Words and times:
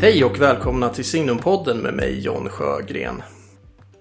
Hej 0.00 0.24
och 0.24 0.40
välkomna 0.40 0.88
till 0.88 1.04
Signumpodden 1.04 1.78
med 1.78 1.94
mig 1.94 2.20
John 2.20 2.48
Sjögren. 2.48 3.22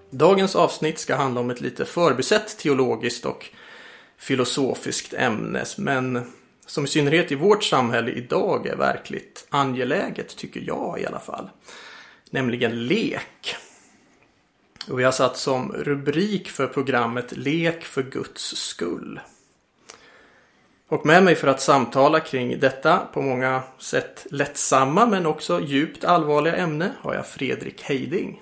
Dagens 0.09 0.55
avsnitt 0.55 0.99
ska 0.99 1.15
handla 1.15 1.41
om 1.41 1.49
ett 1.49 1.61
lite 1.61 1.85
förbisett 1.85 2.57
teologiskt 2.57 3.25
och 3.25 3.45
filosofiskt 4.17 5.13
ämne 5.13 5.63
men 5.77 6.31
som 6.65 6.83
i 6.83 6.87
synnerhet 6.87 7.31
i 7.31 7.35
vårt 7.35 7.63
samhälle 7.63 8.11
idag 8.11 8.67
är 8.67 8.75
verkligt 8.75 9.47
angeläget 9.49 10.37
tycker 10.37 10.63
jag 10.67 11.01
i 11.01 11.05
alla 11.05 11.19
fall. 11.19 11.49
Nämligen 12.29 12.87
lek. 12.87 13.55
Och 14.89 14.99
vi 14.99 15.03
har 15.03 15.11
satt 15.11 15.37
som 15.37 15.71
rubrik 15.73 16.49
för 16.49 16.67
programmet 16.67 17.37
Lek 17.37 17.83
för 17.83 18.03
Guds 18.03 18.55
skull. 18.55 19.19
Och 20.89 21.05
med 21.05 21.23
mig 21.23 21.35
för 21.35 21.47
att 21.47 21.61
samtala 21.61 22.19
kring 22.19 22.59
detta 22.59 22.97
på 23.13 23.21
många 23.21 23.63
sätt 23.77 24.27
lättsamma 24.31 25.05
men 25.05 25.25
också 25.25 25.61
djupt 25.61 26.03
allvarliga 26.03 26.55
ämne 26.55 26.91
har 27.01 27.13
jag 27.13 27.27
Fredrik 27.27 27.81
Heiding. 27.81 28.41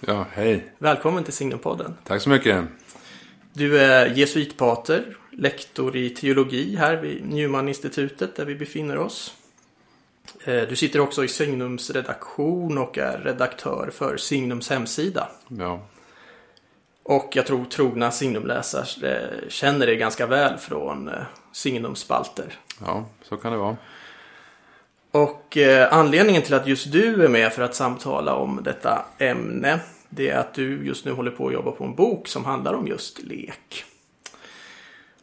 Ja, 0.00 0.26
hej. 0.32 0.72
Välkommen 0.78 1.24
till 1.24 1.32
Signumpodden. 1.32 1.94
Tack 2.04 2.22
så 2.22 2.28
mycket. 2.28 2.64
Du 3.52 3.78
är 3.80 4.06
jesuitpater, 4.06 5.16
lektor 5.32 5.96
i 5.96 6.10
teologi 6.10 6.76
här 6.76 6.96
vid 6.96 7.26
Newman-institutet 7.26 8.36
där 8.36 8.44
vi 8.44 8.54
befinner 8.54 8.98
oss. 8.98 9.34
Eh, 10.44 10.62
du 10.62 10.76
sitter 10.76 11.00
också 11.00 11.24
i 11.24 11.28
Signums 11.28 11.90
redaktion 11.90 12.78
och 12.78 12.98
är 12.98 13.18
redaktör 13.18 13.90
för 13.92 14.16
Signums 14.16 14.70
hemsida. 14.70 15.28
Ja. 15.48 15.86
Och 17.02 17.30
jag 17.34 17.46
tror 17.46 17.64
trogna 17.64 18.10
Signumläsare 18.10 19.18
eh, 19.18 19.48
känner 19.48 19.86
dig 19.86 19.96
ganska 19.96 20.26
väl 20.26 20.58
från 20.58 21.10
eh, 21.54 21.56
Signums 21.56 21.98
spalter. 21.98 22.58
ja, 22.86 23.04
så 23.22 23.36
kan 23.36 23.52
det 23.52 23.58
vara. 23.58 23.76
Och 25.10 25.56
eh, 25.56 25.92
anledningen 25.92 26.42
till 26.42 26.54
att 26.54 26.66
just 26.66 26.92
du 26.92 27.24
är 27.24 27.28
med 27.28 27.52
för 27.52 27.62
att 27.62 27.74
samtala 27.74 28.34
om 28.34 28.60
detta 28.62 29.06
ämne 29.18 29.80
det 30.08 30.30
är 30.30 30.38
att 30.38 30.54
du 30.54 30.86
just 30.86 31.04
nu 31.04 31.12
håller 31.12 31.30
på 31.30 31.46
att 31.46 31.52
jobba 31.52 31.70
på 31.70 31.84
en 31.84 31.94
bok 31.94 32.28
som 32.28 32.44
handlar 32.44 32.74
om 32.74 32.86
just 32.86 33.22
lek. 33.22 33.84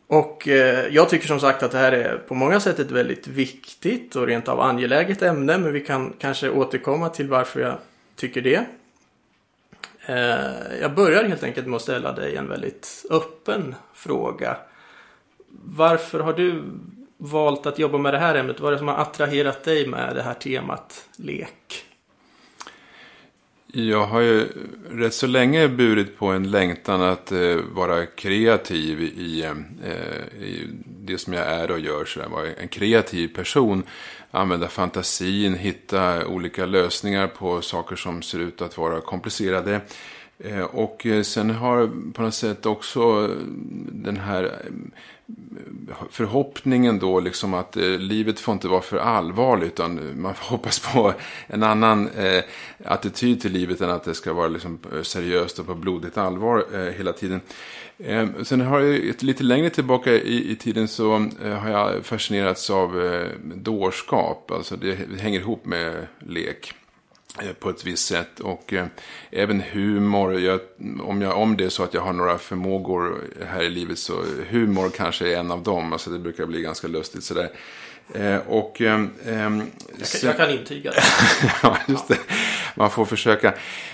Och 0.08 0.48
eh, 0.48 0.88
jag 0.88 1.10
tycker 1.10 1.28
som 1.28 1.40
sagt 1.40 1.64
att 1.64 1.72
det 1.72 1.78
här 1.78 1.92
är 1.92 2.18
på 2.18 2.36
många 2.36 2.60
sätt 2.60 2.80
ett 2.80 2.92
väldigt 2.92 3.28
viktigt 3.28 4.16
och 4.16 4.28
rent 4.28 4.48
av 4.48 4.60
angeläget 4.60 5.22
ämne 5.22 5.58
men 5.58 5.74
vi 5.74 5.82
kan 5.82 6.14
kanske 6.20 6.50
återkomma 6.50 7.10
till 7.10 7.28
varför 7.28 7.60
jag 7.60 7.78
tycker 8.16 8.42
det. 8.42 8.66
Eh, 10.06 10.80
jag 10.82 10.96
börjar 10.96 11.24
helt 11.24 11.44
enkelt 11.44 11.68
med 11.68 11.76
att 11.76 11.82
ställa 11.82 12.12
dig 12.12 12.36
en 12.36 12.48
väldigt 12.48 13.06
öppen 13.10 13.76
fråga. 13.94 14.58
Varför 15.64 16.20
har 16.20 16.34
du 16.34 16.64
valt 17.18 17.66
att 17.66 17.80
jobba 17.80 17.98
med 17.98 18.14
det 18.14 18.20
här 18.20 18.36
ämnet? 18.36 18.60
Vad 18.60 18.68
är 18.68 18.72
det 18.72 18.78
som 18.78 18.88
har 18.88 18.96
attraherat 18.96 19.64
dig 19.64 19.88
med 19.88 20.16
det 20.16 20.22
här 20.22 20.34
temat 20.34 21.10
lek? 21.16 21.86
Jag 23.74 24.06
har 24.06 24.22
ju 24.22 24.48
rätt 24.92 25.14
så 25.14 25.28
länge 25.28 25.68
burit 25.68 26.18
på 26.18 26.28
en 26.28 26.52
längtan 26.52 27.02
att 27.02 27.32
eh, 27.32 27.56
vara 27.74 28.06
kreativ 28.06 29.02
i, 29.02 29.44
eh, 29.44 30.44
i 30.44 30.70
det 30.86 31.18
som 31.18 31.34
jag 31.34 31.46
är 31.46 31.72
och 31.72 31.80
gör. 31.80 32.06
Så 32.06 32.30
vara 32.30 32.54
en 32.54 32.68
kreativ 32.68 33.28
person. 33.28 33.84
Använda 34.32 34.68
fantasin, 34.68 35.56
hitta 35.56 36.28
olika 36.28 36.66
lösningar 36.66 37.28
på 37.28 37.62
saker 37.62 37.96
som 37.96 38.22
ser 38.22 38.40
ut 38.40 38.62
att 38.62 38.78
vara 38.78 39.02
komplicerade. 39.02 39.82
Eh, 40.44 40.62
och 40.62 41.06
eh, 41.06 41.22
sen 41.22 41.50
har 41.50 41.90
på 42.14 42.22
något 42.22 42.34
sätt 42.34 42.66
också 42.66 43.28
den 43.92 44.18
här 44.18 44.44
eh, 44.44 44.72
förhoppningen 46.10 47.00
då 47.00 47.20
liksom 47.20 47.54
att 47.54 47.78
eh, 47.78 47.84
livet 47.84 48.40
får 48.40 48.54
inte 48.54 48.68
vara 48.68 48.82
för 48.82 48.98
allvarligt 48.98 49.74
utan 49.74 50.22
man 50.22 50.36
får 50.36 50.46
hoppas 50.50 50.80
på 50.80 51.14
en 51.48 51.64
annan 51.64 52.10
eh, 52.10 52.44
attityd 52.86 53.42
till 53.42 53.52
livet 53.52 53.82
än 53.82 53.90
att 53.90 54.04
det 54.04 54.14
ska 54.14 54.34
vara 54.34 54.48
liksom 54.48 54.80
eh, 54.94 55.02
seriöst 55.02 55.60
och 55.60 55.66
på 55.66 55.76
blodigt 55.76 56.18
allvar 56.18 56.66
eh, 56.74 56.94
hela 56.94 57.14
tiden. 57.14 57.42
Eh, 57.98 58.28
sen 58.44 58.62
har 58.62 58.80
jag 58.80 59.08
ett, 59.08 59.24
lite 59.24 59.44
längre 59.44 59.70
tillbaka 59.70 60.12
i, 60.14 60.52
i 60.52 60.56
tiden 60.56 60.88
så 60.88 61.16
eh, 61.44 61.52
har 61.52 61.70
jag 61.70 62.06
fascinerats 62.06 62.70
av 62.70 63.06
eh, 63.06 63.28
dårskap, 63.56 64.52
alltså 64.52 64.76
det, 64.76 65.20
hänger 65.20 65.40
ihop 65.40 65.66
med 65.66 66.08
lek 66.20 66.74
på 67.60 67.70
ett 67.70 67.86
visst 67.86 68.08
sätt. 68.08 68.40
Och 68.40 68.74
eh, 68.74 68.86
även 69.32 69.62
humor. 69.62 70.40
Jag, 70.40 70.60
om, 71.04 71.22
jag, 71.22 71.38
om 71.38 71.58
det 71.58 71.66
är 71.66 71.70
så 71.70 71.84
att 71.84 71.94
jag 71.94 72.02
har 72.02 72.14
några 72.14 72.38
förmågor 72.38 73.22
här 73.48 73.62
i 73.64 73.70
livet 73.70 74.00
så 74.00 74.24
humor 74.50 74.90
kanske 74.90 75.34
är 75.34 75.38
en 75.40 75.52
av 75.52 75.64
dem. 75.64 75.94
Alltså 75.94 76.10
det 76.10 76.20
brukar 76.20 76.46
bli 76.46 76.62
ganska 76.62 76.88
lustigt 76.88 77.24
sådär. 77.24 77.50
Eh, 78.14 78.38
och, 78.48 78.82
ehm, 78.82 79.10
ehm, 79.26 79.58
Jag 79.60 79.98
kan, 79.98 80.06
sen- 80.06 80.28
jag 80.30 80.38
kan 80.38 80.50
intyga 80.52 80.92
det. 80.92 81.02
ja, 81.64 81.78
just 81.88 82.08
det. 82.08 82.18
Man 82.76 82.90
får 82.92 83.06
försöka. 83.06 83.48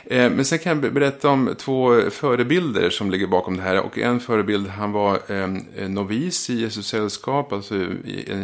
Eh, 0.05 0.29
Men 0.31 0.45
sen 0.45 0.59
kan 0.59 0.83
jag 0.83 0.93
berätta 0.93 1.29
om 1.29 1.55
två 1.57 2.01
förebilder 2.09 2.89
som 2.89 3.11
ligger 3.11 3.27
bakom 3.27 3.57
det 3.57 3.63
här. 3.63 3.79
Och 3.79 3.97
en 3.97 4.19
förebild, 4.19 4.67
han 4.67 4.91
var 4.91 5.19
eh, 5.27 5.87
novis 5.89 6.49
i 6.49 6.53
Jesus 6.61 6.87
sällskap. 6.87 7.53
Alltså 7.53 7.75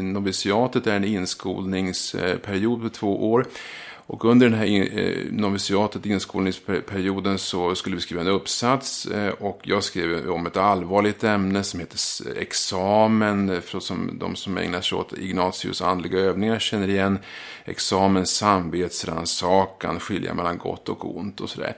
noviciatet 0.01 0.87
är 0.87 0.95
en 0.95 1.03
inskolningsperiod 1.03 2.81
på 2.81 2.89
två 2.89 3.31
år. 3.31 3.45
Och 4.13 4.25
under 4.25 4.49
den 4.49 4.59
här 4.59 4.65
in- 4.65 4.97
eh, 4.97 5.17
noviciatet, 5.31 6.05
inskolningsperioden, 6.05 7.37
så 7.37 7.75
skulle 7.75 7.95
vi 7.95 8.01
skriva 8.01 8.21
en 8.21 8.27
uppsats. 8.27 9.05
Eh, 9.05 9.29
och 9.29 9.59
jag 9.63 9.83
skrev 9.83 10.29
om 10.29 10.45
ett 10.45 10.57
allvarligt 10.57 11.23
ämne 11.23 11.63
som 11.63 11.79
heter 11.79 11.99
examen. 12.37 13.49
Eh, 13.49 13.59
för 13.59 13.79
som 13.79 14.19
de 14.19 14.35
som 14.35 14.57
ägnar 14.57 14.81
sig 14.81 14.97
åt 14.97 15.13
Ignatius 15.17 15.81
andliga 15.81 16.19
övningar 16.19 16.59
känner 16.59 16.87
igen. 16.87 17.19
Examen, 17.65 18.25
samvetsrannsakan, 18.25 19.99
skilja 19.99 20.33
mellan 20.33 20.57
gott 20.57 20.89
och 20.89 21.17
ont 21.17 21.41
och 21.41 21.49
sådär. 21.49 21.77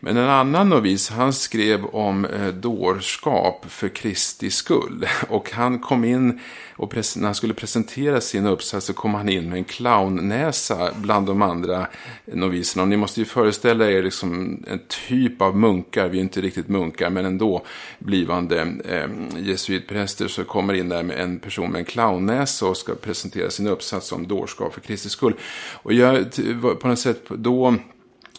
Men 0.00 0.16
en 0.16 0.28
annan 0.28 0.68
novis, 0.68 1.10
han 1.10 1.32
skrev 1.32 1.84
om 1.84 2.24
eh, 2.24 2.48
dårskap 2.48 3.64
för 3.68 3.88
Kristi 3.88 4.50
skull. 4.50 5.06
Och 5.28 5.50
han 5.52 5.78
kom 5.78 6.04
in, 6.04 6.40
och 6.76 6.96
när 6.96 7.24
han 7.24 7.34
skulle 7.34 7.54
presentera 7.54 8.20
sin 8.20 8.46
uppsats 8.46 8.86
så 8.86 8.92
kom 8.92 9.14
han 9.14 9.28
in 9.28 9.48
med 9.48 9.58
en 9.58 9.64
clownnäsa 9.64 10.90
bland 10.96 11.26
de 11.26 11.42
andra 11.42 11.75
noviserna. 12.24 12.82
Och 12.82 12.88
ni 12.88 12.96
måste 12.96 13.20
ju 13.20 13.26
föreställa 13.26 13.90
er 13.90 14.02
liksom 14.02 14.62
en 14.66 14.80
typ 15.08 15.42
av 15.42 15.56
munkar, 15.56 16.08
vi 16.08 16.18
är 16.18 16.22
inte 16.22 16.40
riktigt 16.40 16.68
munkar, 16.68 17.10
men 17.10 17.24
ändå 17.24 17.64
blivande 17.98 18.60
eh, 18.84 19.08
jesuitpräster 19.38 20.28
så 20.28 20.44
kommer 20.44 20.74
in 20.74 20.88
där 20.88 21.02
med 21.02 21.20
en 21.20 21.38
person 21.38 21.72
med 21.72 21.78
en 21.78 21.84
clownnäsa 21.84 22.66
och 22.66 22.76
ska 22.76 22.94
presentera 22.94 23.50
sin 23.50 23.66
uppsats 23.66 24.12
om 24.12 24.26
dårskap 24.26 24.74
för 24.74 24.80
Kristi 24.80 25.08
skull. 25.08 25.34
Och 25.82 25.92
jag 25.92 26.32
på 26.80 26.88
något 26.88 26.98
sätt 26.98 27.22
då 27.28 27.74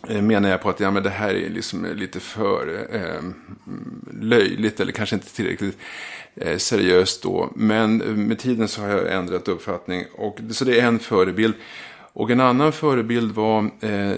eh, 0.08 0.22
menar 0.22 0.50
jag 0.50 0.62
på 0.62 0.70
att 0.70 0.80
ja, 0.80 0.92
men 0.92 1.04
det 1.04 1.10
här 1.10 1.34
är 1.34 1.50
liksom 1.50 1.86
lite 1.96 2.20
för 2.20 2.88
eh, 2.92 3.22
löjligt 4.22 4.80
eller 4.80 4.92
kanske 4.92 5.16
inte 5.16 5.36
tillräckligt 5.36 5.78
eh, 6.36 6.58
seriöst 6.58 7.24
då. 7.24 7.50
Men 7.56 8.02
eh, 8.02 8.08
med 8.08 8.40
tiden 8.40 8.68
så 8.68 8.82
har 8.82 8.90
jag 8.90 9.14
ändrat 9.14 9.48
uppfattning. 9.48 10.06
Och, 10.14 10.40
så 10.52 10.66
det 10.66 10.80
är 10.80 10.88
en 10.88 11.00
förebild. 11.00 11.54
Och 12.20 12.32
en 12.32 12.40
annan 12.40 12.72
förebild 12.72 13.36
var 13.36 13.60
eh, 13.80 14.16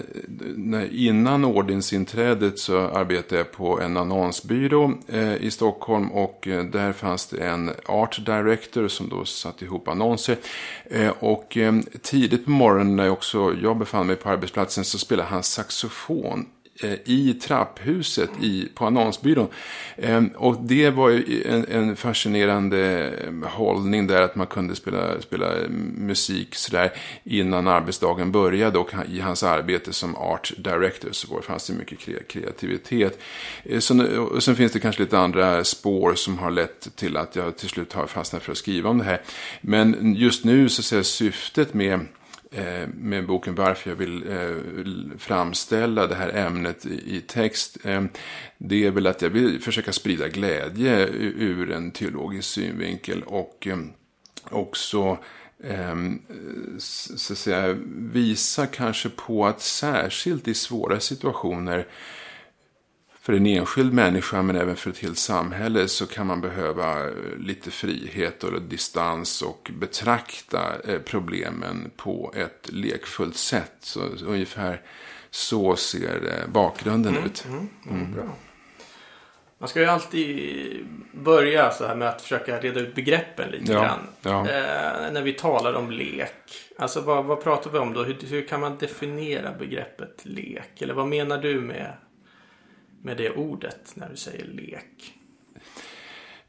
när, 0.56 0.94
innan 0.94 1.44
ordensinträdet 1.44 2.58
så 2.58 2.78
arbetade 2.78 3.36
jag 3.36 3.52
på 3.52 3.80
en 3.80 3.96
annonsbyrå 3.96 4.92
eh, 5.08 5.34
i 5.34 5.50
Stockholm 5.50 6.12
och 6.12 6.48
eh, 6.48 6.64
där 6.64 6.92
fanns 6.92 7.26
det 7.26 7.46
en 7.46 7.70
art 7.86 8.26
director 8.26 8.88
som 8.88 9.08
då 9.08 9.24
satte 9.24 9.64
ihop 9.64 9.88
annonser. 9.88 10.36
Eh, 10.84 11.12
och 11.18 11.56
eh, 11.56 11.74
tidigt 12.02 12.44
på 12.44 12.50
morgonen 12.50 12.96
när 12.96 13.10
också 13.10 13.54
jag 13.62 13.78
befann 13.78 14.06
mig 14.06 14.16
på 14.16 14.28
arbetsplatsen 14.28 14.84
så 14.84 14.98
spelade 14.98 15.28
han 15.28 15.42
saxofon 15.42 16.46
Eh, 16.82 16.98
i 17.04 17.34
trapphuset 17.34 18.30
i, 18.42 18.68
på 18.74 18.86
annonsbyrån. 18.86 19.48
Ehm, 19.96 20.28
och 20.28 20.56
det 20.62 20.90
var 20.90 21.08
ju 21.08 21.42
en, 21.46 21.66
en 21.68 21.96
fascinerande 21.96 23.10
ehm, 23.26 23.42
hållning 23.42 24.06
där 24.06 24.22
att 24.22 24.36
man 24.36 24.46
kunde 24.46 24.76
spela, 24.76 25.20
spela 25.20 25.52
musik 25.94 26.54
sådär 26.54 26.92
innan 27.24 27.68
arbetsdagen 27.68 28.32
började 28.32 28.78
och 28.78 28.90
i 29.08 29.20
hans 29.20 29.42
arbete 29.42 29.92
som 29.92 30.16
art 30.16 30.52
director 30.58 31.08
så 31.12 31.34
var, 31.34 31.40
fanns 31.40 31.66
det 31.66 31.72
mycket 31.72 32.28
kreativitet. 32.28 33.18
Eh, 33.64 33.78
så, 33.78 34.06
och 34.20 34.42
sen 34.42 34.56
finns 34.56 34.72
det 34.72 34.80
kanske 34.80 35.02
lite 35.02 35.18
andra 35.18 35.64
spår 35.64 36.14
som 36.14 36.38
har 36.38 36.50
lett 36.50 36.96
till 36.96 37.16
att 37.16 37.36
jag 37.36 37.56
till 37.56 37.68
slut 37.68 37.92
har 37.92 38.06
fastnat 38.06 38.42
för 38.42 38.52
att 38.52 38.58
skriva 38.58 38.90
om 38.90 38.98
det 38.98 39.04
här. 39.04 39.20
Men 39.60 40.14
just 40.14 40.44
nu 40.44 40.68
så 40.68 40.82
ser 40.82 40.96
jag 40.96 41.06
syftet 41.06 41.74
med 41.74 42.00
Eh, 42.52 42.88
med 42.94 43.26
boken 43.26 43.54
Varför 43.54 43.90
jag 43.90 43.96
vill 43.96 44.30
eh, 44.30 45.18
framställa 45.18 46.06
det 46.06 46.14
här 46.14 46.28
ämnet 46.28 46.86
i, 46.86 47.20
text. 47.20 47.76
Eh, 47.84 48.04
det 48.58 48.86
är 48.86 48.90
väl 48.90 49.06
att 49.06 49.22
jag 49.22 49.30
vill 49.30 49.60
försöka 49.60 49.92
sprida 49.92 50.28
glädje 50.28 51.06
ur 51.08 51.70
en 51.70 51.90
teologisk 51.90 52.48
synvinkel 52.48 53.22
och 53.22 53.68
också 54.50 55.18
ehm, 55.64 56.22
så 56.78 57.32
att 57.32 57.38
säga, 57.38 57.76
visa 58.12 58.66
kanske 58.66 59.08
på 59.08 59.46
att 59.46 59.60
särskilt 59.60 60.48
i 60.48 60.54
svåra 60.54 61.00
situationer 61.00 61.86
för 63.30 63.36
en 63.36 63.46
enskild 63.46 63.92
människa 63.92 64.42
men 64.42 64.56
även 64.56 64.76
för 64.76 64.90
ett 64.90 64.98
helt 64.98 65.18
samhälle 65.18 65.88
så 65.88 66.06
kan 66.06 66.26
man 66.26 66.40
behöva 66.40 67.04
eh, 67.04 67.12
lite 67.38 67.70
frihet 67.70 68.44
och 68.44 68.62
distans 68.62 69.42
och 69.42 69.70
betrakta 69.78 70.60
eh, 70.88 70.98
problemen 70.98 71.90
på 71.96 72.32
ett 72.36 72.68
lekfullt 72.72 73.36
sätt. 73.36 73.72
Så 73.80 74.00
ungefär 74.26 74.80
så 75.30 75.76
ser 75.76 76.46
bakgrunden 76.52 77.12
mm, 77.12 77.26
ut. 77.26 77.44
Mm, 77.48 77.68
mm, 77.90 78.12
bra. 78.12 78.24
Man 79.58 79.68
ska 79.68 79.80
ju 79.80 79.86
alltid 79.86 80.86
börja 81.12 81.70
så 81.70 81.86
här 81.86 81.94
med 81.94 82.08
att 82.08 82.22
försöka 82.22 82.60
reda 82.60 82.80
ut 82.80 82.94
begreppen 82.94 83.50
lite 83.50 83.72
ja, 83.72 83.80
grann. 83.80 84.06
Ja. 84.22 84.40
Eh, 84.40 85.12
när 85.12 85.22
vi 85.22 85.32
talar 85.32 85.74
om 85.74 85.90
lek. 85.90 86.32
Alltså 86.78 87.00
vad, 87.00 87.24
vad 87.24 87.42
pratar 87.42 87.70
vi 87.70 87.78
om 87.78 87.92
då? 87.92 88.02
Hur, 88.02 88.16
hur, 88.28 88.48
kan 88.48 88.60
man 88.60 88.78
definiera 88.78 89.52
begreppet 89.52 90.20
lek? 90.22 90.82
Eller 90.82 90.94
vad 90.94 91.06
menar 91.06 91.38
du 91.38 91.60
med, 91.60 91.92
med 93.02 93.16
det 93.16 93.30
ordet 93.30 93.92
när 93.94 94.08
du 94.08 94.16
säger 94.16 94.44
lek? 94.44 95.14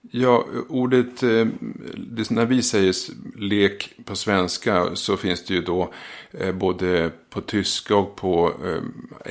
Ja, 0.02 0.46
ordet, 0.70 1.24
eh, 1.24 1.48
när 2.30 2.46
vi 2.46 2.64
säger 2.64 2.96
lek 3.40 3.94
på 4.06 4.16
svenska 4.16 4.96
så 4.96 5.18
finns 5.18 5.46
det 5.46 5.54
ju 5.54 5.62
då 5.62 5.94
eh, 6.32 6.52
både 6.52 7.12
på 7.30 7.42
tyska 7.42 7.96
och 7.96 8.16
på 8.16 8.54
eh, 8.66 8.82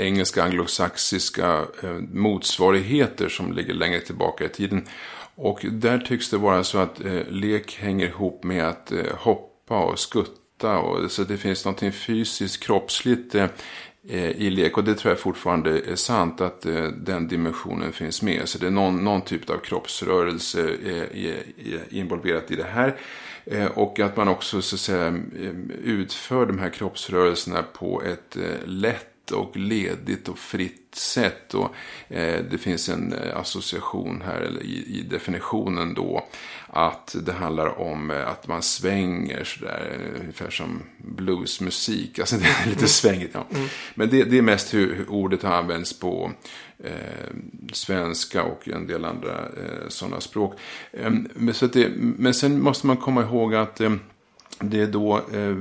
engelska, 0.06 0.42
anglosaxiska 0.42 1.66
motsvarigheter 2.12 3.28
som 3.28 3.52
ligger 3.52 3.74
längre 3.74 4.00
tillbaka 4.00 4.44
i 4.44 4.48
tiden. 4.48 4.86
Och 5.34 5.66
där 5.70 5.98
tycks 5.98 6.30
det 6.30 6.36
vara 6.36 6.64
så 6.64 6.78
att 6.78 7.00
lek 7.28 7.76
hänger 7.76 8.06
ihop 8.06 8.44
med 8.44 8.68
att 8.68 8.92
hoppa 9.18 9.84
och 9.84 9.98
skutta. 9.98 10.78
Och, 10.78 11.10
så 11.10 11.24
det 11.24 11.36
finns 11.36 11.64
något 11.64 11.94
fysiskt, 11.94 12.62
kroppsligt 12.62 13.34
Eh, 14.08 14.30
i 14.30 14.50
lek. 14.50 14.78
Och 14.78 14.84
det 14.84 14.94
tror 14.94 15.12
jag 15.12 15.18
fortfarande 15.18 15.80
är 15.80 15.96
sant 15.96 16.40
att 16.40 16.66
eh, 16.66 16.84
den 16.84 17.28
dimensionen 17.28 17.92
finns 17.92 18.22
med. 18.22 18.48
Så 18.48 18.58
det 18.58 18.66
är 18.66 18.70
någon, 18.70 19.04
någon 19.04 19.20
typ 19.20 19.50
av 19.50 19.58
kroppsrörelse 19.58 20.70
eh, 20.84 21.98
involverat 21.98 22.50
i 22.50 22.56
det 22.56 22.64
här. 22.64 22.96
Och 23.74 24.00
att 24.00 24.16
man 24.16 24.28
också 24.28 24.62
så 24.62 24.76
att 24.76 24.80
säga, 24.80 25.22
utför 25.84 26.46
de 26.46 26.58
här 26.58 26.70
kroppsrörelserna 26.70 27.62
på 27.62 28.02
ett 28.02 28.36
lätt 28.64 29.09
och 29.30 29.56
ledigt 29.56 30.28
och 30.28 30.38
fritt 30.38 30.94
sätt. 30.94 31.54
Och, 31.54 31.74
eh, 32.08 32.44
det 32.50 32.58
finns 32.58 32.88
en 32.88 33.14
association 33.34 34.22
här 34.26 34.40
eller 34.40 34.62
i, 34.62 34.98
i, 34.98 35.02
definitionen 35.02 35.94
då 35.94 36.26
att 36.66 37.16
det 37.22 37.32
handlar 37.32 37.80
om 37.80 38.10
att 38.26 38.46
man 38.46 38.62
svänger 38.62 39.44
sådär, 39.44 40.00
ungefär 40.20 40.50
som 40.50 40.82
bluesmusik. 40.98 42.18
Alltså 42.18 42.36
det 42.36 42.44
är 42.44 42.66
lite 42.66 42.78
mm. 42.78 42.88
svängigt. 42.88 43.30
Ja. 43.34 43.46
Mm. 43.50 43.68
Men 43.94 44.10
det, 44.10 44.24
det, 44.24 44.38
är 44.38 44.42
mest 44.42 44.74
hur, 44.74 44.94
hur, 44.94 45.10
ordet 45.10 45.42
har 45.42 45.54
använts 45.54 45.98
på 45.98 46.32
eh, 46.84 46.92
svenska 47.72 48.42
och 48.42 48.68
en 48.68 48.86
del 48.86 49.04
andra 49.04 49.38
eh, 49.38 49.88
sådana 49.88 50.20
språk. 50.20 50.58
Eh, 50.92 51.12
men, 51.34 51.54
så 51.54 51.66
det, 51.66 51.88
men 51.96 52.34
sen 52.34 52.62
måste 52.62 52.86
man 52.86 52.96
komma 52.96 53.22
ihåg 53.22 53.54
att 53.54 53.80
eh, 53.80 53.90
det 54.60 54.80
är 54.80 54.86
då, 54.86 55.16
eh, 55.32 55.56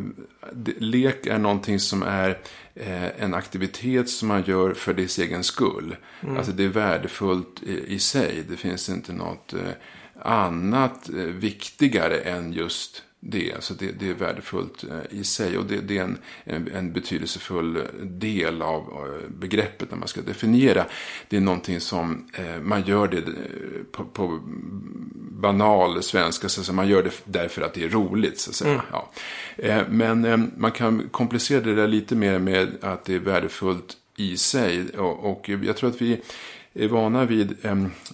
lek 0.78 1.26
är 1.26 1.38
någonting 1.38 1.80
som 1.80 2.04
är 2.04 2.40
eh, 2.76 3.24
en 3.24 3.34
aktivitet 3.34 4.10
som 4.10 4.28
man 4.28 4.44
gör 4.44 4.74
för 4.74 4.94
dess 4.94 5.20
egen 5.20 5.44
skull. 5.44 5.96
Mm. 6.22 6.38
Alltså 6.38 6.52
det 6.52 6.64
är 6.64 6.68
värdefullt 6.68 7.64
i, 7.64 7.94
i 7.94 8.00
sig. 8.00 8.44
Det 8.50 8.58
finns 8.58 8.90
inte 8.90 9.14
något 9.14 9.54
eh, 9.54 9.72
annat 10.22 11.10
eh, 11.10 11.16
viktigare 11.16 12.18
än 12.18 12.54
just 12.54 13.04
det. 13.20 13.54
Alltså 13.54 13.74
det, 13.74 13.92
det 13.92 14.10
är 14.10 14.14
värdefullt 14.14 14.84
eh, 14.84 15.20
i 15.20 15.24
sig 15.24 15.58
och 15.58 15.66
det, 15.66 15.82
det 15.82 15.98
är 15.98 16.04
en, 16.04 16.18
en, 16.44 16.68
en, 16.68 16.94
betydelsefull 16.94 17.84
del 18.02 18.62
av 18.62 18.82
eh, 18.82 19.30
begreppet 19.30 19.92
när 19.92 19.98
man 19.98 20.08
ska 20.08 20.22
definiera. 20.22 20.86
Det 21.28 21.38
är 21.38 21.42
någonting 21.42 21.80
som 21.80 22.30
man 22.62 22.84
gör 22.84 23.08
det 23.08 23.24
på, 23.92 24.06
på 24.06 24.40
banal 25.42 26.04
svenska, 26.04 26.50
så 26.50 26.74
man 26.74 26.88
gör 26.88 27.04
det 27.04 27.22
därför 27.26 27.62
att 27.62 27.74
det 27.74 27.84
är 27.84 27.90
roligt. 27.90 28.40
Så. 28.40 28.66
Mm. 28.66 28.82
Ja. 28.92 29.12
Men 29.90 30.52
man 30.58 30.72
kan 30.72 31.10
komplicera 31.12 31.62
det 31.62 31.76
där 31.76 31.88
lite 31.88 32.16
mer 32.16 32.40
med 32.40 32.70
att 32.82 33.06
det 33.06 33.16
är 33.16 33.20
värdefullt 33.20 33.98
i 34.16 34.38
sig. 34.38 34.90
Och, 34.98 35.32
och 35.32 35.50
jag 35.50 35.78
tror 35.78 35.90
att 35.90 36.02
vi 36.02 36.22
är 36.74 36.88
vana 36.88 37.26
vid 37.26 37.58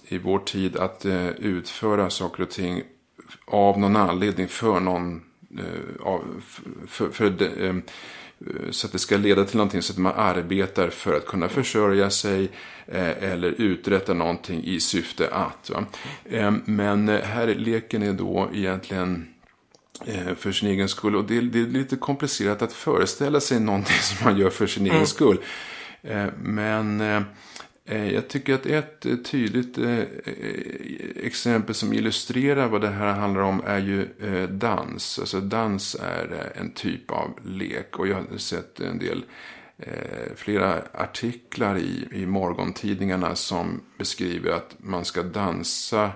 i 0.08 0.18
vår 0.18 0.38
tid 0.38 0.76
att 0.76 1.04
eh, 1.04 1.28
utföra 1.28 2.10
saker 2.10 2.42
och 2.42 2.50
ting 2.50 2.82
av 3.46 3.78
någon 3.78 3.96
anledning 3.96 4.48
för 4.48 4.80
någon 4.80 5.22
eh, 5.58 6.18
för, 6.86 7.10
för, 7.10 7.10
för 7.10 7.82
så 8.70 8.86
att 8.86 8.92
det 8.92 8.98
ska 8.98 9.16
leda 9.16 9.44
till 9.44 9.56
någonting 9.56 9.82
så 9.82 9.92
att 9.92 9.98
man 9.98 10.12
arbetar 10.16 10.90
för 10.90 11.16
att 11.16 11.26
kunna 11.26 11.48
försörja 11.48 12.10
sig 12.10 12.50
eller 12.86 13.48
uträtta 13.48 14.14
någonting 14.14 14.64
i 14.64 14.80
syfte 14.80 15.28
att. 15.28 15.70
Va? 15.70 15.84
Men 16.64 17.08
här 17.08 17.46
leken 17.46 18.02
är 18.02 18.12
då 18.12 18.50
egentligen 18.54 19.28
för 20.36 20.52
sin 20.52 20.68
egen 20.68 20.88
skull 20.88 21.16
och 21.16 21.24
det 21.24 21.36
är, 21.36 21.42
det 21.42 21.58
är 21.58 21.66
lite 21.66 21.96
komplicerat 21.96 22.62
att 22.62 22.72
föreställa 22.72 23.40
sig 23.40 23.60
någonting 23.60 23.96
som 24.00 24.24
man 24.24 24.38
gör 24.38 24.50
för 24.50 24.66
sin 24.66 24.82
egen 24.82 24.96
mm. 24.96 25.06
skull. 25.06 25.38
Men 26.42 27.00
Eh, 27.00 27.22
jag 27.94 28.28
tycker 28.28 28.54
att 28.54 28.66
ett 28.66 29.06
eh, 29.06 29.16
tydligt 29.16 29.78
eh, 29.78 30.02
exempel 31.16 31.74
som 31.74 31.92
illustrerar 31.92 32.68
vad 32.68 32.80
det 32.80 32.88
här 32.88 33.12
handlar 33.12 33.40
om 33.40 33.62
är 33.66 33.78
ju 33.78 34.08
dans. 34.48 35.18
Alltså 35.18 35.40
dans 35.40 35.94
är 35.94 36.52
en 36.54 36.70
typ 36.70 37.10
av 37.10 37.38
lek 37.44 37.98
och 37.98 38.08
jag 38.08 38.14
har 38.14 38.38
sett 38.38 38.80
en 38.80 38.98
del 38.98 39.24
flera 40.34 40.82
artiklar 40.92 41.78
i, 41.78 42.08
i 42.12 42.26
morgontidningarna 42.26 43.34
som 43.34 43.80
beskriver 43.98 44.50
att 44.50 44.76
man 44.78 45.04
ska 45.04 45.22
dansa 45.22 46.12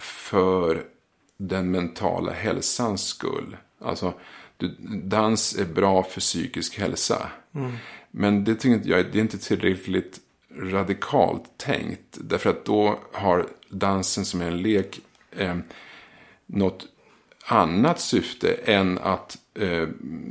för 0.00 0.84
den 1.36 1.70
mentala 1.70 2.32
hälsans 2.32 3.06
skull. 3.06 3.56
Alltså, 3.80 4.14
dans 5.02 5.56
är 5.58 5.64
bra 5.64 6.02
för 6.02 6.20
psykisk 6.20 6.78
hälsa. 6.78 7.30
Mm. 7.54 7.72
Men 8.10 8.44
det 8.44 8.54
tycker 8.54 8.90
jag 8.90 9.06
det 9.12 9.18
är 9.18 9.22
inte 9.22 9.38
tillräckligt 9.38 10.20
radikalt 10.56 11.58
tänkt. 11.58 12.18
Därför 12.20 12.50
att 12.50 12.64
då 12.64 12.98
har 13.12 13.46
dansen 13.68 14.24
som 14.24 14.40
är 14.40 14.46
en 14.46 14.62
lek 14.62 15.00
eh, 15.30 15.56
något 16.46 16.86
annat 17.46 18.00
syfte 18.00 18.52
än 18.52 18.98
att 18.98 19.38
eh, 19.54 19.88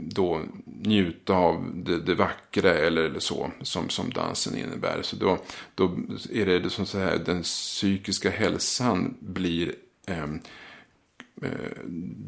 då 0.08 0.41
njuta 0.65 1.34
av 1.34 1.72
det, 1.74 2.00
det 2.00 2.15
vackra 2.15 2.74
eller, 2.74 3.03
eller, 3.03 3.20
så 3.20 3.51
som, 3.62 3.89
som 3.89 4.10
dansen 4.10 4.58
innebär. 4.58 5.01
Så 5.01 5.15
då, 5.15 5.38
då 5.75 5.98
är 6.34 6.46
det, 6.46 6.70
som 6.70 6.86
så 6.86 6.98
här, 6.98 7.17
den 7.25 7.41
psykiska 7.41 8.29
hälsan 8.29 9.17
blir 9.20 9.74
Eh, 10.10 10.27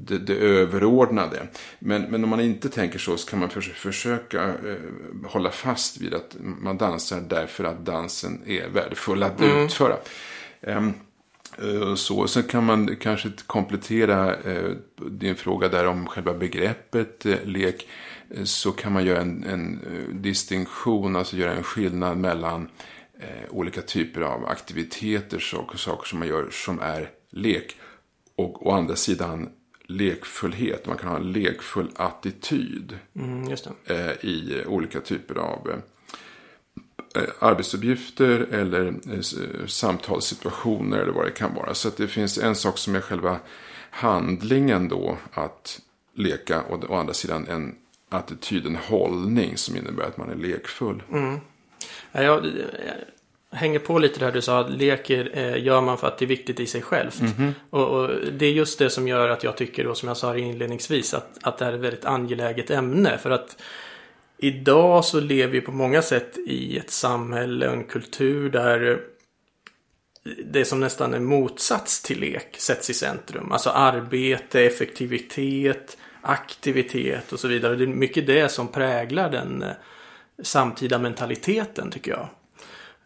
det, 0.08 0.18
det 0.18 0.36
överordnade. 0.36 1.48
Men, 1.80 2.02
men 2.02 2.24
om 2.24 2.30
man 2.30 2.42
inte 2.42 2.70
tänker 2.70 3.00
så 3.00 3.18
så 3.18 3.30
kan 3.30 3.40
man 3.40 3.50
för, 3.50 3.62
försöka 3.62 4.44
eh, 4.44 4.76
hålla 5.26 5.52
fast 5.52 6.02
vid 6.02 6.14
att 6.14 6.36
man 6.40 6.78
dansar 6.78 7.22
därför 7.22 7.64
att 7.64 7.86
dansen 7.86 8.42
är 8.46 8.70
värdefull 8.70 9.24
att 9.24 9.42
mm. 9.42 9.66
utföra. 9.66 9.96
Eh, 10.62 11.96
så, 11.96 12.28
sen 12.28 12.44
kan 12.44 12.66
man 12.66 12.96
kanske 12.96 13.32
komplettera 13.48 14.36
eh, 14.36 14.72
din 15.12 15.36
fråga 15.36 15.70
där 15.70 15.88
om 15.88 16.08
själva 16.08 16.34
begreppet 16.34 17.26
eh, 17.26 17.46
lek. 17.46 17.88
Eh, 18.30 18.44
så 18.44 18.72
kan 18.72 18.92
man 18.92 19.06
göra 19.06 19.22
en, 19.22 19.44
en 19.44 19.80
distinktion, 20.22 21.16
alltså 21.16 21.38
göra 21.38 21.54
en 21.54 21.64
skillnad 21.64 22.18
mellan 22.18 22.70
olika 23.50 23.82
typer 23.82 24.22
av 24.22 24.46
aktiviteter 24.46 25.56
och 25.58 25.80
saker 25.80 26.08
som 26.08 26.20
man 26.20 26.28
gör 26.28 26.50
som 26.52 26.80
är 26.80 27.10
lek 27.30 27.78
och 28.36 28.68
å 28.68 28.72
andra 28.72 28.96
sidan 28.96 29.50
lekfullhet. 29.86 30.86
Man 30.86 30.98
kan 30.98 31.10
ha 31.10 31.16
en 31.16 31.32
lekfull 31.32 31.92
attityd 31.96 32.98
mm, 33.16 33.56
eh, 33.86 34.26
i 34.26 34.64
olika 34.68 35.00
typer 35.00 35.36
av 35.36 35.72
eh, 37.16 37.24
arbetsuppgifter 37.40 38.48
eller 38.52 38.86
eh, 38.88 39.66
samtalssituationer 39.68 40.98
eller 40.98 41.14
vad 41.14 41.26
det 41.26 41.32
kan 41.32 41.56
vara. 41.56 41.74
Så 41.74 41.88
att 41.88 41.98
det 41.98 42.08
finns 42.08 42.38
en 42.38 42.56
sak 42.56 42.78
som 42.78 42.96
är 42.96 43.02
själva 43.02 43.40
handlingen 43.90 44.88
då 44.88 45.18
att 45.34 45.82
leka 46.14 46.62
och 46.62 46.92
å 46.92 46.96
andra 46.96 47.14
sidan 47.14 47.48
en 47.48 47.76
attityd, 48.10 48.66
en 48.66 48.76
hållning 48.76 49.58
som 49.58 49.76
innebär 49.76 50.04
att 50.04 50.18
man 50.18 50.30
är 50.30 50.36
lekfull. 50.36 51.04
Mm. 51.12 51.40
Jag, 52.12 52.46
hänger 53.52 53.80
på 53.80 54.00
lite 54.00 54.20
där 54.20 54.32
du 54.32 54.42
sa, 54.42 54.68
leker 54.68 55.32
eh, 55.34 55.64
gör 55.64 55.82
man 55.82 55.98
för 55.98 56.08
att 56.08 56.18
det 56.18 56.26
är 56.26 56.28
viktigt 56.28 56.60
i 56.60 56.66
sig 56.66 56.82
självt. 56.82 57.20
Mm 57.20 57.32
-hmm. 57.34 57.52
och, 57.70 57.88
och, 57.88 58.10
det 58.32 58.46
är 58.46 58.52
just 58.52 58.80
det 58.80 58.90
som 58.90 59.08
gör 59.08 59.30
att 59.30 59.44
jag 59.44 59.58
tycker, 59.58 59.84
då, 59.84 59.96
som 59.96 60.08
jag 60.08 60.18
sa 60.18 60.38
inledningsvis, 60.38 61.14
att, 61.14 61.38
att 61.42 61.58
det 61.58 61.66
här 61.66 61.72
är 61.72 61.76
ett 61.76 61.84
väldigt 61.84 62.06
angeläget 62.06 62.72
ämne. 62.72 63.18
För 63.18 63.32
att 63.32 63.62
idag 64.38 65.06
så 65.06 65.20
lever 65.20 65.54
vi 65.54 65.62
på 65.62 65.72
många 65.72 66.02
sätt 66.02 66.38
i 66.38 66.78
ett 66.78 66.92
samhälle 66.92 67.68
och 67.68 67.74
en 67.74 67.84
kultur 67.84 68.50
där 68.50 69.02
det 70.46 70.66
som 70.66 70.80
nästan 70.80 71.14
är 71.14 71.20
motsats 71.20 72.02
till 72.02 72.20
lek 72.20 72.56
sätts 72.58 72.90
i 72.90 72.94
centrum. 72.94 73.52
Alltså 73.52 73.70
arbete, 73.70 74.62
effektivitet, 74.62 75.98
aktivitet 76.22 77.34
och 77.34 77.40
så 77.40 77.48
vidare. 77.48 77.76
Det 77.76 77.84
är 77.84 77.88
mycket 77.88 78.28
det 78.28 78.50
som 78.50 78.68
präglar 78.68 79.30
den 79.30 79.62
eh, 79.62 79.72
samtida 80.44 81.00
mentaliteten 81.00 81.92
tycker 81.92 82.12
jag. 82.12 82.28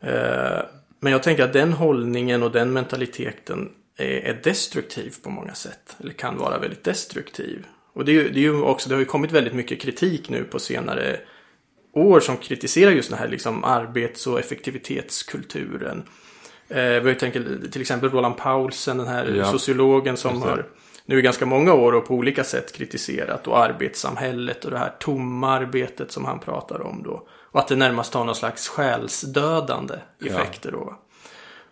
Eh, 0.06 0.62
Men 1.00 1.12
jag 1.12 1.24
tänker 1.24 1.44
att 1.44 1.54
den 1.54 1.74
hållningen 1.74 2.44
och 2.44 2.52
den 2.52 2.74
mentaliteten 2.74 3.70
är, 3.98 4.40
destruktiv 4.44 5.14
på 5.24 5.30
många 5.30 5.54
sätt. 5.54 5.96
Eller 6.00 6.14
kan 6.14 6.38
vara 6.38 6.60
väldigt 6.60 6.84
destruktiv. 6.84 7.66
Och 7.94 8.06
det, 8.06 8.12
är 8.12 8.14
ju, 8.14 8.30
det, 8.30 8.40
är 8.40 8.42
ju 8.42 8.62
också, 8.62 8.90
det 8.90 8.96
har 8.96 9.00
ju 9.00 9.06
kommit 9.06 9.32
väldigt 9.32 9.54
mycket 9.54 9.82
kritik 9.82 10.30
nu 10.30 10.44
på 10.44 10.60
senare 10.60 11.20
år 11.94 12.20
som 12.20 12.38
kritiserar 12.38 12.92
just 12.92 13.10
den 13.10 13.20
här 13.20 13.28
liksom 13.28 13.64
arbets 13.64 14.28
och 14.28 14.40
effektivitetskulturen. 14.40 16.04
Eh, 16.70 16.78
vi 16.78 17.00
har 17.00 17.08
ju 17.08 17.16
tänkt, 17.16 17.38
till 17.72 17.82
exempel 17.82 18.10
Roland 18.10 18.38
Paulsen, 18.38 18.98
den 18.98 19.08
här 19.08 19.36
Ja. 19.38 19.52
sociologen 19.52 20.18
som 20.18 20.42
har 20.42 20.66
nu 21.06 21.20
i 21.20 21.22
ganska 21.22 21.46
många 21.46 21.74
år 21.74 21.94
och 21.96 22.06
på 22.08 22.14
olika 22.14 22.44
sätt 22.44 22.74
kritiserat 22.74 23.48
och 23.48 23.60
arbetssamhället 23.60 24.66
och 24.66 24.72
det 24.72 24.78
här 24.78 24.94
tomma 25.00 25.52
arbetet 25.52 26.12
som 26.12 26.26
han 26.26 26.40
pratar 26.40 26.82
om 26.82 27.04
då. 27.04 27.28
Och 27.56 27.62
att 27.62 27.68
det 27.68 27.76
närmast 27.76 28.14
har 28.14 28.24
någon 28.26 28.36
slags 28.36 28.68
själsdödande 28.68 29.94
Ja. 30.20 30.28
effekter 30.28 30.72
då. 30.72 31.00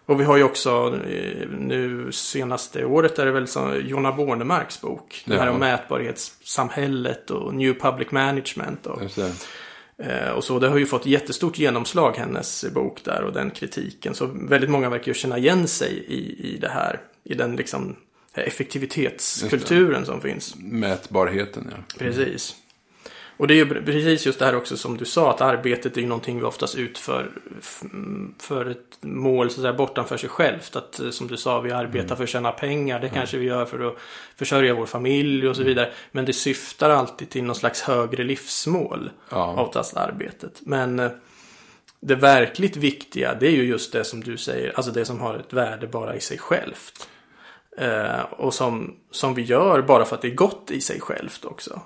Och 0.05 0.19
vi 0.19 0.23
har 0.23 0.37
ju 0.37 0.43
också 0.43 0.99
eh, 1.07 1.47
nu 1.49 2.11
senaste 2.11 2.85
året 2.85 3.19
är 3.19 3.25
det 3.25 3.31
väl 3.31 3.47
som 3.47 3.81
Jonna 3.85 4.11
Bornemarks 4.11 4.81
bok. 4.81 5.23
Den 5.25 5.39
här 5.39 5.45
Ja. 5.45 5.51
om 5.53 5.59
mätbarhetssamhället 5.59 7.31
och 7.31 7.53
New 7.55 7.73
Public 7.79 8.11
Management. 8.11 8.85
Och, 8.87 9.01
eh, 10.05 10.29
och 10.29 10.43
så. 10.43 10.59
Det 10.59 10.67
har 10.67 10.77
ju 10.77 10.85
fått 10.85 11.05
jättestort 11.05 11.59
genomslag 11.59 12.17
hennes 12.17 12.65
bok 12.73 13.03
där 13.03 13.23
och 13.23 13.33
den 13.33 13.51
kritiken. 13.51 14.15
Så 14.15 14.25
väldigt 14.33 14.69
många 14.69 14.89
verkar 14.89 15.07
ju 15.07 15.13
känna 15.13 15.37
igen 15.37 15.67
sig 15.67 15.91
i, 16.07 16.53
i 16.53 16.57
det 16.57 16.69
här. 16.69 17.01
I 17.23 17.33
den 17.33 17.55
liksom 17.55 17.95
effektivitetskulturen 18.33 20.05
som 20.05 20.21
finns. 20.21 20.55
Mätbarheten, 20.57 21.67
ja. 21.71 21.83
Precis. 21.97 22.55
Och 23.37 23.47
det 23.47 23.53
är 23.53 23.55
ju 23.55 23.83
precis 23.83 24.25
just 24.25 24.39
det 24.39 24.45
här 24.45 24.55
också 24.55 24.77
som 24.77 24.97
du 24.97 25.05
sa, 25.05 25.29
att 25.29 25.41
arbetet 25.41 25.97
är 25.97 26.01
ju 26.01 26.07
någonting 26.07 26.37
vi 26.39 26.43
oftast 26.43 26.75
utför 26.75 27.31
för 28.39 28.65
ett 28.65 28.97
mål 29.01 29.49
så 29.49 29.61
säga, 29.61 29.73
bortanför 29.73 30.17
sig 30.17 30.29
självt. 30.29 30.75
Att 30.75 30.99
eh, 30.99 31.09
som 31.09 31.27
du 31.27 31.37
sa, 31.37 31.59
vi 31.59 31.71
arbetar 31.71 32.15
för 32.15 32.23
att 32.23 32.29
tjäna 32.29 32.51
pengar. 32.51 32.99
Det 32.99 33.09
kanske 33.09 33.37
vi 33.37 33.45
gör 33.45 33.65
för 33.65 33.87
att 33.87 33.95
försörja 34.35 34.73
vår 34.73 34.85
familj 34.85 35.47
och 35.47 35.55
så 35.55 35.63
vidare. 35.63 35.91
Men 36.11 36.25
det 36.25 36.33
syftar 36.33 36.89
alltid 36.89 37.29
till 37.29 37.43
någon 37.43 37.55
slags 37.55 37.81
högre 37.81 38.23
livsmål, 38.23 39.11
Ja. 39.29 39.61
oftast 39.61 39.97
arbetet. 39.97 40.61
Men 40.61 40.99
eh, 40.99 41.11
det 41.99 42.15
verkligt 42.15 42.75
viktiga, 42.77 43.35
det 43.39 43.47
är 43.47 43.51
ju 43.51 43.63
just 43.63 43.91
det 43.91 44.03
som 44.03 44.23
du 44.23 44.37
säger, 44.37 44.73
alltså 44.75 44.91
det 44.91 45.05
som 45.05 45.19
har 45.19 45.35
ett 45.35 45.53
värde 45.53 45.87
bara 45.87 46.15
i 46.15 46.19
sig 46.19 46.37
självt. 46.37 47.09
Eh, 47.77 48.19
och 48.19 48.53
som, 48.53 48.95
som 49.11 49.33
vi 49.33 49.41
gör 49.41 49.81
bara 49.81 50.05
för 50.05 50.15
att 50.15 50.21
det 50.21 50.27
är 50.27 50.35
gott 50.35 50.71
i 50.71 50.81
sig 50.81 50.99
självt 51.01 51.45
också. 51.45 51.81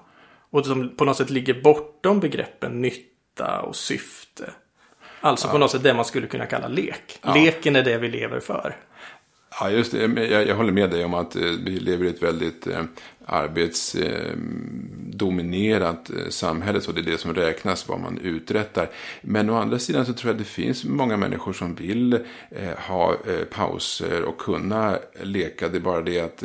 Och 0.49 0.65
som 0.65 0.95
på 0.95 1.05
något 1.05 1.17
sätt 1.17 1.29
ligger 1.29 1.61
bortom 1.61 2.19
begreppen 2.19 2.81
nytta 2.81 3.61
och 3.61 3.75
syfte. 3.75 4.51
Alltså 5.21 5.47
på 5.47 5.57
något 5.57 5.71
sätt 5.71 5.83
det 5.83 5.93
man 5.93 6.05
skulle 6.05 6.27
kunna 6.27 6.45
kalla 6.45 6.67
lek. 6.67 7.19
Ja. 7.21 7.33
Leken 7.33 7.75
är 7.75 7.83
det 7.83 7.97
vi 7.97 8.09
lever 8.09 8.39
för. 8.39 8.75
Ja, 9.59 9.69
just 9.69 9.91
det. 9.91 10.27
Jag, 10.29 10.47
jag 10.47 10.55
håller 10.55 10.71
med 10.71 10.89
dig 10.89 11.05
om 11.05 11.13
att 11.13 11.35
eh, 11.35 11.41
vi 11.41 11.79
lever 11.79 12.05
i 12.05 12.09
ett 12.09 12.23
väldigt 12.23 12.67
eh, 12.67 12.83
arbetsdominerat 13.27 16.09
eh, 16.09 16.15
eh, 16.15 16.29
samhälle. 16.29 16.81
Så 16.81 16.91
det 16.91 17.01
är 17.01 17.03
det 17.03 17.17
som 17.17 17.33
räknas, 17.33 17.87
vad 17.87 17.99
man 17.99 18.17
uträttar. 18.17 18.89
Men 19.21 19.49
å 19.49 19.55
andra 19.55 19.79
sidan 19.79 20.05
så 20.05 20.13
tror 20.13 20.29
jag 20.29 20.33
att 20.33 20.39
det 20.39 20.45
finns 20.49 20.85
många 20.85 21.17
människor 21.17 21.53
som 21.53 21.75
vill 21.75 22.13
eh, 22.13 22.19
ha 22.77 23.15
pauser 23.51 24.23
och 24.23 24.37
kunna 24.37 24.97
leka. 25.21 25.69
Det 25.69 25.77
är 25.77 25.81
bara 25.81 26.01
det 26.01 26.19
att 26.19 26.43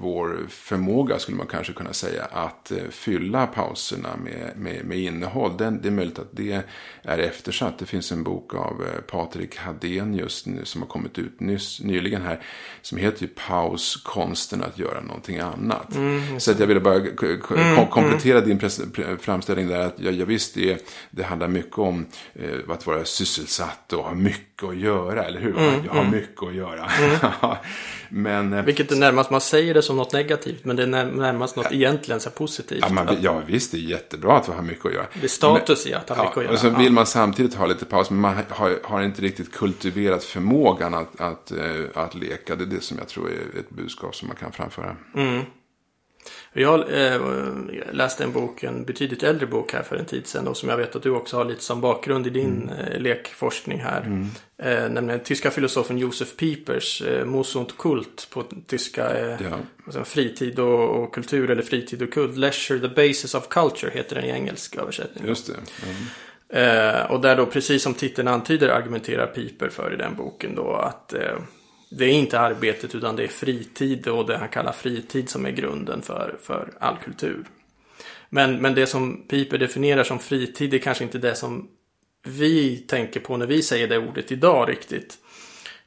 vår 0.00 0.46
förmåga, 0.48 1.18
skulle 1.18 1.36
man 1.36 1.46
kanske 1.46 1.72
kunna 1.72 1.92
säga, 1.92 2.24
att 2.24 2.72
fylla 2.90 3.46
pauserna 3.46 4.16
med, 4.24 4.52
med, 4.56 4.84
med 4.84 4.98
innehåll. 4.98 5.56
Den, 5.56 5.82
det 5.82 5.88
är 5.88 5.92
möjligt 5.92 6.18
att 6.18 6.30
det 6.30 6.62
är 7.02 7.18
eftersatt. 7.18 7.78
Det 7.78 7.86
finns 7.86 8.12
en 8.12 8.22
bok 8.22 8.54
av 8.54 8.84
Patrik 9.10 9.56
Hadenius 9.56 10.46
nu 10.46 10.64
som 10.64 10.82
har 10.82 10.88
kommit 10.88 11.18
ut 11.18 11.40
nyss, 11.40 11.80
nyligen 11.80 12.22
här. 12.22 12.40
Som 12.82 12.98
heter 12.98 13.22
ju 13.22 13.28
Paus, 13.28 13.96
konsten 13.96 14.62
att 14.62 14.78
göra 14.78 15.00
någonting 15.00 15.38
annat. 15.38 15.94
Mm 15.94 16.11
så 16.38 16.50
att 16.50 16.58
jag 16.60 16.66
ville 16.66 16.80
bara 16.80 17.00
k- 17.00 17.26
kom- 17.42 17.86
komplettera 17.90 18.40
din 18.40 18.58
pres- 18.60 18.92
pr- 18.92 19.16
framställning 19.18 19.68
där. 19.68 19.80
Att 19.80 19.94
jag, 20.00 20.12
jag 20.14 20.26
visst, 20.26 20.54
det, 20.54 20.86
det 21.10 21.22
handlar 21.22 21.48
mycket 21.48 21.78
om 21.78 22.06
eh, 22.34 22.50
att 22.68 22.86
vara 22.86 23.04
sysselsatt 23.04 23.92
och 23.92 24.04
ha 24.04 24.14
mycket 24.14 24.64
att 24.68 24.76
göra. 24.76 25.24
Eller 25.24 25.40
hur? 25.40 25.54
jag 25.86 25.92
har 25.94 26.04
mycket 26.10 26.42
att 26.42 26.54
göra. 26.54 26.88
Men... 28.08 28.52
eh, 28.52 28.64
Vilket 28.64 28.92
är 28.92 28.96
närmast, 28.96 29.30
man 29.30 29.40
säger 29.40 29.74
det 29.74 29.82
som 29.82 29.96
något 29.96 30.12
negativt. 30.12 30.64
Men 30.64 30.76
det 30.76 30.82
är 30.82 30.86
när- 30.86 31.12
närmast 31.12 31.56
något 31.56 31.72
egentligen 31.72 32.20
så 32.20 32.30
positivt. 32.30 32.78
Ja, 32.82 32.88
man, 32.92 33.08
Att 33.08 33.22
ja, 33.22 33.42
visst, 33.46 33.72
det 33.72 33.78
är 33.78 33.80
jättebra 33.80 34.36
att 34.36 34.46
ha 34.46 34.62
mycket 34.62 34.86
att 34.86 34.92
göra. 34.92 35.06
det 35.20 35.24
är 35.24 35.28
status 35.28 35.86
i 35.86 35.94
att 35.94 36.08
ha 36.08 36.16
mycket 36.24 36.36
att 36.38 36.42
göra. 36.44 36.52
Och 36.52 36.58
så 36.58 36.66
Ja. 36.66 36.78
vill 36.78 36.92
man 36.92 37.06
samtidigt 37.06 37.54
ha 37.54 37.66
lite 37.66 37.84
paus, 37.84 38.10
men 38.10 38.20
man 38.20 38.34
har, 38.48 38.78
har 38.84 39.02
inte 39.02 39.22
riktigt 39.22 39.52
kultiverat 39.52 40.24
förmågan 40.24 40.94
att, 40.94 41.20
att, 41.20 41.50
eh, 41.52 41.58
att 41.94 42.14
leka. 42.14 42.56
Det 42.56 42.64
är 42.64 42.66
det 42.66 42.82
som 42.82 42.98
jag 42.98 43.08
tror 43.08 43.30
är 43.30 43.58
ett 43.60 43.70
budskap 43.70 44.14
som 44.16 44.28
man 44.28 44.36
kan 44.36 44.52
framföra. 44.52 44.96
Jag 46.52 46.80
eh, 47.04 47.20
läste 47.92 48.24
en 48.24 48.32
bok, 48.32 48.62
en 48.62 48.84
betydligt 48.84 49.22
äldre 49.22 49.46
bok 49.46 49.72
här 49.72 49.82
för 49.82 49.96
en 49.96 50.04
tid 50.04 50.26
sedan. 50.26 50.48
Och 50.48 50.56
som 50.56 50.68
jag 50.68 50.76
vet 50.76 50.96
att 50.96 51.02
du 51.02 51.10
också 51.10 51.36
har 51.36 51.44
lite 51.44 51.62
som 51.62 51.80
bakgrund 51.80 52.26
i 52.26 52.30
din 52.30 52.70
eh, 52.70 53.00
lekforskning 53.00 53.78
här. 53.80 54.26
Eh, 54.58 54.88
nämligen 54.88 55.20
tyska 55.20 55.50
filosofen 55.50 55.98
Josef 55.98 56.36
Piepers 56.36 57.02
eh, 57.02 57.24
Mus 57.24 57.56
und 57.56 57.76
Kult 57.78 58.28
på 58.32 58.44
tyska. 58.66 59.10
Eh, 59.10 59.36
Ja. 59.42 59.58
alltså 59.86 60.04
fritid 60.04 60.58
och, 60.58 61.02
och 61.02 61.14
kultur 61.14 61.50
eller 61.50 61.62
fritid 61.62 62.02
och 62.02 62.12
kult. 62.12 62.36
Leisure, 62.36 62.80
the 62.88 62.88
basis 63.08 63.34
of 63.34 63.48
culture 63.48 63.90
heter 63.94 64.16
den 64.16 64.24
i 64.24 64.28
engelsk 64.28 64.76
översättning. 64.76 65.28
Just 65.28 65.46
det. 65.46 65.52
Mm. 65.86 66.02
Eh, 66.48 67.10
och 67.10 67.20
där 67.20 67.36
då, 67.36 67.46
precis 67.46 67.82
som 67.82 67.94
titeln 67.94 68.28
antyder, 68.28 68.68
argumenterar 68.68 69.26
Piper 69.26 69.68
för 69.68 69.94
i 69.94 69.96
den 69.96 70.16
boken 70.16 70.54
då 70.54 70.72
att 70.72 71.14
det 71.98 72.04
är 72.04 72.12
inte 72.12 72.40
arbetet 72.40 72.94
utan 72.94 73.16
det 73.16 73.24
är 73.24 73.28
fritid 73.28 74.08
och 74.08 74.26
det 74.26 74.36
han 74.36 74.48
kallar 74.48 74.72
fritid 74.72 75.28
som 75.28 75.46
är 75.46 75.50
grunden 75.50 76.02
för, 76.02 76.36
för 76.42 76.72
all 76.80 76.96
kultur. 76.96 77.44
Men, 78.28 78.56
men 78.56 78.74
det 78.74 78.86
som 78.86 79.22
Piper 79.28 79.58
definierar 79.58 80.04
som 80.04 80.18
fritid 80.18 80.74
är 80.74 80.78
kanske 80.78 81.04
inte 81.04 81.18
det 81.18 81.34
som 81.34 81.68
vi 82.24 82.76
tänker 82.76 83.20
på 83.20 83.36
när 83.36 83.46
vi 83.46 83.62
säger 83.62 83.88
det 83.88 83.98
ordet 83.98 84.32
idag 84.32 84.68
riktigt. 84.68 85.18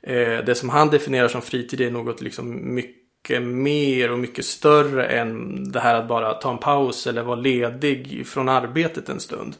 Eh, 0.01 0.37
det 0.45 0.55
som 0.55 0.69
han 0.69 0.89
definierar 0.89 1.27
som 1.27 1.41
fritid 1.41 1.81
är 1.81 1.91
något 1.91 2.21
liksom 2.21 2.75
mycket 2.75 3.41
mer 3.41 4.11
och 4.11 4.19
mycket 4.19 4.45
större 4.45 5.05
än 5.05 5.63
det 5.71 5.79
här 5.79 5.95
att 5.95 6.07
bara 6.07 6.33
ta 6.33 6.51
en 6.51 6.57
paus 6.57 7.07
eller 7.07 7.23
vara 7.23 7.35
ledig 7.35 8.27
från 8.27 8.49
arbetet 8.49 9.09
en 9.09 9.19
stund. 9.19 9.55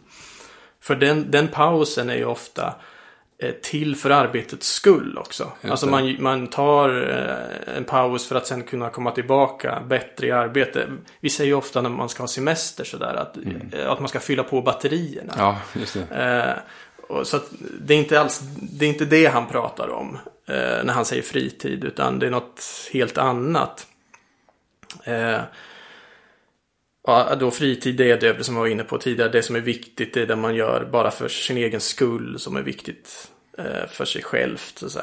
För 0.81 0.95
den, 0.95 1.31
den 1.31 1.47
pausen 1.47 2.09
är 2.09 2.15
ju 2.15 2.25
ofta 2.25 2.75
till 3.61 3.95
för 3.95 4.09
arbetets 4.09 4.67
skull 4.67 5.17
också. 5.17 5.51
alltså 5.61 5.85
det. 5.85 5.91
man, 5.91 6.15
man 6.19 6.47
tar 6.47 7.09
eh, 7.09 7.77
en 7.77 7.83
paus 7.83 8.27
för 8.27 8.35
att 8.35 8.47
sen 8.47 8.63
kunna 8.63 8.89
komma 8.89 9.11
tillbaka 9.11 9.83
bättre 9.87 10.27
i 10.27 10.31
arbete. 10.31 10.87
Vi 11.19 11.29
säger 11.29 11.47
ju 11.47 11.55
ofta 11.55 11.81
när 11.81 11.89
man 11.89 12.09
ska 12.09 12.23
ha 12.23 12.27
semester 12.27 12.83
sådär 12.83 13.13
att, 13.13 13.37
eh, 13.73 13.91
att 13.91 13.99
man 13.99 14.09
ska 14.09 14.19
fylla 14.19 14.43
på 14.43 14.61
batterierna. 14.61 15.33
Ja, 15.37 15.57
just 15.73 15.97
det. 16.09 16.61
Eh, 17.09 17.23
så 17.23 17.39
det 17.79 17.93
är 17.93 17.97
inte 17.97 18.19
alls 18.19 18.39
det, 18.61 18.85
är 18.85 18.89
inte 18.89 19.05
det 19.05 19.25
han 19.25 19.47
pratar 19.47 19.89
om 19.89 20.17
eh, 20.47 20.83
när 20.83 20.93
han 20.93 21.05
säger 21.05 21.21
fritid. 21.21 21.83
Utan 21.83 22.19
det 22.19 22.25
är 22.25 22.31
något 22.31 22.61
helt 22.93 23.17
annat. 23.17 23.87
Eh, 27.07 27.25
ja, 27.29 27.35
då 27.35 27.51
fritid 27.51 27.95
det 27.95 28.11
är 28.11 28.17
det 28.17 28.43
som 28.43 28.55
jag 28.55 28.61
var 28.61 28.67
inne 28.67 28.83
på 28.83 28.97
tidigare. 28.97 29.31
Det 29.31 29.43
som 29.43 29.55
är 29.55 29.59
viktigt 29.59 30.13
det 30.13 30.21
är 30.21 30.27
det 30.27 30.35
man 30.35 30.55
gör 30.55 30.89
bara 30.91 31.11
för 31.11 31.27
sin 31.27 31.57
egen 31.57 31.81
skull. 31.81 32.39
Som 32.39 32.55
är 32.55 32.61
viktigt 32.61 33.31
eh, 33.57 33.87
för 33.87 34.05
sig 34.05 34.23
självt. 34.23 34.83
Så. 34.87 34.99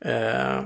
Eh, 0.00 0.64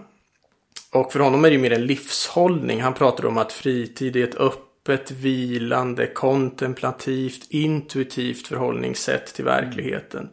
och 0.93 1.13
för 1.13 1.21
honom 1.21 1.45
är 1.45 1.51
det 1.51 1.59
mer 1.59 1.73
en 1.73 1.87
livshållning. 1.87 2.81
Han 2.81 2.95
pratar 2.95 3.27
om 3.27 3.39
att 3.39 3.53
fritid 3.53 4.17
är 4.17 4.25
ett 4.25 4.35
öppet, 4.35 5.11
vilande, 5.11 6.07
kontemplativt, 6.07 7.47
intuitivt 7.51 8.47
förhållningssätt 8.47 9.35
till 9.35 9.45
verkligheten. 9.45 10.29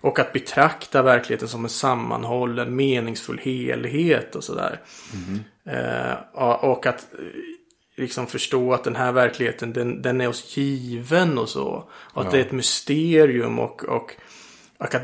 Och 0.00 0.18
att 0.18 0.32
betrakta 0.32 1.02
verkligheten 1.02 1.48
som 1.48 1.64
en 1.64 1.70
sammanhållen, 1.70 2.76
meningsfull 2.76 3.38
helhet 3.38 4.36
och 4.36 4.44
sådär. 4.44 4.80
Eh, 5.66 6.18
ja, 6.34 6.56
och 6.56 6.86
att 6.86 7.00
eh, 7.12 7.18
liksom 8.00 8.26
förstå 8.26 8.72
att 8.72 8.84
den 8.84 8.96
här 8.96 9.12
verkligheten, 9.12 9.72
den, 9.72 10.02
den 10.02 10.20
är 10.20 10.28
oss 10.28 10.56
given 10.56 11.38
och 11.38 11.48
så. 11.48 11.88
Och 11.92 12.20
att 12.20 12.24
Ja. 12.24 12.30
det 12.30 12.38
är 12.38 12.40
ett 12.44 12.52
mysterium 12.52 13.58
och, 13.58 13.84
och, 13.84 14.12
och 14.78 14.94
att 14.94 15.02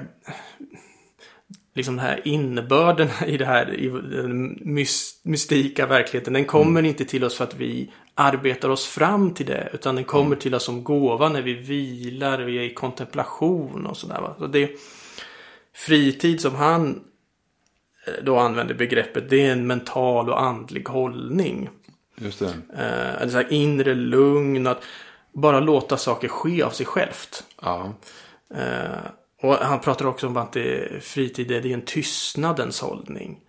liksom 1.74 1.96
den 1.96 2.04
här 2.06 2.20
innebörden 2.24 3.08
i 3.26 3.36
det 3.36 3.46
här, 3.46 3.74
i 3.74 3.88
den 3.88 4.56
mys- 4.56 5.20
mystika 5.22 5.86
verkligheten, 5.86 6.32
den 6.32 6.44
kommer 6.44 6.82
inte 6.82 7.04
till 7.04 7.24
oss 7.24 7.36
för 7.36 7.44
att 7.44 7.54
vi 7.56 7.92
arbetar 8.14 8.68
oss 8.68 8.86
fram 8.86 9.34
till 9.34 9.46
det, 9.46 9.70
utan 9.72 9.94
den 9.94 10.04
kommer 10.04 10.36
till 10.36 10.54
oss 10.54 10.64
som 10.64 10.84
gåva 10.84 11.28
när 11.28 11.42
vi 11.42 11.54
vilar, 11.54 12.38
vi 12.38 12.58
är 12.58 12.62
i 12.62 12.74
kontemplation 12.74 13.86
och 13.86 13.96
sådär. 13.96 14.34
Så 14.38 14.46
det 14.46 14.70
fritid 15.74 16.40
som 16.40 16.54
han 16.54 17.04
eh, 18.06 18.24
då 18.24 18.38
använder 18.38 18.74
begreppet, 18.74 19.30
det 19.30 19.46
är 19.46 19.52
en 19.52 19.66
mental 19.66 20.30
och 20.30 20.42
andlig 20.42 20.88
hållning. 20.88 21.68
Just 22.16 22.38
det. 22.38 22.54
Eh, 22.76 23.22
en 23.22 23.30
sån 23.30 23.40
här 23.40 23.52
inre 23.52 23.94
lugn, 23.94 24.66
att 24.66 24.82
bara 25.32 25.60
låta 25.60 25.96
saker 25.96 26.28
ske 26.28 26.62
av 26.62 26.70
sig 26.70 26.86
självt. 26.86 27.44
Ja. 27.62 27.92
Eh, 28.54 29.10
och 29.42 29.54
han 29.54 29.80
pratar 29.80 30.06
också 30.06 30.26
om 30.26 30.36
att 30.36 30.52
det, 30.52 31.02
fritid 31.04 31.50
är, 31.50 31.60
det 31.60 31.70
är 31.70 31.74
en 31.74 31.82
tystnadens 31.82 32.80
hållning. 32.80 33.40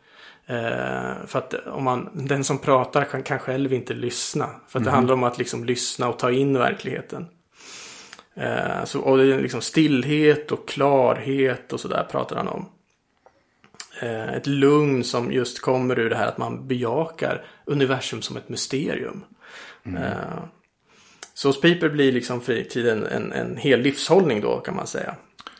Eh, 0.45 1.25
för 1.25 1.37
att 1.39 1.53
om 1.53 1.83
man, 1.83 2.09
den 2.13 2.43
som 2.43 2.57
pratar 2.57 3.05
kan, 3.05 3.23
kan 3.23 3.39
själv 3.39 3.73
inte 3.73 3.93
lyssna. 3.93 4.49
För 4.67 4.79
att 4.79 4.85
det 4.85 4.91
handlar 4.91 5.13
om 5.13 5.23
att 5.23 5.37
liksom 5.37 5.65
lyssna 5.65 6.09
och 6.09 6.19
ta 6.19 6.31
in 6.31 6.57
verkligheten. 6.57 7.27
Eh, 8.35 8.83
så, 8.85 8.99
och 8.99 9.17
det 9.17 9.33
är 9.33 9.41
liksom 9.41 9.61
stillhet 9.61 10.51
och 10.51 10.67
klarhet 10.67 11.73
och 11.73 11.79
sådär 11.79 12.07
pratar 12.11 12.35
han 12.35 12.47
om. 12.47 12.69
Eh, 13.99 14.33
ett 14.33 14.47
lugn 14.47 15.03
som 15.03 15.31
just 15.31 15.61
kommer 15.61 15.99
ur 15.99 16.09
det 16.09 16.15
här 16.15 16.27
att 16.27 16.37
man 16.37 16.67
bejakar 16.67 17.45
universum 17.65 18.21
som 18.21 18.37
ett 18.37 18.49
mysterium. 18.49 19.23
Eh, 19.85 20.43
så 21.33 21.49
hos 21.49 21.61
Piper 21.61 21.89
blir 21.89 22.11
liksom 22.11 22.41
fritiden 22.41 23.05
en, 23.05 23.31
en 23.31 23.57
hel 23.57 23.79
livshållning 23.79 24.41
då 24.41 24.59
kan 24.59 24.75
man 24.75 24.87
säga. 24.87 25.15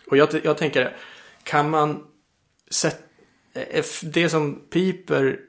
Och 0.08 0.18
jag, 0.18 0.30
jag 0.44 0.58
tänker, 0.58 0.96
kan 1.44 1.70
man 1.70 2.04
sätta 2.72 3.04
eh, 3.54 3.86
det 4.04 4.30
som 4.30 4.62
Piper 4.70 5.40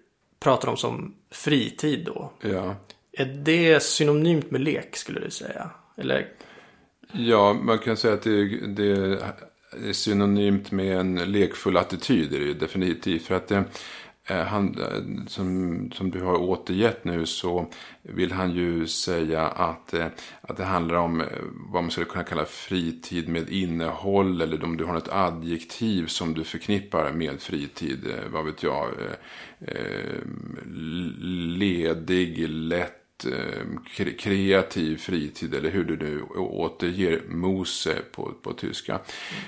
pratar 0.41 0.69
om 0.69 0.77
som 0.77 1.15
fritid 1.31 2.05
då. 2.07 2.33
Ja. 2.41 2.77
Är 3.13 3.25
det 3.25 3.83
synonymt 3.83 4.51
med 4.51 4.61
lek 4.61 4.97
skulle 4.97 5.21
du 5.21 5.31
säga? 5.31 5.71
Eller? 5.97 6.29
Ja, 7.13 7.53
man 7.53 7.79
kan 7.79 7.97
säga 7.97 8.15
att 8.15 8.23
det, 8.23 8.67
det 8.67 9.19
Eh, 9.73 9.93
synonymt 9.93 10.71
med 10.73 10.99
en 11.01 11.15
lekfull 11.33 11.77
attityd. 11.77 12.35
Är 12.35 12.39
det 12.39 12.45
ju 12.45 12.55
definitivt. 12.55 13.23
För 13.27 13.35
att 13.35 13.49
det, 13.49 13.65
eh, 14.27 14.37
han, 14.45 14.79
eh, 14.81 15.27
som, 15.27 15.91
som 15.95 16.11
du 16.11 16.21
har 16.21 16.35
återgett 16.37 17.05
nu 17.05 17.27
så 17.27 17.67
vill 18.03 18.33
han 18.33 18.51
ju 18.51 18.87
säga 18.87 19.47
att, 19.49 19.95
eh, 19.95 20.07
att 20.41 20.57
det 20.57 20.65
handlar 20.65 20.95
om 20.97 21.25
vad 21.73 21.83
man 21.83 21.91
skulle 21.91 22.07
kunna 22.07 22.25
kalla 22.25 22.45
fritid 22.45 23.29
med 23.29 23.51
innehåll. 23.51 24.41
Eller 24.43 24.65
om 24.65 24.77
du 24.77 24.85
har 24.85 24.95
något 24.95 25.09
adjektiv 25.13 26.07
som 26.07 26.35
du 26.35 26.45
förknippar 26.45 27.13
med 27.13 27.41
fritid. 27.41 28.07
eh, 28.07 28.31
Vad 28.31 28.45
vet 28.45 28.63
jag. 28.63 28.89
Ledig, 31.59 32.49
lätt 32.49 32.98
Ehm, 33.25 33.79
kreativ 34.19 34.97
fritid 34.97 35.55
eller 35.55 35.71
hur 35.71 35.85
du 35.85 35.97
nu 35.97 36.23
återger 36.37 37.23
mose 37.29 37.99
på, 38.13 38.33
på 38.43 38.53
tyska. 38.53 39.01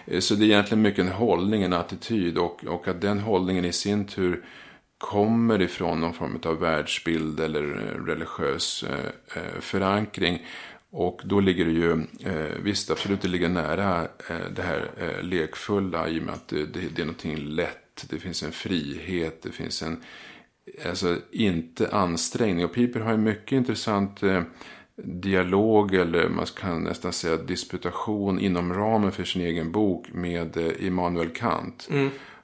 Eh, 0.06 0.20
så 0.20 0.34
det 0.34 0.44
är 0.44 0.46
egentligen 0.46 0.82
mycket 0.82 1.04
en 1.04 1.12
hållning, 1.12 1.62
en 1.62 1.72
attityd 1.72 2.38
och, 2.38 2.64
och 2.64 2.88
att 2.88 3.00
den 3.00 3.18
hållningen 3.18 3.64
i 3.64 3.72
sin 3.72 4.06
tur 4.06 4.44
kommer 4.98 5.62
ifrån 5.62 6.00
någon 6.00 6.14
form 6.14 6.40
av 6.44 6.60
världsbild 6.60 7.40
eller 7.40 7.62
eh, 7.62 8.04
religiös 8.04 8.84
eh, 9.34 9.60
förankring. 9.60 10.46
Och 10.92 11.20
då 11.24 11.40
ligger 11.40 11.64
det 11.64 11.70
ju, 11.70 12.06
visst 12.62 12.90
absolut 12.90 13.22
det 13.22 13.28
ligger 13.28 13.48
nära 13.48 14.08
det 14.50 14.62
här 14.62 14.90
lekfulla 15.22 16.08
i 16.08 16.18
och 16.18 16.22
med 16.22 16.34
att 16.34 16.48
det, 16.48 16.66
det, 16.66 16.80
det 16.96 17.02
är 17.02 17.06
någonting 17.06 17.36
lätt, 17.36 18.06
det 18.10 18.18
finns 18.18 18.42
en 18.42 18.52
frihet, 18.52 19.42
det 19.42 19.52
finns 19.52 19.82
en 19.82 20.02
alltså 20.86 21.16
inte 21.30 21.88
ansträngning. 21.92 22.64
Och 22.64 22.74
Piper 22.74 23.00
har 23.00 23.12
ju 23.12 23.18
mycket 23.18 23.52
intressant 23.52 24.22
eh, 24.22 24.42
dialog 25.04 25.94
eller 25.94 26.28
man 26.28 26.46
kan 26.46 26.84
nästan 26.84 27.12
säga 27.12 27.36
disputation 27.36 28.40
inom 28.40 28.74
ramen 28.74 29.12
för 29.12 29.24
sin 29.24 29.42
egen 29.42 29.72
bok 29.72 30.06
med 30.12 30.56
eh, 30.56 30.86
Immanuel 30.86 31.28
Kant. 31.28 31.88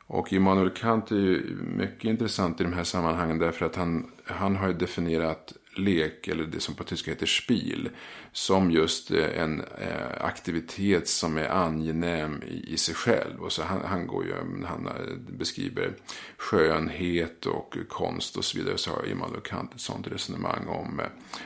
Och 0.06 0.32
Immanuel 0.32 0.70
Kant 0.70 1.10
är 1.10 1.16
ju 1.16 1.56
mycket 1.76 2.04
intressant 2.04 2.60
i 2.60 2.64
de 2.64 2.72
här 2.72 2.84
sammanhangen 2.84 3.38
därför 3.38 3.66
att 3.66 3.76
han, 3.76 4.10
han 4.24 4.56
har 4.56 4.68
ju 4.68 4.74
definierat 4.74 5.52
lek, 5.78 6.28
eller 6.28 6.44
det 6.44 6.60
som 6.60 6.74
på 6.74 6.84
tyska 6.84 7.10
heter 7.10 7.26
spil, 7.26 7.88
som 8.32 8.70
just 8.70 9.10
eh, 9.10 9.40
en 9.42 9.60
eh, 9.60 10.24
aktivitet 10.24 11.08
som 11.08 11.36
är 11.36 11.48
angenäm 11.48 12.42
i, 12.42 12.76
sig 12.76 12.94
själv. 12.94 13.42
Och 13.42 13.52
så 13.52 13.62
han, 13.62 13.80
han, 13.84 14.06
går 14.06 14.24
ju, 14.24 14.32
han 14.64 14.86
eh, 14.86 15.16
beskriver 15.16 15.92
skönhet 16.36 17.46
och 17.46 17.76
konst 17.88 18.36
och 18.36 18.44
så 18.44 18.58
vidare. 18.58 18.78
Så 18.78 18.90
har 18.90 19.06
Immanuel 19.06 19.40
Kant 19.40 19.74
ett 19.74 19.80
sånt 19.80 20.06
resonemang 20.06 20.66
om, 20.66 21.00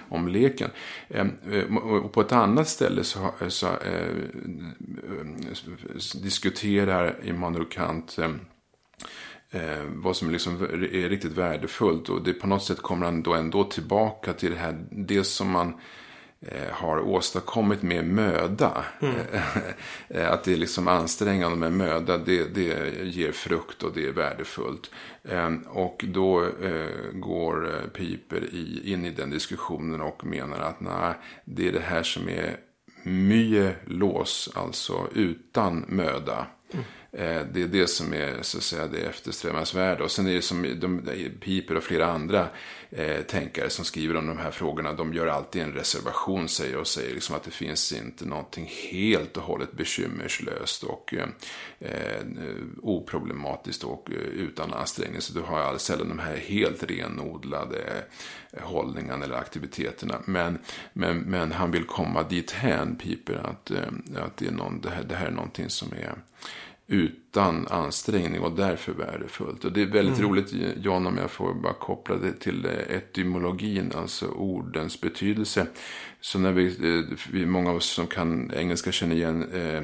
om 0.09 0.29
leken. 0.29 0.71
Ehm, 1.09 1.79
och 1.79 2.13
på 2.13 2.21
ett 2.21 2.33
annat 2.33 2.69
ställe 2.69 3.05
så, 3.05 3.31
så 3.49 3.67
eh, 3.67 4.15
diskuterar 6.23 7.17
Immanuel 7.25 7.67
Kant 7.67 8.19
ehm, 8.19 8.41
eh, 9.51 9.85
vad 9.87 10.17
som 10.17 10.31
liksom 10.31 10.63
är 10.63 11.09
riktigt 11.09 11.33
värdefullt. 11.33 12.09
Och 12.09 12.23
det 12.23 12.33
på 12.33 12.47
något 12.47 12.65
sätt 12.65 12.83
kommer 12.83 13.05
han 13.05 13.23
då 13.23 13.35
ändå 13.35 13.65
tillbaka 13.65 14.33
till 14.33 14.51
det 14.51 14.57
här, 14.57 14.87
det 14.91 15.25
som 15.25 15.51
man 15.51 15.75
eh, 16.47 16.73
har 16.73 17.01
åstadkommit 17.01 17.83
med 17.83 18.05
möda. 18.05 18.85
Eh, 20.09 20.33
att 20.33 20.45
det 20.45 20.53
är 20.53 20.57
liksom 20.57 20.89
ansträngande 20.89 21.57
med 21.57 21.73
möda, 21.73 22.19
det, 22.19 22.55
det 22.55 23.05
ger 23.05 23.33
frukt 23.33 23.83
och 23.83 23.93
det 23.95 24.09
är 24.09 24.13
värdefullt. 24.13 24.91
Eh, 25.25 25.51
och 25.69 26.05
då 26.09 26.45
eh, 26.45 27.13
går 27.13 27.75
eh, 27.75 27.89
Piper 27.89 28.45
i, 28.53 28.93
in 28.93 29.05
i 29.05 29.11
den 29.11 29.31
diskussionen 29.31 30.01
och 30.01 30.25
menar 30.25 30.59
att 30.59 30.81
nej, 30.81 31.15
det 31.45 31.69
är 31.69 31.73
det 31.73 31.81
här 31.81 32.03
som 32.03 32.29
är 32.29 32.57
myelos, 33.03 34.51
alltså 34.55 35.09
utan 35.15 35.85
möda. 35.89 36.47
Eh, 36.73 36.81
Eh, 37.13 37.43
det 37.53 37.63
är 37.63 37.67
det 37.67 37.87
som 37.87 38.15
är 38.15 38.43
så 38.43 38.59
att 38.59 38.65
säga, 38.65 38.87
det 38.87 38.99
eftersträvansvärda. 38.99 40.05
Och 40.05 40.11
sen 40.11 40.27
är 40.27 40.35
det 40.35 40.43
som 40.43 40.81
de, 40.81 41.03
Piper 41.41 41.77
och 41.77 41.83
flera 41.83 42.07
andra 42.07 42.49
eh, 42.91 43.21
tänkare 43.21 43.71
som 43.71 43.85
skriver 43.85 44.17
om 44.17 44.27
de 44.27 44.39
här 44.39 44.51
frågorna. 44.51 44.93
De 44.93 45.15
gör 45.15 45.27
alltid 45.27 45.63
en 45.63 45.73
reservation 45.73 46.49
säger 46.49 46.77
och 46.77 46.87
säger 46.87 47.15
liksom 47.15 47.37
att 47.37 47.43
det 47.43 47.51
finns 47.51 47.93
inte 47.93 48.25
någonting 48.25 48.71
helt 48.91 49.37
och 49.37 49.43
hållet 49.43 49.73
bekymmerslöst 49.73 50.83
och 50.83 51.15
eh, 51.15 52.21
oproblematiskt 52.83 53.85
och 53.85 54.11
eh, 54.11 54.17
utan 54.17 54.75
ansträngning. 54.75 55.21
Så 55.21 55.33
du 55.33 55.41
har 55.41 55.59
alldeles 55.59 55.83
sällan 55.83 56.09
de 56.09 56.19
här 56.19 56.37
helt 56.37 56.83
renodlade 56.83 58.05
eh, 58.53 58.63
hållningarna 58.63 59.25
eller 59.25 59.37
aktiviteterna. 59.37 60.23
Men, 60.25 60.59
men, 60.93 61.19
men 61.19 61.53
han 61.53 61.71
vill 61.71 61.85
komma 61.85 62.23
dit 62.23 62.51
hän, 62.51 62.97
Piper, 62.97 63.35
att, 63.35 63.71
att 64.17 64.37
det, 64.37 64.47
är 64.47 64.53
någon, 64.53 64.81
det, 64.81 64.91
här, 64.91 65.03
det 65.03 65.15
här 65.15 65.27
är 65.27 65.31
någonting 65.31 65.71
som 65.71 65.93
är 65.93 66.15
utan 66.91 67.67
ansträngning 67.67 68.41
och 68.41 68.53
därför 68.53 68.93
värdefullt. 68.93 69.65
Och 69.65 69.73
det 69.73 69.83
är 69.83 69.87
väldigt 69.87 70.21
roligt, 70.21 70.53
John, 70.77 71.07
om 71.07 71.17
jag 71.19 71.31
får 71.31 71.55
bara 71.55 71.73
koppla 71.73 72.17
det 72.17 72.33
till 72.33 72.67
eh, 72.67 72.97
etymologin, 72.97 73.93
alltså 73.97 74.27
ordens 74.27 75.01
betydelse. 75.01 75.67
Så 76.21 76.39
när 76.39 76.53
vi, 76.53 76.67
eh, 76.67 77.19
vi 77.33 77.47
många 77.47 77.71
av 77.71 77.77
oss 77.77 77.91
som 77.91 78.07
kan 78.07 78.53
engelska 78.55 78.93
känner 78.93 79.17
igen 79.17 79.53
eh, 79.53 79.83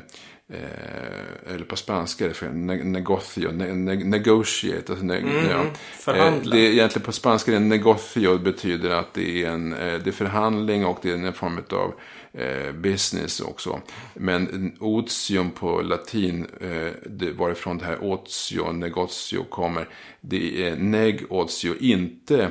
Eh, 0.48 1.54
eller 1.54 1.64
på 1.64 1.76
spanska 1.76 2.24
är 2.24 2.28
det 2.28 2.34
för 2.34 2.46
ne- 2.46 2.84
negocio, 2.84 3.52
ne, 3.52 3.74
ne, 3.74 3.94
negotiate. 3.94 4.92
Alltså 4.92 5.04
ne, 5.04 5.14
ja. 5.50 5.60
Mm, 5.60 5.66
förhandla. 5.98 6.56
Eh, 6.56 6.60
det 6.60 6.66
är 6.66 6.72
egentligen 6.72 7.06
på 7.06 7.12
spanska 7.12 7.50
är 7.50 7.54
det 7.54 7.60
negocio 7.60 8.38
betyder 8.38 8.90
att 8.90 9.14
det 9.14 9.44
är 9.44 9.50
en 9.50 9.72
eh, 9.72 9.78
det 9.78 10.10
är 10.10 10.12
förhandling 10.12 10.86
och 10.86 10.98
det 11.02 11.10
är 11.10 11.14
en 11.14 11.32
form 11.32 11.58
av 11.70 11.94
eh, 12.36 12.72
business 12.72 13.40
också. 13.40 13.80
Men 14.14 14.72
otium 14.80 15.50
på 15.50 15.82
latin, 15.82 16.46
eh, 16.60 16.92
det, 17.06 17.32
varifrån 17.32 17.78
det 17.78 17.84
här 17.84 18.04
otio, 18.04 18.72
negotio 18.72 19.44
kommer, 19.50 19.88
det 20.20 20.68
är 20.68 20.76
neg 20.76 21.24
otio, 21.28 21.74
inte 21.80 22.50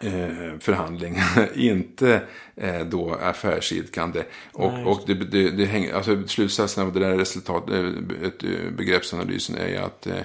eh, 0.00 0.58
förhandling, 0.60 1.16
inte 1.54 2.22
eh, 2.56 2.80
då 2.80 3.14
affärsidkande. 3.14 4.24
Och, 4.52 4.72
Nej, 4.72 4.84
och 4.84 5.02
det, 5.06 5.14
det, 5.14 5.50
det 5.50 5.64
hänger, 5.64 5.94
alltså 5.94 6.26
slutsatsen 6.26 6.86
av 6.86 6.92
det 6.92 7.00
där 7.00 7.16
resultat, 7.16 7.70
ett, 7.70 8.44
eh, 8.44 8.70
begreppsanalysen 8.76 9.56
är 9.56 9.68
ju 9.68 9.76
att 9.76 10.06
eh, 10.06 10.20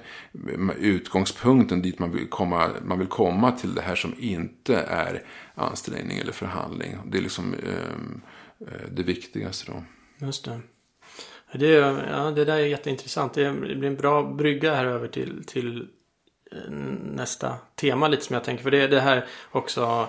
utgångspunkten 0.80 1.82
dit 1.82 2.00
man 2.00 2.12
vill, 2.12 2.28
komma, 2.28 2.70
man 2.86 3.00
vill 3.00 3.08
komma 3.08 3.52
till 3.52 3.76
det 3.76 3.82
här 3.82 3.96
som 3.96 4.14
inte 4.20 4.76
är 4.76 5.24
ansträngning 5.56 6.18
eller 6.18 6.34
förhandling. 6.34 6.98
Det 7.06 7.18
är 7.18 7.22
liksom 7.22 7.54
eh, 7.54 8.33
det 8.92 9.04
viktigaste 9.04 9.72
då. 9.72 9.84
Just 10.26 10.46
det. 10.46 10.60
Det, 11.54 11.68
ja, 12.12 12.32
det 12.36 12.46
där 12.46 12.56
är 12.56 12.66
jätteintressant. 12.66 13.34
Det 13.34 13.52
blir 13.52 13.84
en 13.84 13.96
bra 13.96 14.24
brygga 14.24 14.76
här 14.76 14.86
över 14.86 15.08
till, 15.08 15.44
till 15.48 15.88
eh, 16.52 16.72
nästa 17.02 17.56
tema 17.76 18.08
lite 18.08 18.24
som 18.24 18.34
jag 18.34 18.44
tänker. 18.44 18.64
För 18.64 18.72
det 18.72 18.82
är 18.82 18.88
det 18.88 19.02
här 19.02 19.26
också 19.52 20.08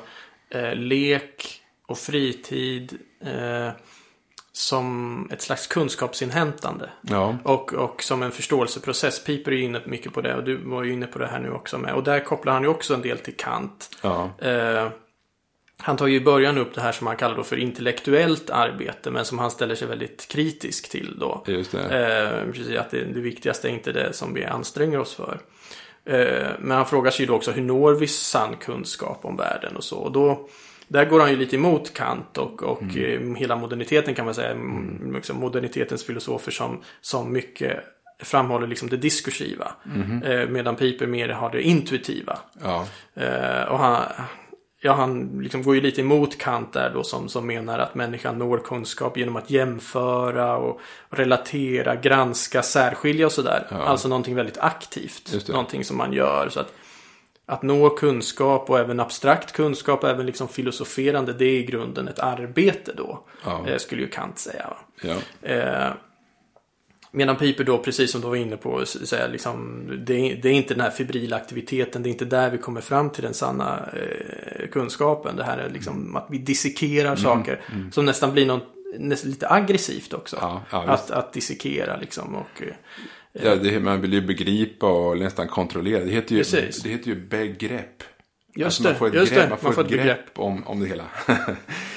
eh, 0.50 0.74
lek 0.74 1.60
och 1.86 1.98
fritid 1.98 2.98
eh, 3.20 3.70
som 4.52 5.28
ett 5.32 5.42
slags 5.42 5.66
kunskapsinhämtande. 5.66 6.90
Ja, 7.02 7.36
Och, 7.42 7.74
och 7.74 8.02
som 8.02 8.22
en 8.22 8.30
förståelseprocess. 8.32 9.24
Piper 9.24 9.52
är 9.52 9.56
ju 9.56 9.62
inne 9.62 9.80
mycket 9.86 10.12
på 10.12 10.20
det 10.20 10.34
och 10.34 10.44
du 10.44 10.56
var 10.56 10.82
ju 10.82 10.92
inne 10.92 11.06
på 11.06 11.18
det 11.18 11.26
här 11.26 11.38
nu 11.40 11.50
också 11.50 11.78
med. 11.78 11.94
Och 11.94 12.04
där 12.04 12.20
kopplar 12.20 12.52
han 12.52 12.62
ju 12.62 12.68
också 12.68 12.94
en 12.94 13.02
del 13.02 13.18
till 13.18 13.36
Kant. 13.36 13.96
ja, 14.02 14.30
Eh, 14.38 14.88
han 15.84 15.96
tar 15.96 16.06
ju 16.06 16.16
i 16.16 16.20
början 16.20 16.58
upp 16.58 16.74
det 16.74 16.80
här 16.80 16.92
som 16.92 17.06
han 17.06 17.16
kallar 17.16 17.36
då 17.36 17.42
för 17.42 17.56
intellektuellt 17.56 18.50
arbete 18.50 19.10
men 19.10 19.24
som 19.24 19.38
han 19.38 19.50
ställer 19.50 19.74
sig 19.74 19.88
väldigt 19.88 20.28
kritisk 20.28 20.90
till 20.90 21.16
då. 21.18 21.44
just 21.46 21.72
det. 21.72 21.78
Eh, 21.78 22.52
precis, 22.52 22.78
att 22.78 22.90
det, 22.90 23.04
det 23.04 23.20
viktigaste 23.20 23.68
är 23.68 23.72
inte 23.72 23.92
det 23.92 24.12
som 24.12 24.34
vi 24.34 24.44
anstränger 24.44 24.98
oss 24.98 25.14
för. 25.14 25.38
Eh, 26.04 26.48
men 26.58 26.76
han 26.76 26.86
frågar 26.86 27.10
sig 27.10 27.22
ju 27.22 27.26
då 27.26 27.34
också 27.34 27.50
hur 27.50 27.62
når 27.62 27.94
vi 27.94 28.06
sann 28.06 28.56
kunskap 28.56 29.24
om 29.24 29.36
världen 29.36 29.76
och 29.76 29.84
så. 29.84 29.98
Och 29.98 30.12
då 30.12 30.48
där 30.88 31.04
går 31.04 31.20
han 31.20 31.30
ju 31.30 31.36
lite 31.36 31.56
emot 31.56 31.94
Kant 31.94 32.38
och, 32.38 32.62
och 32.62 32.82
mm. 32.82 33.34
hela 33.34 33.56
moderniteten 33.56 34.14
kan 34.14 34.24
man 34.24 34.34
säga. 34.34 34.50
Mm. 34.50 35.12
Liksom 35.14 35.36
modernitetens 35.36 36.04
filosofer 36.04 36.52
som, 36.52 36.80
som 37.00 37.32
mycket 37.32 37.84
framhåller 38.22 38.66
liksom 38.66 38.88
det 38.88 38.96
diskursiva. 38.96 39.72
Mm. 39.94 40.52
medan 40.52 40.76
Piper 40.76 41.06
mer 41.06 41.28
har 41.28 41.50
det 41.50 41.62
intuitiva. 41.62 42.38
Ja. 42.62 42.86
och 43.68 43.78
han, 43.78 44.02
ja, 44.84 44.92
han 44.92 45.38
liksom 45.42 45.62
går 45.62 45.74
ju 45.74 45.80
lite 45.80 46.00
emot 46.00 46.38
Kant 46.38 46.72
där 46.72 46.90
då 46.94 47.02
som, 47.02 47.28
som 47.28 47.46
menar 47.46 47.78
att 47.78 47.94
människan 47.94 48.38
når 48.38 48.58
kunskap 48.58 49.16
genom 49.16 49.36
att 49.36 49.50
jämföra 49.50 50.56
och 50.56 50.80
relatera, 51.10 51.96
granska, 51.96 52.62
särskilja 52.62 53.26
och 53.26 53.32
sådär. 53.32 53.66
Ja. 53.70 53.76
Alltså 53.76 54.08
någonting 54.08 54.34
väldigt 54.34 54.58
aktivt. 54.58 55.48
Någonting 55.48 55.84
som 55.84 55.96
man 55.96 56.12
gör. 56.12 56.48
Så 56.48 56.60
att, 56.60 56.72
att 57.46 57.62
nå 57.62 57.90
kunskap 57.90 58.70
och 58.70 58.78
även 58.78 59.00
abstrakt 59.00 59.52
kunskap, 59.52 60.04
även 60.04 60.26
liksom 60.26 60.48
filosoferande, 60.48 61.32
det 61.32 61.44
är 61.44 61.58
i 61.58 61.64
grunden 61.64 62.08
ett 62.08 62.18
arbete 62.18 62.92
då. 62.96 63.24
Ja. 63.44 63.68
Eh, 63.68 63.78
skulle 63.78 64.02
ju 64.02 64.08
Kant 64.08 64.38
säga. 64.38 64.70
Ja. 65.02 65.48
Eh, 65.48 65.92
Medan 67.16 67.36
Piper 67.36 67.64
då, 67.64 67.78
precis 67.78 68.10
som 68.10 68.20
du 68.20 68.26
var 68.26 68.36
inne 68.36 68.56
på, 68.56 68.86
säger 68.86 69.28
liksom, 69.28 69.86
det, 70.06 70.14
är, 70.14 70.36
det 70.36 70.48
är 70.48 70.52
inte 70.52 70.74
den 70.74 70.80
här 70.80 70.90
fibrila 70.90 71.36
aktiviteten, 71.36 72.02
det 72.02 72.08
är 72.08 72.10
inte 72.10 72.24
där 72.24 72.50
vi 72.50 72.58
kommer 72.58 72.80
fram 72.80 73.10
till 73.10 73.22
den 73.22 73.34
sanna 73.34 73.88
eh, 73.92 74.68
kunskapen. 74.68 75.36
Det 75.36 75.44
här 75.44 75.58
är 75.58 75.70
liksom 75.70 76.00
mm. 76.00 76.16
att 76.16 76.26
vi 76.30 76.38
dissekerar 76.38 77.06
mm, 77.06 77.16
saker 77.16 77.60
mm. 77.72 77.92
som 77.92 78.04
nästan 78.04 78.32
blir 78.32 78.46
något 78.46 78.66
nästan 78.98 79.30
lite 79.30 79.50
aggressivt 79.50 80.12
också. 80.12 80.36
Ja, 80.40 80.62
ja, 80.70 80.82
att, 80.82 81.10
att 81.10 81.32
dissekera 81.32 81.96
liksom. 81.96 82.34
Och, 82.34 82.62
eh, 82.62 82.74
ja, 83.32 83.56
det, 83.56 83.80
man 83.80 84.00
vill 84.00 84.12
ju 84.12 84.20
begripa 84.20 84.86
och 84.86 85.18
nästan 85.18 85.48
kontrollera. 85.48 86.04
Det 86.04 86.10
heter 86.10 86.34
ju, 86.34 86.44
det 86.82 86.88
heter 86.88 87.08
ju 87.08 87.14
begrepp. 87.14 88.02
Just 88.56 88.64
alltså 88.66 88.82
man 88.82 88.94
får 88.94 89.06
ett 89.08 89.14
just 89.14 89.32
grepp, 89.32 89.48
man 89.48 89.58
får, 89.58 89.68
man 89.68 89.74
får 89.74 89.84
ett 89.84 89.90
grepp, 89.90 90.38
om, 90.38 90.66
om 90.66 90.80
det 90.80 90.86
hela. 90.86 91.04
ja, 91.28 91.36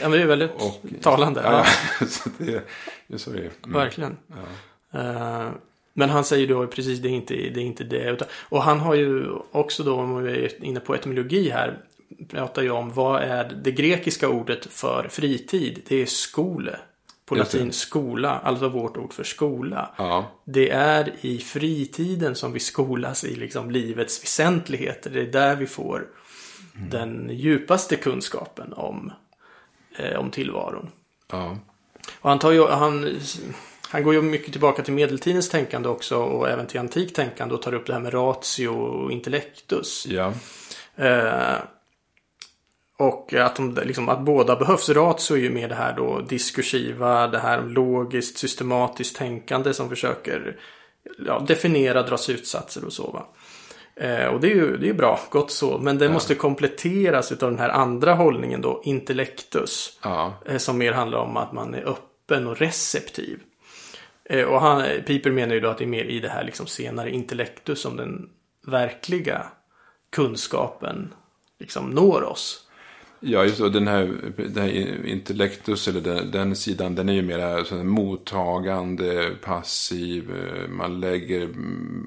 men 0.01 0.12
det 0.12 0.21
är 0.21 0.25
väldigt 0.25 0.51
och, 0.51 0.86
talande. 1.01 1.41
Ja, 1.43 1.65
ja. 1.99 2.06
så 2.08 2.30
det, 2.38 2.67
det 3.08 3.19
så 3.19 3.30
det 3.30 3.39
är. 3.39 3.51
Mm. 3.63 3.73
Verkligen. 3.73 4.17
Ja. 4.27 4.36
Uh, 4.98 5.52
men 5.94 6.10
han 6.10 6.24
säger 6.24 6.48
då 6.48 6.68
precis 6.68 7.00
det 7.00 7.10
är 7.10 7.12
inte 7.12 7.34
det. 7.34 7.62
Är 7.62 7.66
inte 7.66 7.84
det. 7.84 8.22
Och 8.50 8.64
han 8.64 8.80
har 8.80 8.96
ju 8.96 9.32
också 9.52 9.84
då, 9.84 9.96
om 9.96 10.24
vi 10.24 10.46
är 10.46 10.64
inne 10.64 10.80
på 10.80 10.96
etymologi 10.96 11.50
här, 11.50 11.78
pratar 12.30 12.62
ju 12.62 12.70
om 12.70 12.94
vad 12.94 13.22
är 13.22 13.60
det 13.64 13.72
grekiska 13.72 14.30
ordet 14.30 14.66
för 14.66 15.08
fritid? 15.10 15.82
Det 15.88 16.02
är 16.02 16.06
skole. 16.06 16.80
På 17.26 17.36
latin 17.36 17.72
skola, 17.72 18.40
alltså 18.40 18.70
vårt 18.70 18.98
ord 18.98 19.14
för 19.14 19.24
skola. 19.24 19.96
Ja. 19.98 20.32
Det 20.44 20.70
är 20.70 21.14
i 21.22 21.38
fritiden 21.38 22.36
som 22.36 22.54
vi 22.54 22.60
skolas 22.60 23.24
i 23.24 23.36
liksom 23.36 23.72
livets 23.72 24.24
väsentligheter. 24.24 25.10
Det 25.10 25.22
är 25.22 25.32
där 25.32 25.56
vi 25.56 25.68
får 25.68 26.08
mm. 26.76 26.90
den 26.90 27.30
djupaste 27.34 27.96
kunskapen 27.96 28.74
om, 28.74 29.12
eh, 29.98 30.20
om 30.20 30.32
tillvaron. 30.32 30.90
Ja. 31.32 31.58
Och 32.20 32.30
han 32.30 32.40
tar 32.40 32.52
ju, 32.52 32.68
han 32.68 33.20
han 33.89 34.04
går 34.04 34.13
ju 34.13 34.21
mycket 34.21 34.52
tillbaka 34.52 34.84
till 34.84 34.93
medeltidens 34.93 35.50
tänkande 35.50 35.89
också 35.89 36.17
och 36.17 36.50
även 36.50 36.67
till 36.67 36.80
antik 36.80 37.13
tänkande 37.13 37.56
och 37.56 37.62
tar 37.62 37.73
upp 37.73 37.88
det 37.88 37.93
här 37.93 38.00
med 38.00 38.13
ratio 38.13 38.67
och 38.67 39.12
intellectus. 39.12 40.08
Ja. 40.10 40.34
Eh, 40.95 41.58
och 42.97 43.34
att, 43.34 43.56
de, 43.56 43.80
liksom, 43.86 44.10
att 44.10 44.21
båda 44.21 44.56
behövs. 44.56 44.89
Ratio 44.89 45.36
är 45.36 45.39
ju 45.39 45.50
mer 45.50 45.69
det 45.69 45.76
här 45.76 45.93
då 45.95 46.19
diskursiva, 46.19 47.28
det 47.28 47.39
här 47.39 47.62
logiskt, 47.62 48.38
systematiskt 48.38 49.15
tänkande 49.15 49.73
som 49.73 49.89
försöker 49.89 50.58
ja, 51.26 51.39
definiera, 51.47 52.04
dra 52.04 52.17
slutsatser 52.17 52.86
och 52.86 52.93
så. 52.93 53.12
Va? 53.12 53.26
Eh, 53.95 54.26
och 54.26 54.39
det 54.39 54.52
är 54.52 54.56
ju 54.56 54.78
det 54.78 54.89
är 54.89 54.93
bra, 54.93 55.19
gott 55.30 55.52
så. 55.52 55.78
Men 55.78 55.97
det 55.97 56.06
ja. 56.06 56.12
måste 56.12 56.36
kompletteras 56.36 57.32
av 57.32 57.38
den 57.38 57.60
här 57.60 57.69
andra 57.69 58.13
hållningen 58.13 58.62
då, 58.62 58.82
intellectus. 58.84 60.00
Ja. 60.04 60.34
Eh, 60.45 60.58
som 60.58 60.78
mer 60.78 60.91
handlar 60.91 61.17
om 61.17 61.38
att 61.38 61.54
man 61.54 61.73
är 61.73 61.89
öppen 61.89 62.47
och 62.47 62.58
receptiv. 62.58 63.39
Eh, 64.30 64.46
och 64.46 64.62
han, 64.62 64.84
Piper 65.06 65.32
menar 65.32 65.54
ju 65.56 65.60
då 65.60 65.70
att 65.70 65.78
det 65.78 65.84
är 65.84 65.88
mer 65.88 66.06
i 66.06 66.20
det 66.20 66.30
här 66.30 66.44
liksom 66.44 66.68
senare 66.68 67.12
intellektus 67.12 67.82
som 67.82 67.98
den 67.98 68.30
verkliga 68.68 69.48
kunskapen 70.10 71.13
liksom 71.60 71.90
når 71.90 72.24
oss. 72.24 72.66
Ja, 73.19 73.43
just 73.43 73.58
det. 73.58 73.69
Den 73.69 73.88
här, 73.88 74.15
den 74.36 74.63
här 74.63 75.06
intellektus, 75.06 75.88
eller 75.88 76.01
den, 76.01 76.32
den, 76.32 76.56
sidan, 76.56 76.95
den 76.95 77.10
är 77.10 77.13
ju 77.13 77.21
mer 77.21 77.84
mottagande, 77.84 79.30
passiv. 79.41 80.32
Man, 80.69 80.99
lägger, 80.99 81.49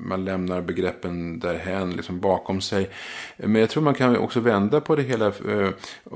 man 0.06 0.24
lämnar 0.24 0.60
begreppen 0.60 1.38
därhän, 1.38 1.90
liksom 1.90 2.20
bakom 2.20 2.60
sig. 2.60 2.90
Men 3.36 3.54
jag 3.54 3.70
tror 3.70 3.82
man 3.82 3.94
kan 3.94 4.16
också 4.16 4.40
vända 4.40 4.80
på 4.80 4.96
det 4.96 5.02
hela. 5.02 5.26
Eh, 5.26 5.70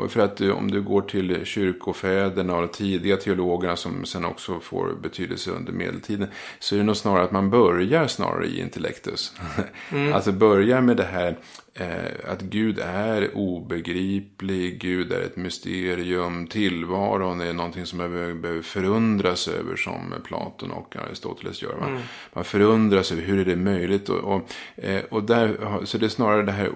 för 0.09 0.21
att 0.21 0.41
om 0.41 0.71
du 0.71 0.83
går 0.83 1.03
till 1.03 1.45
kyrkofäderna 1.45 2.55
och 2.57 2.63
de 2.63 2.69
tidiga 2.69 3.17
teologerna 3.17 3.77
som 3.77 4.05
sen 4.05 4.25
också 4.25 4.61
får 4.61 4.95
betydelse 5.03 5.51
under 5.51 5.73
medeltiden. 5.73 6.29
Så 6.59 6.75
är 6.75 6.79
det 6.79 6.85
nog 6.85 6.97
snarare 6.97 7.25
att 7.25 7.33
man 7.33 7.51
börjar 7.51 8.07
snarare 8.07 8.47
i 8.47 8.61
intellektus. 8.61 9.33
Mm. 9.93 10.13
alltså 10.13 10.33
börjar 10.33 10.81
med 10.81 10.97
det 10.97 11.05
här 11.05 11.37
eh, 11.75 12.31
att 12.31 12.41
Gud 12.41 12.79
är 12.79 13.37
obegriplig, 13.37 14.79
Gud 14.81 15.13
är 15.13 15.21
ett 15.21 15.37
mysterium, 15.37 16.47
tillvaron 16.47 17.41
är 17.41 17.53
någonting 17.53 17.87
som 17.87 17.99
man 17.99 18.13
behöver 18.13 18.63
förundras 18.63 19.49
över 19.49 19.77
som 19.77 20.15
Platon 20.25 20.71
och 20.71 20.97
Aristoteles 20.97 21.63
gör. 21.63 21.77
Man, 21.81 21.89
mm. 21.89 22.03
man 22.33 22.45
förundras 22.45 23.13
över 23.13 23.23
hur 23.23 23.41
är 23.41 23.45
det 23.45 23.57
möjligt 23.57 24.09
och, 24.09 24.19
och, 24.19 24.55
eh, 24.77 25.05
och 25.11 25.23
där, 25.23 25.81
så 25.85 25.99
det 25.99 26.07
är 26.07 26.11
snarare 26.11 26.43
det 26.43 26.53
här 26.53 26.71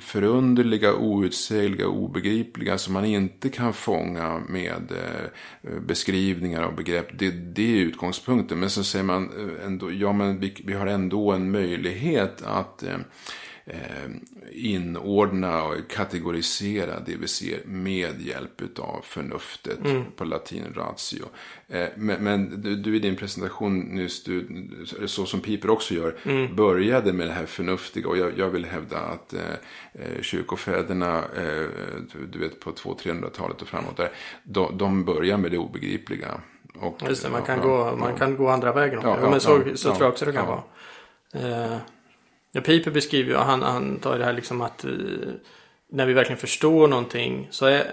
förunderliga, 0.00 0.94
outsägliga, 0.94 1.86
obegripliga 1.86 2.78
som 2.78 2.92
man 2.92 3.04
inte 3.04 3.48
kan 3.48 3.72
fånga 3.72 4.42
med 4.48 4.92
eh, 4.92 5.70
beskrivningar 5.80 6.62
och 6.62 6.74
begrepp. 6.74 7.18
Det, 7.18 7.30
det 7.30 7.62
är 7.62 7.76
utgångspunkten. 7.76 8.60
Men 8.60 8.70
så 8.70 8.84
säger 8.84 9.04
man 9.04 9.30
ändå, 9.64 9.92
ja 9.92 10.12
men 10.12 10.40
vi, 10.40 10.62
vi 10.64 10.72
har 10.72 10.86
ändå 10.86 11.32
en 11.32 11.50
möjlighet 11.50 12.42
att 12.42 12.82
eh, 12.82 12.90
eh, 12.92 12.98
inordna 14.52 15.64
och 15.64 15.74
kategorisera 15.88 17.00
det 17.00 17.16
vi 17.16 17.28
ser 17.28 17.60
med 17.64 18.20
hjälp 18.20 18.78
av 18.78 19.00
förnuftet 19.02 19.84
mm. 19.84 20.04
på 20.16 20.24
latin 20.24 20.64
ratio. 20.74 21.24
Eh, 21.68 21.88
men, 21.96 22.24
men 22.24 22.62
du, 22.62 22.76
du, 22.76 22.96
i 22.96 22.98
din 22.98 23.16
presentation 23.16 23.80
nyss, 23.80 24.24
du, 24.24 24.46
så 25.06 25.26
som 25.26 25.40
Piper 25.40 25.70
också 25.70 25.94
gör, 25.94 26.16
mm. 26.24 26.56
började 26.56 27.12
med 27.12 27.26
det 27.28 27.32
här 27.32 27.46
förnuftiga 27.46 28.08
och 28.08 28.18
jag, 28.18 28.38
jag 28.38 28.48
vill 28.48 28.64
hävda 28.64 28.98
att 28.98 29.32
eh, 29.32 29.40
eh 29.92 30.22
kyrkofäderna, 30.22 31.18
eh, 31.18 31.66
du 32.32 32.38
vet 32.38 32.60
på 32.60 32.70
200-300-talet 32.70 33.62
och 33.62 33.68
framåt 33.68 33.96
där, 33.96 34.10
de, 34.42 34.78
de 34.78 35.04
börjar 35.04 35.36
med 35.36 35.50
det 35.50 35.58
obegripliga. 35.58 36.40
Och, 36.80 37.02
Just 37.08 37.22
det, 37.22 37.30
man 37.30 37.42
kan, 37.42 37.58
ja, 37.58 37.64
gå, 37.64 37.96
man 37.96 38.16
kan 38.16 38.36
gå 38.36 38.48
andra 38.48 38.72
vägen. 38.72 39.00
Ja, 39.02 39.18
ja, 39.22 39.30
men 39.30 39.40
så, 39.40 39.62
så 39.74 39.88
tror 39.90 40.02
jag 40.02 40.08
också 40.08 40.24
det 40.24 40.32
kan 40.32 40.46
vara. 40.46 40.62
Eh, 41.32 41.76
Ja, 42.56 42.62
Piper 42.62 42.90
beskriver 42.90 43.30
ju, 43.30 43.36
han, 43.36 43.62
han 43.62 43.98
tar 43.98 44.18
det 44.18 44.24
här 44.24 44.32
liksom 44.32 44.60
att 44.60 44.84
eh, 44.84 44.90
när 45.90 46.06
vi 46.06 46.12
verkligen 46.12 46.38
förstår 46.38 46.88
någonting 46.88 47.48
så 47.50 47.66
är, 47.66 47.90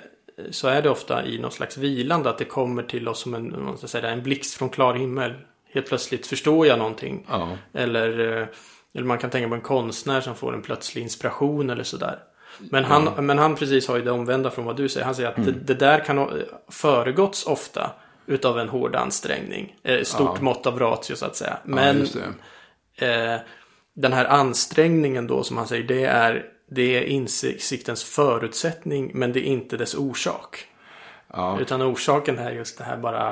så 0.52 0.68
är 0.68 0.82
det 0.82 0.90
ofta 0.90 1.26
i 1.26 1.40
någon 1.40 1.52
slags 1.52 1.78
vilande 1.78 2.30
att 2.30 2.38
det 2.38 2.46
kommer 2.46 2.84
till 2.84 3.08
oss 3.08 3.20
som 3.20 3.34
en, 3.34 3.64
man 3.64 3.78
ska 3.78 3.88
säga, 3.88 4.10
en 4.10 4.24
blixt 4.24 4.54
från 4.54 4.70
klar 4.70 4.94
himmel. 4.94 5.34
Helt 5.74 5.88
plötsligt 5.88 6.28
förstår 6.28 6.68
jag 6.68 6.80
någonting. 6.80 7.26
Ja. 7.30 7.50
Eller, 7.74 8.20
eh, 8.20 8.48
eller 8.94 9.06
man 9.06 9.18
kan 9.18 9.30
tänka 9.30 9.50
på 9.50 9.56
en 9.56 9.62
konstnär 9.62 10.22
som 10.22 10.36
får 10.36 10.54
en 10.54 10.62
plötslig 10.62 11.02
inspiration 11.02 11.70
eller 11.70 11.84
sådär. 11.84 12.20
Men 12.60 12.84
han, 12.84 13.08
mm. 13.08 13.26
men 13.26 13.40
han 13.40 13.56
precis 13.56 13.88
har 13.88 13.96
ju 13.98 14.04
det 14.04 14.12
omvända 14.12 14.52
från 14.52 14.66
vad 14.66 14.78
du 14.78 14.90
säger. 14.90 15.06
Han 15.06 15.16
säger 15.16 15.30
att 15.30 15.38
mm. 15.38 15.54
det, 15.54 15.74
det, 15.74 15.80
där 15.80 16.00
kan 16.00 16.44
föregåtts 16.70 17.46
ofta 17.46 17.92
utav 18.26 18.60
en 18.60 18.70
hård 18.70 18.96
ansträngning. 18.96 19.76
Eh, 19.84 20.04
stort 20.04 20.32
ja. 20.36 20.42
mått 20.42 20.68
av 20.68 20.80
ratio 20.80 21.16
så 21.16 21.26
att 21.26 21.36
säga. 21.36 21.58
Men 21.64 22.08
ja, 22.96 23.06
eh, 23.08 23.40
den 23.94 24.14
här 24.14 24.26
ansträngningen 24.26 25.28
då 25.28 25.44
som 25.44 25.58
han 25.58 25.68
säger, 25.68 25.84
det 25.84 26.06
är, 26.06 26.46
det 26.70 26.98
är 26.98 27.04
insiktens 27.04 28.04
förutsättning 28.04 29.12
men 29.14 29.34
det 29.34 29.40
är 29.40 29.52
inte 29.52 29.78
dess 29.78 29.96
orsak. 29.96 30.68
Ja. 31.28 31.60
Utan 31.62 31.82
orsaken 31.82 32.40
är 32.40 32.52
just 32.52 32.78
det 32.78 32.84
här 32.84 32.98
bara 32.98 33.28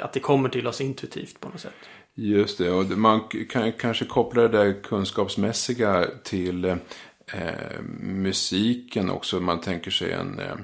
att 0.00 0.12
det 0.12 0.20
kommer 0.20 0.48
till 0.48 0.66
oss 0.66 0.80
intuitivt 0.80 1.40
på 1.40 1.48
något 1.48 1.60
sätt. 1.60 1.74
Just 2.14 2.58
det, 2.58 2.70
och 2.70 2.84
man 2.84 3.20
kan 3.50 3.72
kanske 3.72 4.04
koppla 4.04 4.42
det 4.42 4.48
där 4.48 4.82
kunskapsmässiga 4.82 6.06
till 6.22 6.64
eh, 6.64 6.76
musiken 8.00 9.10
också. 9.10 9.40
Man 9.40 9.60
tänker 9.60 9.90
sig 9.90 10.12
en 10.12 10.38
eh, 10.38 10.56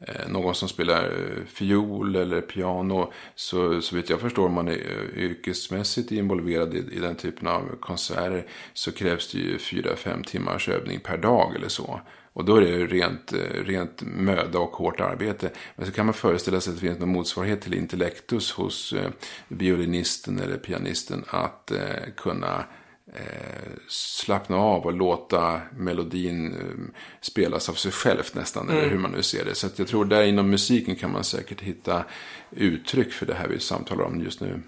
Eh, 0.00 0.28
någon 0.28 0.54
som 0.54 0.68
spelar 0.68 1.04
eh, 1.04 1.44
fiol 1.46 2.16
eller 2.16 2.40
piano. 2.40 3.12
Så, 3.34 3.80
så 3.80 3.96
vitt 3.96 4.10
jag 4.10 4.20
förstår 4.20 4.46
om 4.46 4.52
man 4.52 4.68
är 4.68 4.72
eh, 4.72 5.22
yrkesmässigt 5.22 6.12
involverad 6.12 6.74
i, 6.74 6.78
i 6.78 6.98
den 6.98 7.16
typen 7.16 7.48
av 7.48 7.76
konserter 7.80 8.46
så 8.72 8.92
krävs 8.92 9.32
det 9.32 9.38
ju 9.38 9.56
4-5 9.56 10.24
timmars 10.24 10.68
övning 10.68 11.00
per 11.00 11.18
dag 11.18 11.56
eller 11.56 11.68
så. 11.68 12.00
Och 12.32 12.44
då 12.44 12.56
är 12.56 12.60
det 12.60 12.86
rent, 12.86 13.32
rent 13.52 14.02
möda 14.02 14.58
och 14.58 14.70
hårt 14.70 15.00
arbete. 15.00 15.50
Men 15.76 15.86
så 15.86 15.92
kan 15.92 16.06
man 16.06 16.14
föreställa 16.14 16.60
sig 16.60 16.70
att 16.70 16.80
det 16.80 16.86
finns 16.86 16.98
någon 16.98 17.08
motsvarighet 17.08 17.60
till 17.60 17.74
intellektus 17.74 18.52
hos 18.52 18.94
violinisten 19.48 20.40
eller 20.40 20.56
pianisten 20.56 21.24
att 21.28 21.70
eh, 21.70 22.12
kunna 22.16 22.64
eh, 23.14 23.72
slappna 23.88 24.56
av 24.56 24.86
och 24.86 24.92
låta 24.92 25.60
melodin 25.76 26.54
eh, 26.54 27.00
spelas 27.20 27.68
av 27.68 27.74
sig 27.74 27.92
självt 27.92 28.34
nästan. 28.34 28.68
Eller 28.68 28.88
hur 28.88 28.98
man 28.98 29.10
nu 29.10 29.22
ser 29.22 29.44
det. 29.44 29.54
Så 29.54 29.68
jag 29.76 29.88
tror 29.88 30.04
där 30.04 30.22
inom 30.22 30.50
musiken 30.50 30.96
kan 30.96 31.12
man 31.12 31.24
säkert 31.24 31.60
hitta 31.60 32.04
uttryck 32.50 33.12
för 33.12 33.26
det 33.26 33.34
här 33.34 33.48
vi 33.48 33.60
samtalar 33.60 34.04
om 34.04 34.20
just 34.20 34.40
nu. 34.40 34.62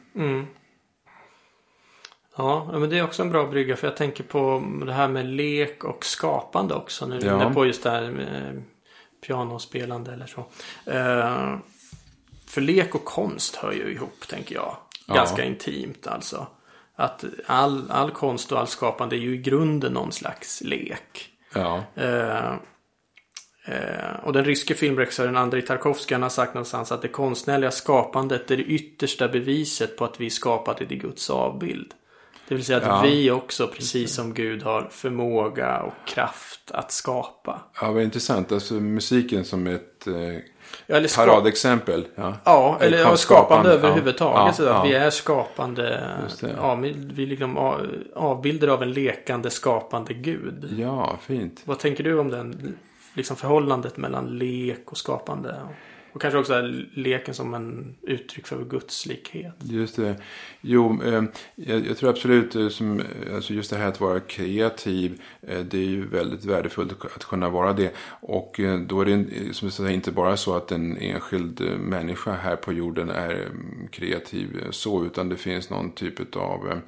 Ja, 2.37 2.69
men 2.73 2.91
det 2.91 2.99
är 2.99 3.05
också 3.05 3.23
en 3.23 3.31
bra 3.31 3.47
brygga 3.47 3.77
för 3.77 3.87
jag 3.87 3.97
tänker 3.97 4.25
på 4.25 4.63
det 4.87 4.93
här 4.93 5.09
med 5.09 5.27
lek 5.27 5.85
och 5.85 6.05
skapande 6.05 6.75
också. 6.75 7.07
Nu 7.07 7.19
Ja. 7.23 7.43
ja. 7.43 7.51
på 7.55 7.67
just 7.67 7.83
det 7.83 7.91
här 7.91 8.11
med 8.11 8.63
pianospelande 9.27 10.13
eller 10.13 10.27
så. 10.27 10.41
Eh, 10.91 11.57
för 12.47 12.61
lek 12.61 12.95
och 12.95 13.05
konst 13.05 13.57
hör 13.57 13.73
ju 13.73 13.93
ihop 13.93 14.29
tänker 14.29 14.55
jag. 14.55 14.77
Ja. 15.07 15.15
Ganska 15.15 15.45
intimt 15.45 16.07
alltså. 16.07 16.47
Att 17.01 17.25
all, 17.47 17.91
all 17.91 18.11
konst 18.11 18.53
och 18.53 18.59
all 18.59 18.67
skapande 18.67 19.17
är 19.17 19.21
ju 19.21 19.35
i 19.35 19.39
grunden 19.39 19.93
någon 19.93 20.13
slags 20.13 20.61
lek. 20.65 21.29
Ja, 21.55 21.85
Eh, 21.95 22.53
eh, 23.65 24.15
och 24.23 24.33
den 24.33 24.45
ryske 24.45 24.75
filmregissören 24.75 25.37
Andrei 25.37 25.63
Tarkovsky 25.63 26.15
har 26.15 26.29
sagt 26.29 26.55
någonstans 26.55 26.93
att 26.93 27.03
det 27.03 27.09
konstnärliga 27.09 27.71
skapandet 27.71 28.51
är 28.51 28.57
det 28.57 28.63
yttersta 28.63 29.29
beviset 29.29 29.97
på 29.97 30.05
att 30.05 30.21
vi 30.21 30.27
är 30.27 30.31
skapade 30.31 30.85
i 30.95 30.97
Guds 30.97 31.31
avbild. 31.31 31.93
Det 32.49 32.55
vill 32.55 32.65
säga 32.65 32.79
att 32.79 32.85
Ja. 32.87 33.03
vi 33.03 33.31
också, 33.31 33.67
precis 33.69 34.15
som 34.15 34.35
Gud, 34.35 34.63
har 34.63 34.89
förmåga 34.91 35.83
och 35.83 35.95
kraft 36.09 36.71
att 36.71 36.93
skapa. 36.93 37.63
ja 37.81 37.93
vad 37.93 38.03
intressant. 38.03 38.53
Alltså 38.53 38.75
musiken 38.75 39.45
som 39.45 39.67
ett 39.67 40.07
eh, 40.07 40.15
Ja, 40.87 40.97
eller 40.97 41.09
ska- 41.09 41.25
paradexempel. 41.27 42.07
Ja, 42.15 42.35
Ja, 42.45 42.79
eller 42.81 43.05
konst- 43.05 43.17
skapande 43.23 43.71
överhuvudtaget. 43.73 44.59
Ja, 44.59 44.65
så 44.65 44.69
att. 44.69 44.87
Vi 44.87 44.95
är 44.95 45.11
skapande. 45.11 46.01
Ja, 46.57 46.75
vi 46.75 47.23
är 47.23 47.27
liksom 47.27 47.57
av- 47.57 47.87
avbilder 48.17 48.69
av 48.69 48.83
en 48.83 48.93
lekande, 48.93 49.51
skapande 49.51 50.15
Gud. 50.15 50.75
ja 50.79 51.17
fint. 51.23 51.63
Vad 51.65 51.79
tänker 51.79 52.05
du 52.05 52.19
om 52.19 52.31
den 52.31 52.77
liksom 53.15 53.37
förhållandet 53.37 53.97
mellan 53.97 54.39
lek 54.39 54.91
och 54.93 54.97
skapande? 54.99 55.57
Och 56.13 56.21
kanske 56.21 56.39
också 56.39 56.63
leken 56.95 57.35
som 57.35 57.55
en 57.55 57.97
uttryck 58.03 58.47
för 58.47 58.65
gudslikhet. 58.65 59.55
Just 59.63 59.97
det. 59.97 60.17
Jo, 60.61 61.03
eh, 61.03 61.25
jag, 61.55 61.87
jag 61.87 61.97
tror 61.97 62.11
absolut 62.11 62.57
eh, 62.57 62.69
som, 62.69 63.01
eh, 63.01 63.35
alltså 63.35 63.55
just 63.55 63.71
det 63.71 63.77
här 63.77 63.89
att 63.89 64.01
vara 64.01 64.21
kreativ. 64.21 65.23
Eh, 65.43 65.61
det 65.61 65.79
är 65.79 65.89
ju 65.89 66.09
väldigt 66.09 66.45
värdefullt 66.45 66.93
att, 66.93 67.25
kunna 67.25 67.49
vara 67.49 67.73
det. 67.73 67.93
Och 68.21 68.61
eh, 68.61 68.81
då 68.81 69.01
är 69.01 69.05
det 69.05 69.13
eh, 69.13 69.53
som 69.53 69.71
säger, 69.71 69.91
inte 69.91 70.13
bara 70.13 70.37
så 70.37 70.57
att 70.57 70.73
en 70.73 70.97
enskild 70.97 71.61
människa 71.81 72.33
här 72.33 72.57
på 72.57 72.73
jorden 72.73 73.11
är 73.11 73.31
mm, 73.31 73.89
kreativ 73.91 74.71
så. 74.71 75.05
Utan 75.05 75.29
det 75.29 75.37
finns 75.37 75.71
någon 75.71 75.93
typ 75.93 76.37
av 76.37 76.81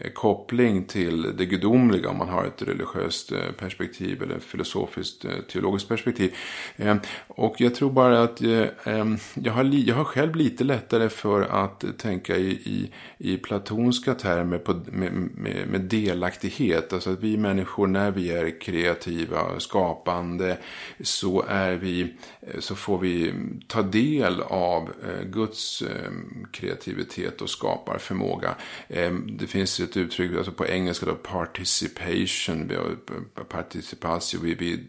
Eh, 0.00 0.10
koppling 0.10 0.84
till 0.84 1.36
det 1.36 1.46
gudomliga 1.46 2.08
om 2.10 2.18
man 2.18 2.28
har 2.28 2.44
ett 2.44 2.62
religiöst 2.62 3.32
eh, 3.32 3.52
perspektiv 3.58 4.22
eller 4.22 4.38
filosofiskt 4.38 5.24
eh, 5.24 5.30
teologiskt 5.52 5.88
perspektiv. 5.88 6.34
Ehm, 6.76 6.98
och 7.26 7.60
jag 7.60 7.74
tror 7.74 7.90
bara 7.90 8.22
att 8.22 8.40
ehm, 8.40 9.18
jag 9.34 9.52
har, 9.52 9.64
jag 9.64 9.94
har 9.94 10.04
själv 10.04 10.36
lite 10.36 10.64
lättare 10.64 11.08
för 11.08 11.42
att 11.42 11.84
tänka 11.98 12.36
i, 12.36 12.50
i, 12.50 12.90
i 13.18 13.36
platonska 13.36 14.14
termer 14.14 14.58
på, 14.58 14.72
med, 14.86 15.12
med, 15.12 15.68
med 15.68 15.80
delaktighet. 15.80 16.92
Alltså 16.92 17.12
att 17.12 17.20
vi 17.20 17.36
människor 17.36 17.86
när 17.86 18.10
vi 18.10 18.30
är 18.30 18.60
kreativa 18.60 19.40
och 19.42 19.62
skapande 19.62 20.58
så, 21.00 21.44
är 21.48 21.74
vi, 21.74 22.14
så 22.58 22.74
får 22.74 22.98
vi 22.98 23.34
ta 23.66 23.82
del 23.82 24.40
av 24.40 24.90
Guds 25.24 25.82
ehm, 25.82 26.46
kreativitet 26.52 27.40
och 27.40 27.50
skaparförmåga. 27.50 28.54
Det 29.38 29.46
finns 29.46 29.83
ett 29.84 29.96
uttryck 29.96 30.36
alltså 30.36 30.52
på 30.52 30.66
engelska 30.66 31.06
då, 31.06 31.14
participation, 31.14 32.72
participatio, 33.48 34.40
vi, 34.42 34.54
vi 34.54 34.88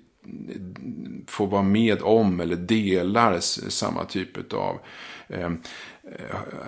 får 1.27 1.47
vara 1.47 1.63
med 1.63 2.01
om 2.01 2.39
eller 2.39 2.55
delar 2.55 3.39
samma 3.39 4.05
typ 4.05 4.53
av 4.53 4.79
eh, 5.27 5.49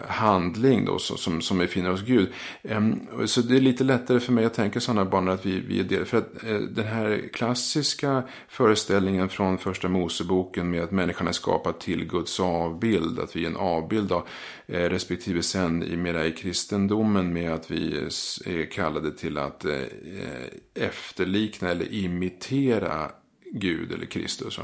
handling 0.08 0.86
då, 0.86 1.00
som, 1.00 1.42
som, 1.42 1.60
vi 1.60 1.68
finner 1.68 1.90
hos 1.90 2.02
Gud. 2.02 2.30
Ehm, 2.64 3.00
så 3.26 3.42
det 3.42 3.56
är 3.56 3.62
lite 3.62 3.84
lättare 3.84 4.20
för 4.20 4.34
mig 4.34 4.46
att 4.46 4.54
tänka 4.54 4.80
sådana 4.80 5.06
banor 5.06 5.32
att 5.34 5.46
vi, 5.46 5.60
vi 5.60 5.80
är 5.80 5.84
del. 5.84 6.06
För 6.06 6.18
att 6.18 6.44
eh, 6.44 6.56
den 6.56 6.86
här 6.86 7.30
klassiska 7.34 8.24
föreställningen 8.48 9.30
från 9.30 9.58
första 9.58 9.90
Moseboken 9.90 10.72
med 10.72 10.84
att 10.84 10.92
människan 10.92 11.28
är 11.28 11.32
skapad 11.32 11.80
till 11.80 12.06
Guds 12.06 12.40
avbild, 12.40 13.20
att 13.20 13.36
vi 13.36 13.44
är 13.44 13.48
en 13.48 13.58
avbild 13.58 14.12
av, 14.12 14.28
eh, 14.68 14.80
respektive 14.80 15.44
sen 15.44 15.84
i 15.84 15.98
mera 15.98 16.26
i 16.26 16.32
kristendomen 16.32 17.34
med 17.34 17.54
att 17.54 17.72
vi 17.72 17.98
är 18.46 18.72
kallade 18.72 19.12
till 19.12 19.38
att 19.38 19.66
eh, 19.66 19.82
efterlikna 20.76 21.70
eller 21.70 21.94
imitera 21.94 23.12
Gud 23.52 23.92
eller 23.92 24.06
Kristus. 24.06 24.60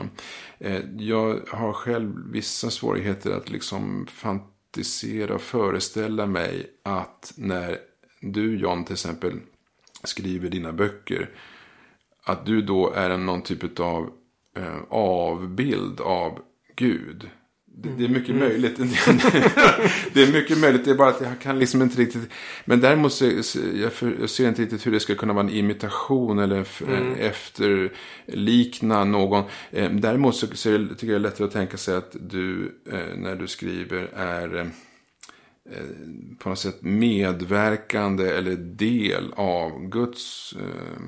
Eh, 0.60 0.82
jag 0.98 1.40
har 1.48 1.74
själv 1.74 2.32
vissa 2.32 2.70
svårigheter 2.70 3.32
att 3.32 3.50
liksom 3.50 4.08
fantisera 4.08 5.36
och 5.36 5.42
föreställa 5.42 6.26
mig 6.26 6.72
att 6.84 7.34
när 7.38 7.78
du 8.22 8.58
John 8.58 8.86
till 8.86 8.94
exempel 8.94 9.40
skriver 10.04 10.50
dina 10.50 10.74
böcker 10.74 11.30
att 12.24 12.46
du 12.46 12.62
då 12.62 12.94
är 12.94 13.10
en 13.10 13.26
någon 13.26 13.42
typ 13.42 13.80
av 13.80 14.10
eh, 14.58 14.78
avbild 14.90 16.02
av 16.02 16.40
Gud. 16.76 17.30
Det, 17.76 17.90
det 17.98 18.06
är 18.06 18.10
mycket 18.10 18.36
möjligt. 18.36 18.78
det 20.14 20.24
är 20.24 20.34
mycket 20.34 20.58
möjligt. 20.58 20.86
Det 20.86 20.92
är 20.92 20.96
bara 20.96 21.10
att 21.10 21.22
jag 21.22 21.40
kan 21.40 21.60
liksom 21.60 21.82
inte 21.82 22.02
riktigt. 22.02 22.30
Men 22.66 22.80
däremot 22.82 23.14
så, 23.14 23.26
jag, 23.76 23.94
för, 23.94 24.16
jag 24.20 24.30
ser 24.30 24.48
inte 24.48 24.62
riktigt 24.62 24.88
hur 24.88 24.92
det 24.92 25.00
ska 25.00 25.16
kunna 25.16 25.34
vara 25.34 25.44
en 25.44 25.50
imitation 25.54 26.40
eller 26.40 26.62
f- 26.62 26.84
en 26.88 27.16
efterlikna 27.16 29.04
någon. 29.04 29.44
Eh, 29.72 29.92
däremot 29.92 30.36
så, 30.36 30.48
så 30.54 30.70
är 30.70 30.80
det, 30.80 30.96
tycker 30.96 31.14
jag 31.14 31.22
det 31.22 31.28
är 31.28 31.30
lättare 31.32 31.48
att 31.48 31.54
tänka 31.54 31.78
sig 31.78 31.96
att 31.96 32.16
du 32.30 32.76
eh, 32.92 33.16
när 33.18 33.36
du 33.36 33.48
skriver 33.48 34.10
är 34.16 34.58
eh, 34.60 34.66
på 36.40 36.50
något 36.50 36.60
sätt 36.60 36.82
medverkande 36.82 38.30
eller 38.30 38.56
del 38.56 39.34
av 39.36 39.88
Guds 39.90 40.54
eh, 40.60 41.02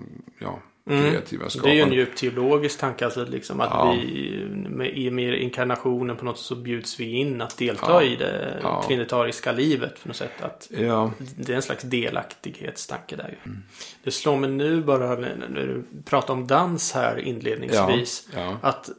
ja, 0.86 0.96
kreativa 1.12 1.44
Det 1.44 1.48
är 1.48 1.50
skapande. 1.50 1.76
ju 1.76 1.82
en 1.82 1.94
djup 1.94 2.16
teologisk 2.16 2.80
tanke. 2.80 3.06
Alltså 3.06 3.26
liksom 3.26 3.60
att 3.62 3.70
Ja. 3.72 3.92
vi 3.92 4.46
med, 4.70 4.98
i 4.98 5.10
och 5.10 5.14
med 5.14 5.34
inkarnationen 5.42 6.18
på 6.18 6.26
något 6.26 6.38
sätt 6.38 6.46
så 6.46 6.56
bjuds 6.56 7.00
vi 7.00 7.12
in 7.12 7.42
att 7.42 7.58
delta 7.58 7.86
Ja. 7.90 8.02
i 8.04 8.16
det 8.16 8.60
Ja. 8.64 8.84
trinitariska 8.88 9.52
livet. 9.52 10.02
På 10.02 10.08
något 10.08 10.18
sätt. 10.18 10.42
Att 10.42 10.68
Ja, 10.80 11.12
det 11.38 11.52
är 11.52 11.56
en 11.56 11.62
slags 11.62 11.84
delaktighetstanke 11.84 13.16
där 13.16 13.28
ju. 13.30 13.52
Mm. 13.52 13.64
Det 14.04 14.12
slår 14.12 14.38
mig 14.38 14.50
nu 14.50 14.82
bara 14.84 15.16
när 15.16 15.66
du 15.68 15.84
pratar 16.06 16.34
om 16.34 16.48
dans 16.48 16.92
här 16.94 17.18
inledningsvis. 17.20 18.28
Att 18.62 18.90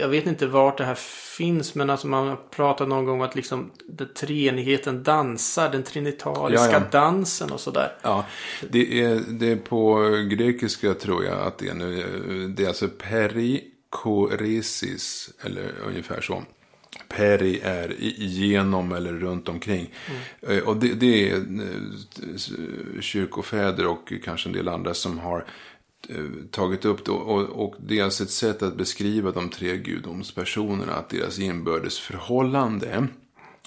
jag 0.00 0.08
vet 0.08 0.26
inte 0.26 0.46
vart 0.46 0.78
det 0.78 0.84
här 0.84 0.94
finns. 1.36 1.74
Men 1.74 1.90
alltså 1.90 2.06
man 2.06 2.28
har 2.28 2.36
pratat 2.36 2.88
någon 2.88 3.04
gång 3.04 3.14
om 3.14 3.20
att 3.26 3.34
liksom 3.36 3.70
den 3.88 4.14
treenigheten 4.14 5.02
dansar. 5.02 5.70
Den 5.72 5.82
trinitariska 5.82 6.66
Ja, 6.66 6.72
ja. 6.72 6.80
dansen 6.90 7.52
och 7.52 7.60
sådär. 7.60 7.92
Ja, 8.02 8.26
det 8.70 9.00
är, 9.02 9.20
det 9.28 9.46
är 9.52 9.56
på 9.56 10.08
grekiska 10.30 10.94
tror 10.94 11.24
jag 11.24 11.40
att 11.40 11.58
det 11.58 11.68
är 11.68 11.74
nu. 11.74 12.48
Det 12.56 12.64
är 12.64 12.68
alltså 12.68 12.88
perikoresis, 13.90 15.30
eller 15.44 15.72
ungefär 15.86 16.20
så. 16.20 16.42
Peri 17.08 17.60
är 17.64 17.94
igenom 18.00 18.92
eller 18.92 19.12
runt 19.12 19.48
omkring. 19.48 19.94
Eh, 20.48 20.58
Och 20.58 20.76
det, 20.76 20.94
det 20.94 21.30
är 21.30 21.36
eh, 21.36 21.40
kyrkofäder 23.00 23.86
och 23.86 24.12
kanske 24.24 24.48
en 24.48 24.52
del 24.52 24.68
andra 24.68 24.94
som 24.94 25.18
har 25.18 25.38
eh, 25.38 25.44
tagit 26.50 26.84
upp 26.84 27.04
det. 27.04 27.10
Och, 27.10 27.64
och 27.64 27.74
alltså 28.02 28.24
ett 28.24 28.30
sätt 28.30 28.62
att 28.62 28.76
beskriva 28.76 29.30
de 29.30 29.48
tre 29.48 29.76
gudomspersonerna, 29.76 30.92
att 30.92 31.08
deras 31.08 31.38
inbördes 31.38 31.98
förhållande 31.98 33.08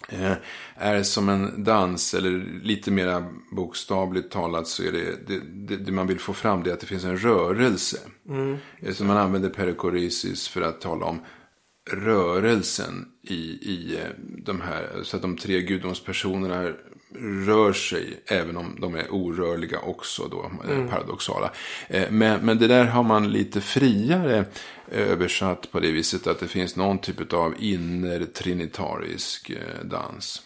eh, 0.09 0.33
är 0.75 1.03
som 1.03 1.29
en 1.29 1.63
dans, 1.63 2.13
eller 2.13 2.61
lite 2.63 2.91
mer 2.91 3.23
bokstavligt 3.55 4.31
talat 4.31 4.67
så 4.67 4.83
är 4.83 4.91
det, 4.91 5.27
det, 5.27 5.39
det, 5.39 5.77
det 5.77 5.91
man 5.91 6.07
vill 6.07 6.19
få 6.19 6.33
fram 6.33 6.63
det 6.63 6.69
är 6.69 6.73
att 6.73 6.79
det 6.79 6.87
finns 6.87 7.03
en 7.03 7.17
rörelse. 7.17 7.97
Eh, 8.81 8.93
Så 8.93 9.03
man 9.03 9.17
använder 9.17 9.49
perikoresis 9.49 10.47
för 10.47 10.61
att 10.61 10.81
tala 10.81 11.05
om 11.05 11.19
rörelsen 11.91 13.05
i, 13.21 13.33
i 13.71 13.97
eh, 14.01 14.09
de 14.45 14.61
här, 14.61 15.03
så 15.03 15.15
att 15.15 15.21
de 15.21 15.37
tre 15.37 15.61
gudomspersonerna 15.61 16.73
rör 17.19 17.73
sig, 17.73 18.19
även 18.25 18.57
om 18.57 18.77
de 18.79 18.95
är 18.95 19.11
orörliga 19.11 19.79
också 19.79 20.27
då, 20.27 20.51
eh, 20.69 20.89
paradoxala. 20.89 21.51
Eh, 21.87 22.11
Men, 22.11 22.45
men 22.45 22.57
det 22.57 22.67
där 22.67 22.85
har 22.85 23.03
man 23.03 23.31
lite 23.31 23.61
friare 23.61 24.45
översatt 24.91 25.71
på 25.71 25.79
det 25.79 25.91
viset 25.91 26.27
att 26.27 26.39
det 26.39 26.47
finns 26.47 26.75
någon 26.75 26.99
typ 26.99 27.33
av 27.33 27.55
innertrinitarisk 27.59 29.49
eh, 29.49 29.85
dans. 29.85 30.43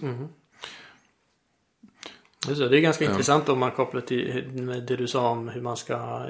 Just 2.48 2.60
det, 2.60 2.78
är 2.78 2.82
ganska 2.82 3.06
intressant 3.06 3.50
om 3.50 3.60
man 3.60 3.72
kopplar 3.72 4.02
till 4.02 4.86
det 4.88 4.96
du 4.96 5.08
sa 5.08 5.30
om 5.30 5.50
hur 5.50 5.62
man 5.62 5.78
ska 5.78 6.26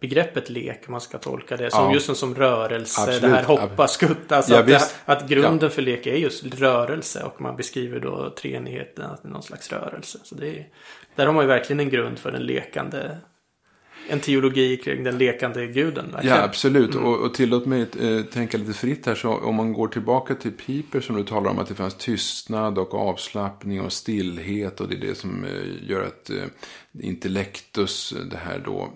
begreppet 0.00 0.50
lek, 0.50 0.82
om 0.86 0.92
man 0.92 1.00
ska 1.00 1.18
tolka 1.18 1.56
det. 1.56 1.70
Som 1.70 1.84
Ja. 1.84 1.94
just 1.94 2.16
som 2.16 2.34
rörelse, 2.34 3.00
Absolut. 3.00 3.22
det 3.22 3.28
här 3.28 3.44
hoppa, 3.44 3.88
skutta. 3.88 4.36
Alltså 4.36 4.52
Ja, 4.52 4.60
att, 4.60 4.66
det, 4.66 4.94
att 5.04 5.28
grunden 5.28 5.70
för 5.70 5.82
lek 5.82 6.06
är 6.06 6.14
just 6.16 6.44
rörelse. 6.54 7.22
Och 7.22 7.40
man 7.40 7.56
beskriver 7.56 8.00
då 8.00 8.30
treenigheten, 8.30 9.04
att 9.10 9.22
det 9.22 9.28
är 9.28 9.32
någon 9.32 9.42
slags 9.42 9.72
rörelse. 9.72 10.18
Så 10.22 10.34
det 10.34 10.48
är, 10.48 10.66
där 11.14 11.26
har 11.26 11.32
man 11.32 11.44
ju 11.44 11.48
verkligen 11.48 11.80
en 11.80 11.90
grund 11.90 12.18
för 12.18 12.32
den 12.32 12.42
lekande, 12.42 13.16
en 14.08 14.20
teologi 14.20 14.76
kring 14.76 15.04
den 15.04 15.18
lekande 15.18 15.66
guden. 15.66 16.04
Ja, 16.08 16.16
verkligen. 16.16 16.40
absolut. 16.40 16.94
Och, 16.94 17.20
och 17.20 17.34
tillåt 17.34 17.66
mig 17.66 17.86
eh, 18.00 18.22
tänka 18.22 18.58
lite 18.58 18.72
fritt 18.72 19.06
här. 19.06 19.14
Så 19.14 19.34
om 19.34 19.54
man 19.54 19.72
går 19.72 19.88
tillbaka 19.88 20.34
till 20.34 20.52
Piper 20.52 21.00
som 21.00 21.16
du 21.16 21.24
talar 21.24 21.50
om 21.50 21.58
att 21.58 21.68
det 21.68 21.74
fanns 21.74 21.94
tystnad 21.94 22.78
och 22.78 22.94
avslappning 22.94 23.80
och 23.80 23.92
stillhet. 23.92 24.80
Och 24.80 24.88
det 24.88 24.94
är 24.94 25.00
det 25.00 25.14
som 25.14 25.44
eh, 25.44 25.90
gör 25.90 26.02
att 26.02 26.30
eh, 26.30 26.44
intellektus, 27.00 28.14
det 28.30 28.36
här 28.36 28.62
då, 28.64 28.90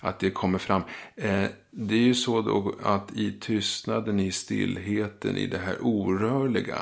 att 0.00 0.20
det 0.20 0.30
kommer 0.30 0.58
fram. 0.58 0.82
Eh, 1.16 1.44
det 1.70 1.94
är 1.94 1.98
ju 1.98 2.14
så 2.14 2.40
då 2.40 2.74
att 2.82 3.12
i 3.16 3.32
tystnaden, 3.40 4.20
i 4.20 4.32
stillheten, 4.32 5.36
i 5.36 5.46
det 5.46 5.58
här 5.58 5.76
orörliga. 5.80 6.78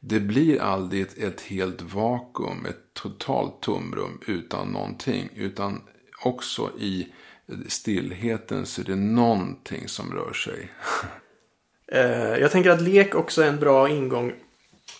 Det 0.00 0.20
blir 0.20 0.60
aldrig 0.60 1.02
ett, 1.02 1.18
ett 1.18 1.40
helt 1.40 1.82
vakuum, 1.82 2.66
ett 2.68 2.94
totalt 2.94 3.60
tomrum 3.60 4.20
utan 4.26 4.68
någonting. 4.68 5.28
Utan 5.36 5.80
också 6.22 6.70
i 6.78 7.08
stillheten 7.68 8.66
så 8.66 8.80
är 8.80 8.84
det 8.84 8.96
någonting 8.96 9.88
som 9.88 10.12
rör 10.14 10.32
sig. 10.32 10.68
Eh, 11.92 12.36
jag 12.40 12.50
tänker 12.50 12.70
att 12.70 12.82
lek 12.82 13.14
också 13.14 13.42
är 13.42 13.48
en 13.48 13.58
bra 13.58 13.88
ingång 13.88 14.32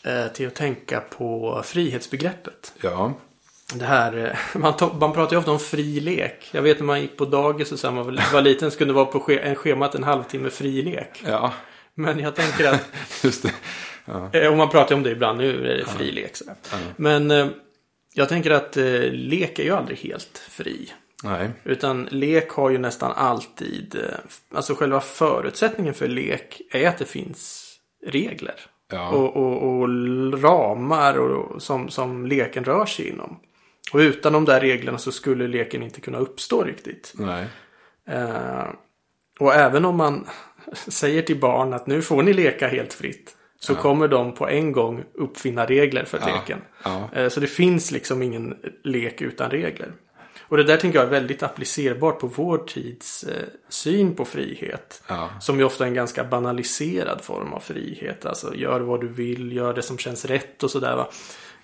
eh, 0.04 0.26
till 0.32 0.46
att 0.46 0.54
tänka 0.54 1.00
på 1.00 1.62
frihetsbegreppet. 1.64 2.72
Ja, 2.82 3.12
Det 3.74 3.85
här, 3.85 4.16
eh, 4.54 4.61
man, 4.61 4.74
man 5.00 5.12
pratar 5.12 5.32
ju 5.32 5.38
ofta 5.38 5.50
om 5.50 5.58
fri 5.58 6.00
lek. 6.00 6.48
Jag 6.52 6.62
vet 6.62 6.78
när 6.78 6.87
man 6.87 7.00
gick 7.00 7.16
på 7.16 7.24
dagis 7.24 7.72
och 7.72 7.78
så 7.78 7.87
här, 7.87 7.94
man 7.94 8.18
var 8.32 8.40
liten 8.42 8.70
så 8.70 8.78
kunde 8.78 8.92
det 8.92 8.96
vara 8.96 9.06
på 9.06 9.20
ske- 9.20 9.38
en 9.40 9.54
schemat 9.54 9.94
en 9.94 10.04
halvtimme 10.04 10.50
fri 10.50 10.82
lek. 10.82 11.22
ja, 11.26 11.52
Men 11.94 12.18
jag 12.18 12.35
tänker 12.37 12.68
att, 12.72 12.88
just 13.24 13.42
det. 13.42 13.52
Ja, 14.32 14.50
och 14.50 14.56
man 14.56 14.68
pratar 14.70 14.90
ju 14.90 14.96
om 14.96 15.02
det 15.02 15.11
ibland, 15.11 15.38
nu 15.38 15.70
är 15.70 15.76
det 15.76 15.85
fri 15.87 16.12
lek. 16.12 16.37
Så 16.37 16.44
här. 16.46 16.78
Men 16.96 17.50
jag 18.14 18.28
tänker 18.28 18.50
att 18.50 18.76
lek 19.12 19.58
är 19.58 19.62
ju 19.64 19.70
aldrig 19.70 19.98
helt 19.98 20.38
fri. 20.50 20.92
Nej, 21.24 21.50
Utan 21.64 22.04
lek 22.11 22.50
har 22.50 22.70
ju 22.70 22.78
nästan 22.78 23.12
alltid, 23.12 23.94
eh, 23.94 24.18
alltså 24.54 24.74
själva 24.74 25.00
förutsättningen 25.00 25.94
för 25.94 26.08
lek 26.08 26.61
är 26.70 26.88
att 26.88 26.98
det 26.98 27.04
finns 27.04 27.68
regler. 28.06 28.54
Ja. 28.92 29.08
Och, 29.11 29.37
och, 29.37 29.62
och 29.68 29.88
ramar 30.42 31.18
och, 31.18 31.62
som, 31.62 31.88
som 31.88 32.26
leken 32.26 32.64
rör 32.64 32.87
sig 32.87 33.08
inom. 33.08 33.38
Och 33.92 33.98
utan 33.98 34.32
de 34.32 34.44
där 34.44 34.61
reglerna 34.61 34.98
så 34.98 35.12
skulle 35.12 35.48
leken 35.48 35.82
inte 35.82 36.00
kunna 36.00 36.18
uppstå 36.18 36.64
riktigt. 36.64 37.12
nej, 37.16 37.46
Eh, 38.08 38.66
och 39.40 39.54
även 39.54 39.85
om 39.85 39.96
man 39.96 40.26
säger 40.72 41.22
till 41.22 41.40
barn 41.40 41.72
att 41.72 41.87
nu 41.87 42.02
får 42.02 42.22
ni 42.22 42.32
leka 42.32 42.68
helt 42.68 42.92
fritt. 42.92 43.37
Så 43.61 43.74
kommer 43.74 44.08
de 44.08 44.35
på 44.35 44.48
en 44.48 44.72
gång 44.72 45.04
uppfinna 45.14 45.66
regler 45.66 46.04
för 46.04 46.18
leken. 46.18 46.58
ja. 46.85 47.08
Eh, 47.12 47.28
Så 47.28 47.40
det 47.40 47.46
finns 47.46 47.90
liksom 47.90 48.22
ingen 48.22 48.56
lek 48.85 49.20
utan 49.20 49.50
regler. 49.50 49.92
Och 50.53 50.59
det 50.59 50.65
där 50.65 50.77
tänker 50.77 50.99
jag 50.99 51.07
är 51.07 51.11
väldigt 51.11 51.43
applicerbart 51.43 52.19
på 52.21 52.27
vår 52.27 52.59
tids 52.59 53.25
eh, 53.25 53.43
syn 53.69 54.15
på 54.15 54.25
frihet. 54.25 55.03
Ja. 55.09 55.29
Som 55.41 55.59
ju 55.59 55.65
ofta 55.65 55.85
är 55.85 55.88
en 55.88 55.95
ganska 55.95 56.25
banaliserad 56.25 57.21
form 57.23 57.53
av 57.53 57.61
frihet. 57.61 58.27
Alltså 58.27 58.55
gör 58.55 58.81
vad 58.81 59.01
du 59.01 59.09
vill, 59.09 59.53
gör 59.53 59.75
det 59.75 59.83
som 59.83 59.99
känns 59.99 60.25
rätt 60.25 60.62
och 60.62 60.71
sådär. 60.71 61.07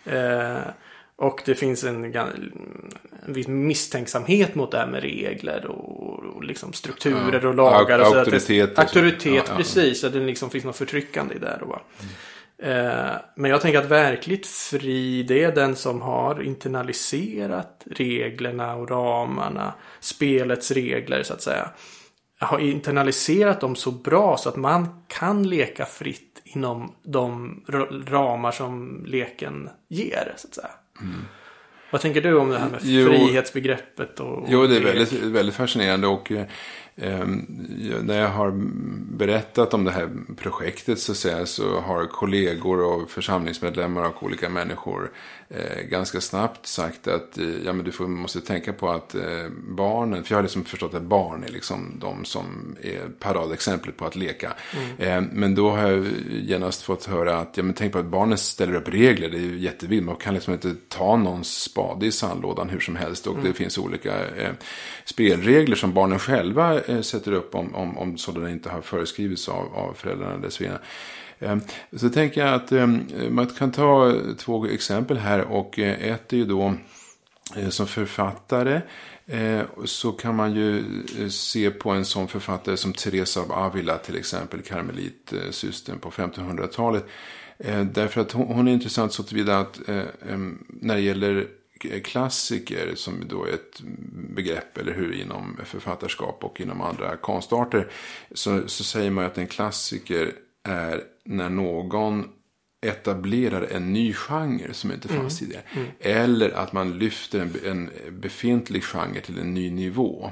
Eh, 0.04 0.58
och 1.16 1.42
det 1.44 1.54
finns 1.54 1.84
en, 1.84 2.04
en 2.14 2.52
viss 3.26 3.48
misstänksamhet 3.48 4.54
mot 4.54 4.70
det 4.70 4.78
här 4.78 4.86
med 4.86 5.02
regler 5.02 5.66
och, 5.66 6.24
och 6.36 6.44
liksom 6.44 6.72
strukturer 6.72 7.40
Ja. 7.42 7.48
och 7.48 7.54
lagar. 7.54 7.98
Och 7.98 8.06
så 8.06 8.16
att 8.18 8.24
det- 8.24 8.32
auktoritet. 8.32 8.78
Auktoritet, 8.78 9.44
Ja, 9.48 9.56
precis. 9.56 10.04
Att 10.04 10.12
det 10.12 10.20
liksom 10.20 10.50
finns 10.50 10.64
något 10.64 10.76
förtryckande 10.76 11.34
i 11.34 11.38
det. 11.38 11.58
Då, 11.60 11.66
va? 11.66 11.80
Eh, 12.00 12.06
Men 13.34 13.50
jag 13.50 13.60
tänker 13.60 13.78
att 13.78 13.90
verkligt 13.90 14.46
fri, 14.46 15.22
det 15.22 15.44
är 15.44 15.52
den 15.54 15.76
som 15.76 16.02
har 16.02 16.42
internaliserat 16.42 17.84
reglerna 17.90 18.74
och 18.74 18.90
ramarna, 18.90 19.74
spelets 20.00 20.70
regler 20.70 21.22
så 21.22 21.34
att 21.34 21.42
säga. 21.42 21.70
Har 22.40 22.58
internaliserat 22.58 23.60
dem 23.60 23.76
så 23.76 23.90
bra 23.90 24.36
så 24.36 24.48
att 24.48 24.56
man 24.56 25.02
kan 25.06 25.48
leka 25.48 25.86
fritt 25.86 26.40
inom 26.44 26.94
de 27.02 27.60
ramar 28.06 28.52
som 28.52 29.04
leken 29.06 29.70
ger, 29.88 30.32
så 30.36 30.48
att 30.48 30.54
säga. 30.54 30.70
Vad 31.90 32.00
tänker 32.00 32.20
du 32.20 32.38
om 32.38 32.48
det 32.50 32.58
här 32.58 32.70
med 32.70 32.82
Mm. 32.82 32.94
Jo. 32.94 33.08
frihetsbegreppet? 33.08 34.20
Och, 34.20 34.46
Jo, 34.48 34.66
det 34.66 34.76
är 34.76 34.80
väldigt, 34.80 35.12
väldigt 35.12 35.54
fascinerande 35.54 36.06
och 36.06 36.32
eh, 37.00 37.26
när 38.02 38.20
jag 38.20 38.28
har 38.28 38.52
berättat 39.16 39.74
om 39.74 39.84
det 39.84 39.90
här 39.90 40.10
projektet 40.36 40.98
så, 40.98 41.14
säga, 41.14 41.46
så 41.46 41.80
har 41.80 42.06
kollegor 42.06 42.80
och 42.84 43.10
församlingsmedlemmar 43.10 44.02
och 44.08 44.22
olika 44.22 44.48
människor 44.48 45.10
eh, 45.50 45.82
ganska 45.82 46.20
snabbt 46.20 46.66
sagt 46.66 47.08
att 47.08 47.38
eh, 47.38 47.46
ja, 47.64 47.72
men 47.72 47.84
du 47.84 47.92
får, 47.92 48.06
måste 48.06 48.40
tänka 48.40 48.72
på 48.72 48.90
att 48.90 49.14
eh, 49.14 49.48
barnen, 49.68 50.24
för 50.24 50.32
jag 50.32 50.38
har 50.38 50.42
liksom 50.42 50.64
förstått 50.64 50.94
att 50.94 51.02
barn 51.02 51.44
är 51.44 51.48
liksom 51.48 51.92
de 52.00 52.24
som 52.24 52.76
är 52.82 53.08
paradexemplet 53.18 53.96
på 53.96 54.04
att 54.04 54.16
leka. 54.16 54.52
Eh, 54.98 55.22
men 55.32 55.54
då 55.54 55.70
har 55.70 55.90
jag 55.90 56.06
genast 56.30 56.82
fått 56.82 57.04
höra 57.04 57.38
att 57.38 57.56
ja, 57.56 57.62
men 57.62 57.74
tänk 57.74 57.92
på 57.92 57.98
att 57.98 58.06
barnen 58.06 58.38
ställer 58.38 58.74
upp 58.74 58.88
regler, 58.88 59.28
det 59.28 59.36
är 59.36 59.42
ju 59.42 59.58
jättevilt, 59.58 60.06
man 60.06 60.16
kan 60.16 60.34
liksom 60.34 60.52
inte 60.52 60.74
ta 60.88 61.16
någons 61.16 61.62
spade 61.62 62.06
i 62.06 62.12
sandlådan 62.12 62.68
hur 62.68 62.80
som 62.80 62.96
helst 62.96 63.26
och 63.26 63.36
det 63.42 63.52
finns 63.52 63.78
olika 63.78 64.26
eh, 64.26 64.52
spelregler 65.04 65.76
som 65.76 65.94
barnen 65.94 66.18
själva 66.18 66.80
eh, 66.80 67.00
sätter 67.00 67.32
upp 67.32 67.54
om, 67.54 67.74
om, 67.74 67.98
om 67.98 68.18
sådana 68.18 68.50
inte 68.50 68.70
har 68.70 68.80
föreskrivits 68.80 69.48
av, 69.48 69.74
av 69.74 69.94
föräldrarna 69.94 70.38
dessförinnan. 70.38 70.78
Eh, 71.38 71.56
så 71.96 72.08
tänker 72.08 72.46
jag 72.46 72.54
att 72.54 72.72
ehm, 72.72 73.06
man 73.30 73.46
kan 73.46 73.72
ta 73.72 74.14
två 74.38 74.66
exempel 74.66 75.16
här 75.16 75.40
och 75.40 75.78
eh, 75.78 76.12
ett 76.12 76.32
är 76.32 76.36
ju 76.36 76.44
då 76.44 76.74
eh, 77.56 77.68
som 77.68 77.86
författare 77.86 78.80
så 79.84 80.12
kan 80.12 80.36
man 80.36 80.54
ju 80.54 80.84
se 81.30 81.70
på 81.70 81.90
en 81.90 82.04
sån 82.04 82.28
författare 82.28 82.76
som 82.76 82.92
Teresa 82.92 83.40
av 83.40 83.52
Avila 83.52 83.98
till 83.98 84.16
exempel, 84.16 84.62
karmelitsystern 84.62 85.98
på 85.98 86.10
1500-talet. 86.10 87.04
Därför 87.92 88.20
att 88.20 88.32
hon, 88.32 88.68
är 88.68 88.72
intressant 88.72 89.12
så 89.12 89.22
tillvida 89.22 89.58
att 89.58 89.80
ehm, 89.88 90.64
när 90.68 90.94
det 90.94 91.00
gäller 91.00 91.46
klassiker 92.04 92.92
som 92.94 93.24
då 93.28 93.44
är 93.44 93.52
ett 93.52 93.80
begrepp 94.34 94.78
eller 94.78 94.92
hur 94.92 95.12
inom 95.12 95.56
författarskap 95.64 96.44
och 96.44 96.60
inom 96.60 96.80
andra 96.80 97.16
konstarter 97.16 97.90
så, 98.32 98.68
så 98.68 98.84
säger 98.84 99.10
man 99.10 99.24
att 99.24 99.38
en 99.38 99.46
klassiker 99.46 100.32
är 100.68 101.02
när 101.24 101.50
någon 101.50 102.24
etablerar 102.80 103.62
en 103.62 103.92
ny 103.92 104.12
genre 104.12 104.72
som 104.72 104.92
inte 104.92 105.08
fanns 105.08 105.38
tidigare. 105.38 105.62
Eller 106.00 106.50
att 106.50 106.72
man 106.72 106.98
lyfter 106.98 107.40
en, 107.40 107.54
en 107.64 107.90
befintlig 108.20 108.84
genre 108.84 109.20
till 109.20 109.38
en 109.38 109.54
ny 109.54 109.70
nivå. 109.70 110.30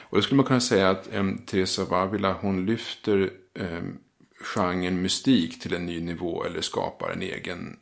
Och 0.00 0.16
då 0.16 0.22
skulle 0.22 0.36
man 0.36 0.46
kunna 0.46 0.60
säga 0.60 0.90
att 0.90 1.08
um, 1.14 1.38
Teresa 1.46 1.82
av 1.82 1.94
Avila 1.94 2.32
hon 2.32 2.66
lyfter 2.66 3.30
um, 3.54 3.98
genren 4.40 5.02
mystik 5.02 5.60
till 5.60 5.74
en 5.74 5.86
ny 5.86 6.00
nivå 6.00 6.44
eller 6.44 6.60
skapar 6.60 7.10
en 7.10 7.22
egen 7.22 7.76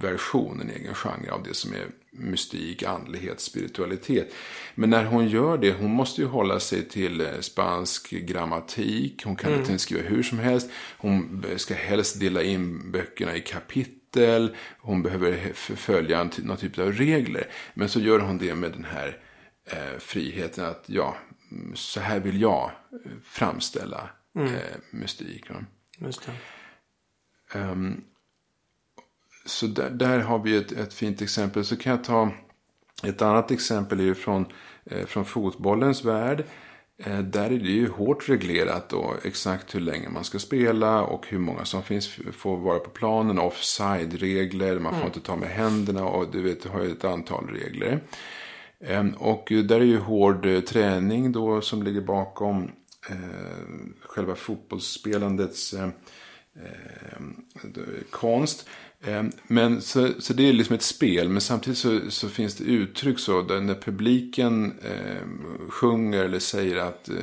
version, 0.00 0.60
en 0.60 0.70
egen 0.70 0.94
genre 0.94 1.30
av 1.30 1.42
det 1.42 1.54
som 1.54 1.72
är 1.72 1.86
mystik, 2.18 2.82
andlighet, 2.82 3.40
spiritualitet. 3.40 4.34
Men 4.74 4.90
när 4.90 5.04
hon 5.04 5.28
gör 5.28 5.58
det, 5.58 5.72
hon 5.72 5.90
måste 5.90 6.20
ju 6.20 6.26
hålla 6.26 6.60
sig 6.60 6.88
till 6.88 7.20
eh, 7.20 7.40
spansk 7.40 8.10
grammatik, 8.10 9.24
hon 9.24 9.36
kan 9.36 9.54
inte 9.54 9.78
skriva 9.78 10.02
hur 10.02 10.22
som 10.22 10.38
helst, 10.38 10.70
hon 10.98 11.44
ska 11.56 11.74
helst 11.74 12.20
dela 12.20 12.42
in 12.42 12.92
böckerna 12.92 13.36
i 13.36 13.40
kapitel, 13.40 14.56
hon 14.78 15.02
behöver 15.02 15.52
följa 15.76 16.30
någon 16.38 16.56
typ 16.56 16.78
av 16.78 16.92
regler. 16.92 17.46
Men 17.74 17.88
så 17.88 18.00
gör 18.00 18.18
hon 18.18 18.38
det 18.38 18.54
med 18.54 18.72
den 18.72 18.84
här 18.84 19.18
eh, 19.70 19.98
friheten 19.98 20.64
att, 20.64 20.84
ja, 20.86 21.16
mm, 21.50 21.76
så 21.76 22.00
här 22.00 22.20
vill 22.20 22.40
jag 22.40 22.70
eh, 22.92 23.10
framställa 23.24 24.10
eh, 24.38 24.76
mystik. 24.90 25.50
va. 25.50 25.64
Så 29.46 29.66
där, 29.66 29.90
där 29.90 30.18
har 30.18 30.38
vi 30.38 30.56
ett, 30.56 30.72
ett 30.72 30.94
fint 30.94 31.22
exempel. 31.22 31.64
Så 31.64 31.76
kan 31.76 31.92
jag 31.92 32.04
ta 32.04 32.30
ett 33.02 33.22
annat 33.22 33.50
exempel 33.50 34.00
är 34.00 34.04
ju 34.04 34.14
från, 34.14 34.46
eh, 34.84 35.06
från 35.06 35.24
fotbollens 35.24 36.04
värld. 36.04 36.44
Eh, 36.98 37.18
där 37.18 37.44
är 37.44 37.58
det 37.58 37.70
ju 37.70 37.88
hårt 37.88 38.28
reglerat 38.28 38.88
då 38.88 39.14
exakt 39.24 39.74
hur 39.74 39.80
länge 39.80 40.08
man 40.08 40.24
ska 40.24 40.38
spela 40.38 41.02
och 41.02 41.26
hur 41.28 41.38
många 41.38 41.64
som 41.64 41.82
finns 41.82 42.08
får 42.32 42.56
vara 42.56 42.78
på 42.78 42.90
planen. 42.90 43.38
Offside-regler, 43.38 44.78
man 44.78 44.94
får 44.94 45.06
inte 45.06 45.20
ta 45.20 45.36
med 45.36 45.48
händerna 45.48 46.04
och 46.04 46.30
du 46.32 46.42
vet, 46.42 46.62
du 46.62 46.68
har 46.68 46.84
ju 46.84 46.92
ett 46.92 47.04
antal 47.04 47.48
regler. 47.48 48.00
Ehm, 48.80 49.10
Och 49.10 49.52
där 49.64 49.80
är 49.80 49.84
ju 49.84 49.98
hård 49.98 50.46
eh, 50.46 50.60
träning 50.60 51.32
då 51.32 51.60
som 51.60 51.82
ligger 51.82 52.00
bakom 52.00 52.70
själva 54.00 54.34
fotbollsspelandets 54.34 55.74
konst. 58.10 58.68
Eh, 59.06 59.22
Men 59.46 59.80
så, 59.82 60.08
så 60.18 60.32
det 60.32 60.48
är 60.48 60.52
liksom 60.52 60.74
ett 60.74 60.82
spel, 60.82 61.28
men 61.28 61.40
samtidigt 61.40 61.78
så, 61.78 62.00
så 62.08 62.28
finns 62.28 62.54
det 62.54 62.64
uttryck 62.64 63.18
så 63.18 63.42
där 63.42 63.60
när 63.60 63.74
publiken 63.74 64.74
eh, 64.84 65.22
sjunger 65.70 66.24
eller 66.24 66.38
säger 66.38 66.76
att 66.76 67.08
eh, 67.08 67.14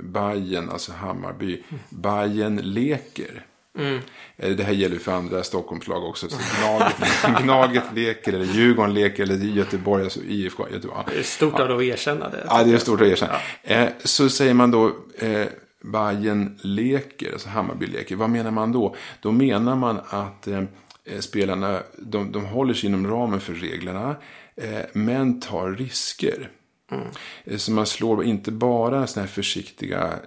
Bajen, 0.00 0.70
alltså 0.70 0.92
Hammarby, 0.92 1.62
Bajen 1.90 2.56
leker. 2.56 3.46
Eh, 3.78 4.50
Det 4.56 4.64
här 4.64 4.72
gäller 4.72 4.98
för 4.98 5.12
andra 5.12 5.42
Stockholmslag 5.42 6.04
också. 6.04 6.28
Så 6.28 6.36
Gnaget, 6.60 6.96
Gnaget 7.42 7.84
leker, 7.94 8.32
eller 8.32 8.44
Djurgården 8.44 8.94
leker, 8.94 9.22
eller 9.22 9.36
Göteborg, 9.36 10.04
alltså 10.04 10.20
IFK 10.28 10.66
Göteborg. 10.72 11.04
Det 11.06 11.18
är 11.18 11.22
stort 11.22 11.60
av 11.60 11.68
dig 11.68 11.76
att 11.76 11.82
erkänna 11.98 12.28
det. 12.28 12.46
Ja, 12.48 12.64
det 12.64 12.72
är 12.74 12.78
stort 12.78 13.00
att 13.00 13.06
erkänna. 13.06 13.34
Eh, 13.62 13.88
så 14.04 14.28
säger 14.28 14.54
man 14.54 14.70
då 14.70 14.86
eh, 15.18 15.46
Bayern 15.84 16.58
leker, 16.62 17.32
alltså 17.32 17.48
Hammarby 17.48 17.86
leker. 17.86 18.16
Vad 18.16 18.30
menar 18.30 18.50
man 18.50 18.72
då? 18.72 18.96
Då 19.20 19.32
menar 19.32 19.76
man 19.76 20.00
att 20.08 20.48
eh, 20.48 20.62
Eh, 21.04 21.20
spelarna, 21.20 21.82
de, 21.98 22.32
de 22.32 22.44
håller 22.44 22.74
sig 22.74 22.88
inom 22.88 23.06
ramen 23.06 23.40
för 23.40 23.54
reglerna, 23.54 24.16
eh, 24.56 24.80
men 24.92 25.40
tar 25.40 25.70
risker. 25.70 26.50
Mm. 26.90 27.58
Så 27.58 27.72
man 27.72 27.86
slår 27.86 28.24
inte 28.24 28.52
bara 28.52 29.06
sådana 29.06 29.26
här 29.26 29.34
försiktiga 29.34 30.18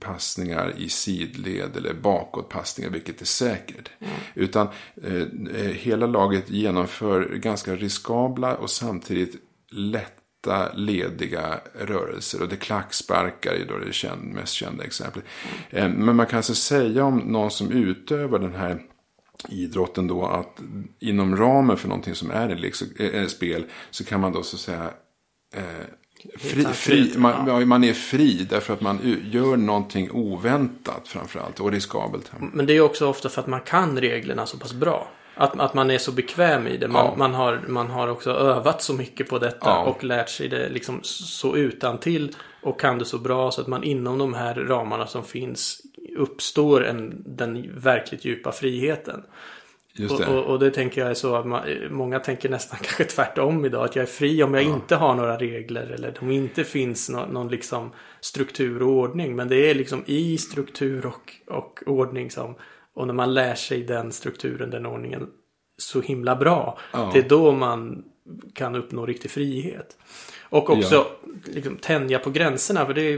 passningar 0.00 0.74
i 0.78 0.88
sidled 0.88 1.76
eller 1.76 1.94
bakåtpassningar, 1.94 2.90
vilket 2.90 3.20
är 3.20 3.26
säkert. 3.26 3.90
Utan 4.34 4.68
eh, 5.02 5.22
eh, 5.56 5.70
hela 5.70 6.06
laget 6.06 6.50
genomför 6.50 7.34
ganska 7.34 7.76
riskabla 7.76 8.56
och 8.56 8.70
samtidigt 8.70 9.36
lätta, 9.70 10.72
lediga 10.74 11.60
rörelser. 11.74 12.42
Och 12.42 12.48
det 12.48 12.56
klacksparkar 12.56 13.52
är 13.52 13.66
då 13.66 13.78
det 13.78 13.92
känd, 13.92 14.24
mest 14.24 14.52
kända 14.52 14.84
exemplet. 14.84 15.24
Eh, 15.70 15.88
men 15.88 16.16
man 16.16 16.26
kan 16.26 16.36
alltså 16.36 16.54
säga 16.54 17.04
om 17.04 17.18
någon 17.18 17.50
som 17.50 17.70
utövar 17.70 18.38
den 18.38 18.54
här 18.54 18.82
idrotten 19.48 20.06
då 20.06 20.26
att 20.26 20.60
inom 20.98 21.36
ramen 21.36 21.76
för 21.76 21.88
någonting 21.88 22.14
som 22.14 22.30
är 22.30 22.48
ett 22.48 22.60
liksom, 22.60 22.88
eh, 22.98 23.26
spel 23.26 23.64
så 23.90 24.04
kan 24.04 24.20
man 24.20 24.32
då 24.32 24.42
så 24.42 24.56
att 24.56 24.60
säga 24.60 24.90
eh, 25.54 25.62
fri, 26.38 26.64
fri, 26.64 27.12
man, 27.16 27.68
man 27.68 27.84
är 27.84 27.92
fri 27.92 28.46
därför 28.50 28.74
att 28.74 28.80
man 28.80 29.18
gör 29.32 29.56
någonting 29.56 30.10
oväntat 30.10 31.08
framförallt 31.08 31.60
och 31.60 31.72
riskabelt. 31.72 32.32
Men 32.52 32.66
det 32.66 32.72
är 32.72 32.80
också 32.80 33.06
ofta 33.08 33.28
för 33.28 33.40
att 33.40 33.46
man 33.46 33.60
kan 33.60 34.00
reglerna 34.00 34.46
så 34.46 34.58
pass 34.58 34.72
bra. 34.72 35.08
Att, 35.36 35.60
att 35.60 35.74
man 35.74 35.90
är 35.90 35.98
så 35.98 36.12
bekväm 36.12 36.66
i 36.66 36.76
det. 36.76 36.88
Man, 36.88 37.06
Ja. 37.06 37.14
man, 37.16 37.34
har, 37.34 37.60
man 37.68 37.90
har 37.90 38.08
också 38.08 38.30
övat 38.30 38.82
så 38.82 38.92
mycket 38.94 39.28
på 39.28 39.38
detta 39.38 39.68
Ja. 39.70 39.82
och 39.84 40.04
lärt 40.04 40.28
sig 40.28 40.48
det 40.48 40.68
liksom 40.68 41.00
så 41.02 41.56
utan 41.56 41.98
till 41.98 42.34
och 42.64 42.80
kan 42.80 42.98
det 42.98 43.04
så 43.04 43.18
bra 43.18 43.50
så 43.50 43.60
att 43.60 43.66
man 43.66 43.84
inom 43.84 44.18
de 44.18 44.34
här 44.34 44.54
ramarna 44.54 45.06
som 45.06 45.24
finns 45.24 45.82
uppstår 46.16 46.84
en, 46.84 47.22
den 47.26 47.80
verkligt 47.80 48.24
djupa 48.24 48.52
friheten. 48.52 49.22
Just 49.96 50.14
Och, 50.14 50.20
det. 50.20 50.26
och, 50.26 50.44
och 50.44 50.58
det 50.58 50.70
tänker 50.70 51.00
jag 51.00 51.10
är 51.10 51.14
så 51.14 51.34
att 51.34 51.46
man, 51.46 51.62
många 51.90 52.18
tänker 52.20 52.48
nästan 52.48 52.78
kanske 52.82 53.04
tvärtom 53.04 53.64
idag. 53.64 53.84
Att 53.84 53.96
jag 53.96 54.02
är 54.02 54.06
fri 54.06 54.42
om 54.42 54.54
jag 54.54 54.62
inte 54.62 54.96
har 54.96 55.14
några 55.14 55.36
regler 55.36 55.86
eller 55.86 56.14
om 56.20 56.30
inte 56.30 56.64
finns 56.64 57.10
nå, 57.10 57.26
någon 57.26 57.48
liksom 57.48 57.90
struktur 58.20 58.82
och 58.82 58.88
ordning. 58.88 59.36
Men 59.36 59.48
det 59.48 59.70
är 59.70 59.74
liksom 59.74 60.02
i 60.06 60.38
struktur 60.38 61.06
och, 61.06 61.32
och 61.46 61.82
ordning 61.86 62.30
som 62.30 62.54
och 62.94 63.06
när 63.06 63.14
man 63.14 63.34
lär 63.34 63.54
sig 63.54 63.82
den 63.82 64.12
strukturen, 64.12 64.70
den 64.70 64.86
ordningen 64.86 65.28
så 65.78 66.00
himla 66.00 66.36
bra. 66.36 66.78
Ja. 66.92 67.10
Det 67.12 67.18
är 67.18 67.28
då 67.28 67.52
man 67.52 68.04
kan 68.54 68.74
uppnå 68.74 69.06
riktig 69.06 69.30
frihet. 69.30 69.96
Och 70.54 70.70
också 70.70 71.06
liksom, 71.44 71.76
tänja 71.76 72.18
på 72.18 72.30
gränserna. 72.30 72.86
För 72.86 72.94
det 72.94 73.02
är, 73.02 73.16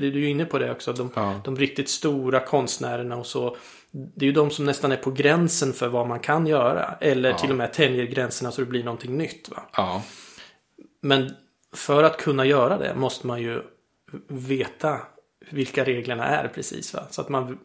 det 0.00 0.06
är 0.06 0.10
du 0.10 0.20
ju 0.20 0.28
inne 0.28 0.44
på 0.44 0.58
det 0.58 0.70
också. 0.72 0.92
De, 0.92 1.10
Ja. 1.14 1.40
de 1.44 1.56
riktigt 1.56 1.88
stora 1.88 2.40
konstnärerna 2.40 3.16
och 3.16 3.26
så. 3.26 3.56
Det 3.90 4.24
är 4.24 4.26
ju 4.26 4.32
de 4.32 4.50
som 4.50 4.64
nästan 4.64 4.92
är 4.92 4.96
på 4.96 5.10
gränsen 5.10 5.72
för 5.72 5.88
vad 5.88 6.08
man 6.08 6.20
kan 6.20 6.46
göra. 6.46 6.94
Eller 7.00 7.32
till 7.32 7.50
och 7.50 7.56
med 7.56 7.72
tänjer 7.72 8.04
gränserna 8.04 8.50
så 8.50 8.60
det 8.60 8.66
blir 8.66 8.84
någonting 8.84 9.16
nytt. 9.18 9.48
Va? 9.48 9.62
Ja, 9.76 10.02
Men 11.02 11.30
för 11.74 12.02
att 12.02 12.16
kunna 12.16 12.44
göra 12.44 12.78
det 12.78 12.94
måste 12.94 13.26
man 13.26 13.42
ju 13.42 13.62
veta 14.28 14.98
vilka 15.50 15.84
reglerna 15.84 16.26
är 16.26 16.48
precis. 16.48 16.94
Va? 16.94 17.02
Så 17.10 17.20
att 17.20 17.28
man 17.28 17.58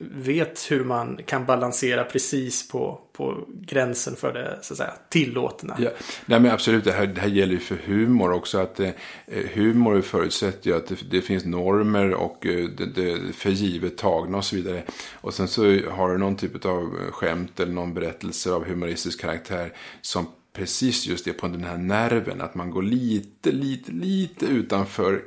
vet 0.00 0.70
hur 0.70 0.84
man 0.84 1.20
kan 1.26 1.46
balansera 1.46 2.04
precis 2.04 2.68
på, 2.68 3.00
på 3.12 3.44
gränsen 3.60 4.16
för 4.16 4.32
det 4.32 4.58
så 4.62 4.74
att 4.74 4.78
säga, 4.78 4.92
tillåtna. 5.08 5.76
Ja, 5.78 5.90
nej 6.26 6.40
men 6.40 6.50
absolut, 6.50 6.84
det 6.84 6.92
här, 6.92 7.06
det 7.06 7.20
här 7.20 7.28
gäller 7.28 7.52
ju 7.52 7.58
för 7.58 7.76
humor 7.76 8.32
också. 8.32 8.58
Att 8.58 8.80
eh, 8.80 8.90
humor 9.54 10.00
förutsätter 10.00 10.70
ju 10.70 10.76
att 10.76 10.86
det, 10.86 11.10
det 11.10 11.22
finns 11.22 11.44
normer 11.44 12.14
och 12.14 12.46
eh, 12.46 12.64
det, 12.64 12.86
det 12.86 13.32
för 13.32 13.50
givet 13.50 13.98
tagna 13.98 14.38
och 14.38 14.44
så 14.44 14.56
vidare. 14.56 14.82
Och 15.14 15.34
sen 15.34 15.48
så 15.48 15.62
har 15.90 16.12
du 16.12 16.18
någon 16.18 16.36
typ 16.36 16.64
av 16.64 16.94
skämt 17.10 17.60
eller 17.60 17.72
någon 17.72 17.94
berättelse 17.94 18.52
av 18.52 18.64
humoristisk 18.64 19.20
karaktär 19.20 19.72
som 20.00 20.26
precis 20.52 21.06
just 21.06 21.24
det 21.24 21.32
på 21.32 21.48
den 21.48 21.64
här 21.64 21.76
nerven. 21.76 22.40
Att 22.40 22.54
man 22.54 22.70
går 22.70 22.82
lite, 22.82 23.52
lite, 23.52 23.92
lite 23.92 24.46
utanför 24.46 25.22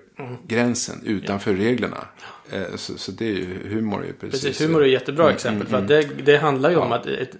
gränsen, 0.47 1.01
utanför 1.05 1.53
reglerna. 1.53 1.97
Eh, 2.51 2.75
så, 2.75 2.97
så 2.97 3.11
det 3.11 3.25
är 3.25 3.33
ju, 3.33 3.69
humor 3.69 4.01
är 4.03 4.07
ju 4.07 4.13
precis 4.13 4.41
Precis, 4.43 4.67
humor 4.67 4.81
är 4.81 4.85
ett 4.85 4.91
jättebra 4.91 5.23
Mm, 5.23 5.35
exempel. 5.35 5.67
mm, 5.67 5.87
för 5.87 5.95
att 5.95 6.07
det, 6.17 6.23
det 6.23 6.37
handlar 6.37 6.69
ju 6.69 6.75
om 6.75 6.91
att, 6.91 7.05
ett, 7.05 7.31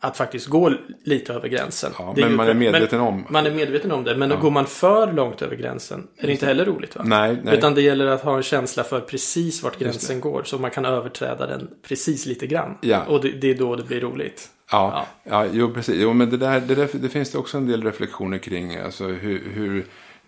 att 0.00 0.16
faktiskt 0.16 0.46
gå 0.46 0.72
lite 1.04 1.32
över 1.32 1.48
gränsen. 1.48 1.92
Ja, 1.98 2.14
men 2.16 2.30
ju- 2.30 2.36
man 2.36 2.48
är 2.48 2.54
medveten 2.54 2.98
men, 2.98 3.08
om. 3.08 3.24
Man 3.30 3.46
är 3.46 3.50
medveten 3.50 3.92
om 3.92 4.04
det. 4.04 4.16
Men 4.16 4.40
går 4.40 4.50
man 4.50 4.66
för 4.66 5.12
långt 5.12 5.42
över 5.42 5.56
gränsen 5.56 6.06
är 6.18 6.26
det 6.26 6.32
inte 6.32 6.46
heller 6.46 6.64
roligt 6.64 6.96
va? 6.96 7.02
Nej, 7.06 7.38
nej. 7.44 7.58
Utan 7.58 7.74
det 7.74 7.82
gäller 7.82 8.06
att 8.06 8.22
ha 8.22 8.36
en 8.36 8.42
känsla 8.42 8.84
för 8.84 9.00
precis 9.00 9.62
vart 9.62 9.78
gränsen 9.78 10.20
går. 10.20 10.42
Så 10.44 10.58
man 10.58 10.70
kan 10.70 10.84
överträda 10.84 11.46
den 11.46 11.68
precis 11.88 12.26
lite 12.26 12.46
grann. 12.46 12.78
Ja. 12.80 13.04
Och 13.04 13.20
det, 13.22 13.28
det 13.28 13.50
är 13.50 13.54
då 13.54 13.76
det 13.76 13.82
blir 13.84 14.00
roligt. 14.00 14.48
Ja, 14.70 15.06
ja. 15.24 15.46
jo, 15.52 15.74
precis. 15.74 15.94
Jo, 15.98 16.12
men 16.12 16.30
det 16.30 16.36
där, 16.36 16.60
det 16.60 16.74
där 16.74 16.88
det 16.92 17.08
finns 17.08 17.30
det 17.30 17.38
också 17.38 17.56
en 17.58 17.66
del 17.66 17.82
reflektioner 17.84 18.38
kring. 18.38 18.76
Alltså 18.76 19.04
hur, 19.06 19.42
hur, 19.54 19.84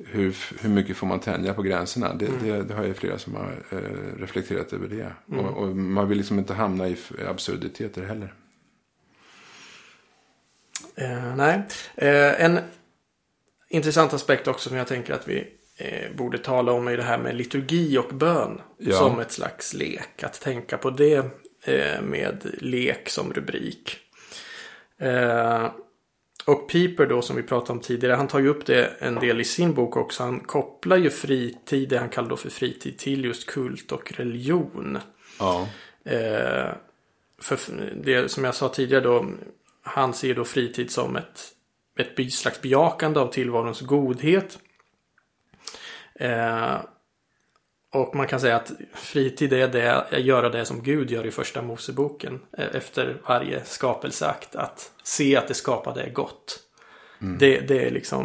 hur, 0.06 0.36
hur 0.60 0.68
mycket 0.68 0.96
får 0.96 1.06
man 1.06 1.20
tänja 1.20 1.54
på 1.54 1.62
gränserna? 1.62 2.14
Det, 2.14 2.28
det, 2.42 2.62
det 2.62 2.74
har 2.74 2.84
ju 2.84 2.94
flera 2.94 3.18
som 3.18 3.34
har 3.34 3.62
eh, 3.70 4.20
reflekterat 4.20 4.72
över 4.72 4.88
det. 4.88 5.12
Och, 5.38 5.56
och 5.56 5.76
man 5.76 6.08
vill 6.08 6.18
liksom 6.18 6.38
inte 6.38 6.54
hamna 6.54 6.88
i 6.88 6.96
absurditeter 7.28 8.02
heller. 8.02 8.34
Eh, 10.94 11.36
nej. 11.36 11.62
Eh, 11.96 12.44
en 12.44 12.60
intressant 13.68 14.12
aspekt 14.12 14.48
också 14.48 14.68
som 14.68 14.78
jag 14.78 14.86
tänker 14.86 15.14
att 15.14 15.28
vi 15.28 15.46
eh, 15.76 16.16
borde 16.16 16.38
tala 16.38 16.72
om 16.72 16.88
är 16.88 16.96
det 16.96 17.02
här 17.02 17.18
med 17.18 17.36
liturgi 17.36 17.98
och 17.98 18.14
bön. 18.14 18.60
Ja. 18.78 18.96
Som 18.96 19.20
ett 19.20 19.32
slags 19.32 19.74
lek. 19.74 20.22
Att 20.22 20.40
tänka 20.40 20.78
på 20.78 20.90
det 20.90 21.16
eh, 21.64 22.02
med 22.02 22.50
lek 22.58 23.08
som 23.08 23.32
rubrik. 23.32 23.98
Och 26.48 26.68
Piper 26.68 27.06
då 27.06 27.22
som 27.22 27.36
vi 27.36 27.42
pratade 27.42 27.72
om 27.72 27.80
tidigare. 27.80 28.14
Han 28.14 28.28
tar 28.28 28.38
ju 28.38 28.48
upp 28.48 28.66
det 28.66 28.90
en 28.98 29.14
del 29.14 29.40
i 29.40 29.44
sin 29.44 29.74
bok 29.74 29.96
också. 29.96 30.22
Han 30.22 30.40
kopplar 30.40 30.96
ju 30.96 31.10
fritid, 31.10 31.88
det 31.88 31.98
han 31.98 32.08
kallar 32.08 32.28
då 32.28 32.36
för 32.36 32.50
fritid, 32.50 32.98
till 32.98 33.24
just 33.24 33.46
kult 33.46 33.92
och 33.92 34.12
religion. 34.12 34.98
Ja, 35.38 35.68
Eh, 36.08 36.72
för 37.38 37.58
det 38.02 38.30
som 38.30 38.44
jag 38.44 38.54
sa 38.54 38.68
tidigare 38.68 39.04
då. 39.04 39.26
Han 39.82 40.14
ser 40.14 40.34
då 40.34 40.44
fritid 40.44 40.90
som 40.90 41.16
ett, 41.16 41.40
ett 41.98 42.32
slags 42.32 42.62
bejakande 42.62 43.20
av 43.20 43.32
tillvarons 43.32 43.80
godhet. 43.80 44.58
Eh, 46.14 46.76
och 47.92 48.14
man 48.14 48.26
kan 48.26 48.40
säga 48.40 48.56
att 48.56 48.72
fritid 48.94 49.52
är 49.52 49.68
det, 49.68 49.82
är 50.10 50.18
göra 50.18 50.48
det 50.48 50.64
som 50.64 50.82
Gud 50.82 51.10
gör 51.10 51.26
i 51.26 51.30
första 51.30 51.62
Moseboken. 51.62 52.40
eh, 52.58 52.66
Efter 52.74 53.20
varje 53.28 53.64
skapelseakt. 53.64 54.56
Att 54.56 54.92
se 55.02 55.36
att 55.36 55.48
det 55.48 55.54
skapade 55.54 56.02
är 56.02 56.10
gott. 56.10 56.60
Det, 57.38 57.60
det 57.60 57.86
är 57.86 57.90
liksom 57.90 58.24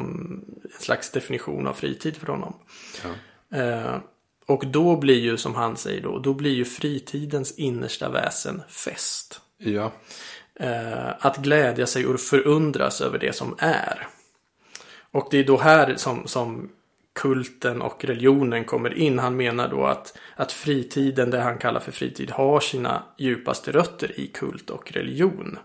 en 0.64 0.80
slags 0.80 1.10
definition 1.12 1.68
av 1.68 1.74
fritid 1.74 2.16
för 2.18 2.28
honom. 2.28 2.56
ja. 3.04 3.10
Eh, 3.58 3.98
och 4.46 4.68
då 4.68 4.98
blir 4.98 5.20
ju, 5.20 5.38
som 5.38 5.56
han 5.56 5.78
säger 5.78 6.02
då, 6.02 6.20
då 6.20 6.34
blir 6.34 6.52
ju 6.52 6.66
fritidens 6.66 7.52
innersta 7.58 8.10
väsen 8.10 8.62
fest. 8.68 9.42
ja. 9.58 9.92
Eh, 10.56 11.10
att 11.20 11.38
glädja 11.38 11.88
sig 11.88 12.06
och 12.06 12.20
förundras 12.20 13.02
över 13.02 13.20
det 13.20 13.34
som 13.36 13.56
är. 13.60 14.08
Och 15.12 15.28
det 15.32 15.38
är 15.38 15.44
då 15.44 15.58
här 15.58 15.96
som, 15.96 16.28
som 16.28 16.70
kulten 17.14 17.82
och 17.82 18.06
religionen 18.06 18.64
kommer 18.64 18.94
in. 18.94 19.20
Han 19.20 19.38
menar 19.38 19.68
då 19.68 19.86
att, 19.86 20.18
att 20.36 20.52
fritiden, 20.52 21.30
det 21.30 21.40
han 21.40 21.58
kallar 21.58 21.80
för 21.80 21.92
fritid, 21.92 22.32
har 22.32 22.60
sina 22.60 23.04
djupaste 23.18 23.72
rötter 23.72 24.20
i 24.20 24.28
kult 24.28 24.70
och 24.70 24.92
religion. 24.92 25.58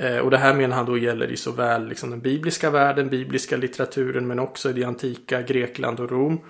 Eh, 0.00 0.18
och 0.18 0.30
det 0.30 0.38
här 0.38 0.54
menar 0.54 0.76
han 0.76 0.86
då 0.86 0.98
gäller 0.98 1.30
i 1.30 1.36
såväl 1.36 1.88
liksom 1.88 2.10
den 2.10 2.20
bibliska 2.20 2.70
världen, 2.70 3.08
bibliska 3.08 3.56
litteraturen, 3.56 4.26
men 4.26 4.38
också 4.38 4.70
i 4.70 4.72
det 4.72 4.84
antika 4.84 5.42
Grekland 5.42 6.00
och 6.00 6.10
Rom. 6.10 6.40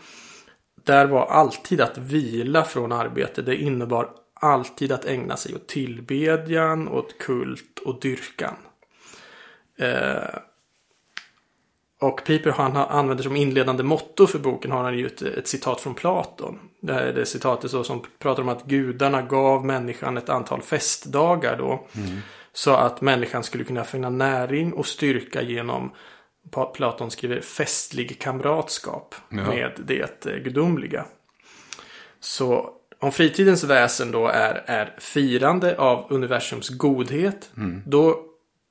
Där 0.84 1.06
var 1.06 1.26
alltid 1.26 1.80
att 1.80 1.98
vila 1.98 2.64
från 2.64 2.92
arbete. 2.92 3.42
Det 3.42 3.56
innebar 3.56 4.10
alltid 4.34 4.92
att 4.92 5.04
ägna 5.04 5.36
sig 5.36 5.54
åt 5.54 5.68
tillbedjan, 5.68 6.88
åt 6.88 7.18
kult 7.18 7.78
och 7.84 8.00
dyrkan. 8.00 8.54
Eh, 9.78 10.38
och 12.02 12.24
Piper 12.24 12.50
han 12.50 12.76
använder 12.76 13.24
som 13.24 13.36
inledande 13.36 13.82
motto 13.82 14.26
för 14.26 14.38
boken 14.38 14.70
har 14.70 14.82
han 14.84 14.98
ju 14.98 15.06
ett, 15.06 15.22
ett 15.22 15.48
citat 15.48 15.80
från 15.80 15.94
Platon. 15.94 16.58
Det 16.80 16.92
här 16.92 17.02
är 17.02 17.12
det 17.12 17.26
citatet 17.26 17.70
så 17.70 17.84
som 17.84 18.02
pratar 18.18 18.42
om 18.42 18.48
att 18.48 18.64
gudarna 18.64 19.22
gav 19.22 19.64
människan 19.64 20.16
ett 20.16 20.28
antal 20.28 20.62
festdagar 20.62 21.56
då. 21.58 21.86
Så 22.52 22.74
att 22.74 23.00
människan 23.00 23.42
skulle 23.42 23.64
kunna 23.64 23.84
finna 23.84 24.10
näring 24.10 24.72
och 24.72 24.86
styrka 24.86 25.42
genom 25.42 25.92
Platon 26.74 27.10
skriver 27.10 27.40
festlig 27.40 28.20
kamratskap 28.20 29.14
Ja. 29.28 29.36
med 29.36 29.72
det 29.86 30.26
eh, 30.26 30.36
gudomliga. 30.36 31.04
Så 32.20 32.70
om 32.98 33.12
fritidens 33.12 33.64
väsen 33.64 34.10
då 34.10 34.26
är, 34.28 34.62
är 34.66 34.94
firande 34.98 35.76
av 35.78 36.06
universums 36.10 36.68
godhet. 36.68 37.50
Då 37.86 38.24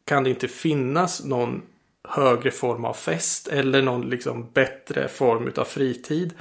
kan 0.05 0.23
det 0.23 0.29
inte 0.29 0.47
finnas 0.47 1.25
någon 1.25 1.61
högre 2.09 2.51
form 2.51 2.85
av 2.85 2.93
fest 2.93 3.47
eller 3.47 3.81
någon 3.81 4.09
liksom 4.09 4.51
bättre 4.53 5.07
form 5.07 5.51
av 5.57 5.63
fritid 5.63 6.33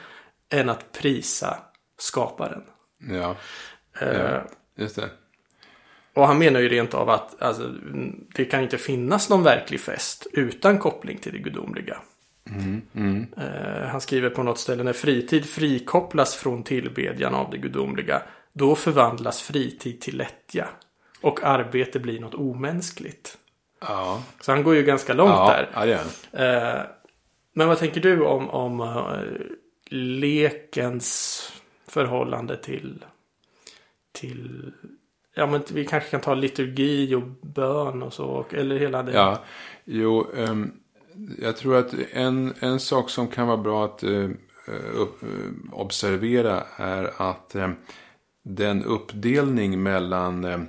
än 0.53 0.69
att 0.69 0.93
prisa 0.93 1.59
skaparen. 1.99 2.63
Ja, 3.11 3.37
Eh, 4.01 4.09
Ja. 4.21 4.45
just 4.77 4.97
det. 4.97 5.11
och 6.15 6.27
han 6.27 6.39
menar 6.39 6.61
ju 6.61 6.69
rent 6.69 6.95
av 6.95 7.11
att 7.11 7.43
alltså, 7.43 7.63
mm, 7.65 8.25
det 8.35 8.45
kan 8.45 8.63
inte 8.63 8.79
finnas 8.79 9.31
någon 9.31 9.43
verklig 9.43 9.81
fest 9.81 10.27
utan 10.33 10.79
koppling 10.79 11.19
till 11.19 11.33
det 11.33 11.39
gudomliga. 11.39 11.99
Eh, 13.37 13.89
han 13.89 14.01
skriver 14.01 14.31
på 14.31 14.43
något 14.43 14.59
ställe 14.59 14.83
när 14.83 14.93
fritid 14.93 15.45
frikopplas 15.45 16.35
från 16.35 16.63
tillbedjan 16.63 17.35
av 17.35 17.51
det 17.51 17.59
gudomliga 17.59 18.23
då 18.53 18.75
förvandlas 18.75 19.43
fritid 19.43 20.01
till 20.01 20.17
lättja 20.17 20.69
och 21.21 21.45
arbete 21.45 21.99
blir 22.01 22.21
något 22.21 22.35
omänskligt. 22.35 23.39
Ja, 23.81 24.23
Så 24.41 24.53
han 24.53 24.63
går 24.63 24.75
ju 24.75 24.83
ganska 24.83 25.15
långt 25.15 25.31
ja, 25.31 25.47
där. 25.49 25.71
ja 25.75 25.87
det 25.87 25.95
han. 25.97 26.47
Eh, 26.47 26.83
men 27.55 27.69
vad 27.69 27.79
tänker 27.79 28.01
du 28.01 28.25
om, 28.25 28.51
om 28.51 28.81
eh, 28.81 29.47
lekens 29.91 31.43
förhållande 31.89 32.57
till, 32.57 33.05
till 34.13 34.73
Ja 35.35 35.47
men 35.47 35.63
vi 35.73 35.87
kanske 35.87 36.11
kan 36.11 36.21
ta 36.21 36.35
liturgi 36.35 37.15
och 37.15 37.23
bön 37.49 38.03
och 38.03 38.13
så. 38.13 38.47
Eller 38.51 38.79
hela 38.79 39.03
det. 39.03 39.13
Ja, 39.13 39.43
jo, 39.85 40.27
ehm, 40.37 40.73
jag 41.39 41.57
tror 41.57 41.77
att 41.77 41.95
en, 42.13 42.55
en 42.61 42.81
sak 42.81 43.11
som 43.11 43.29
kan 43.29 43.47
vara 43.47 43.57
bra 43.57 43.85
att 43.85 44.03
eh, 44.03 44.29
observera 45.73 46.63
är 46.77 47.11
att 47.17 47.55
eh, 47.55 47.71
den 48.43 48.85
uppdelning 48.85 49.83
mellan 49.83 50.45
eh, 50.45 50.61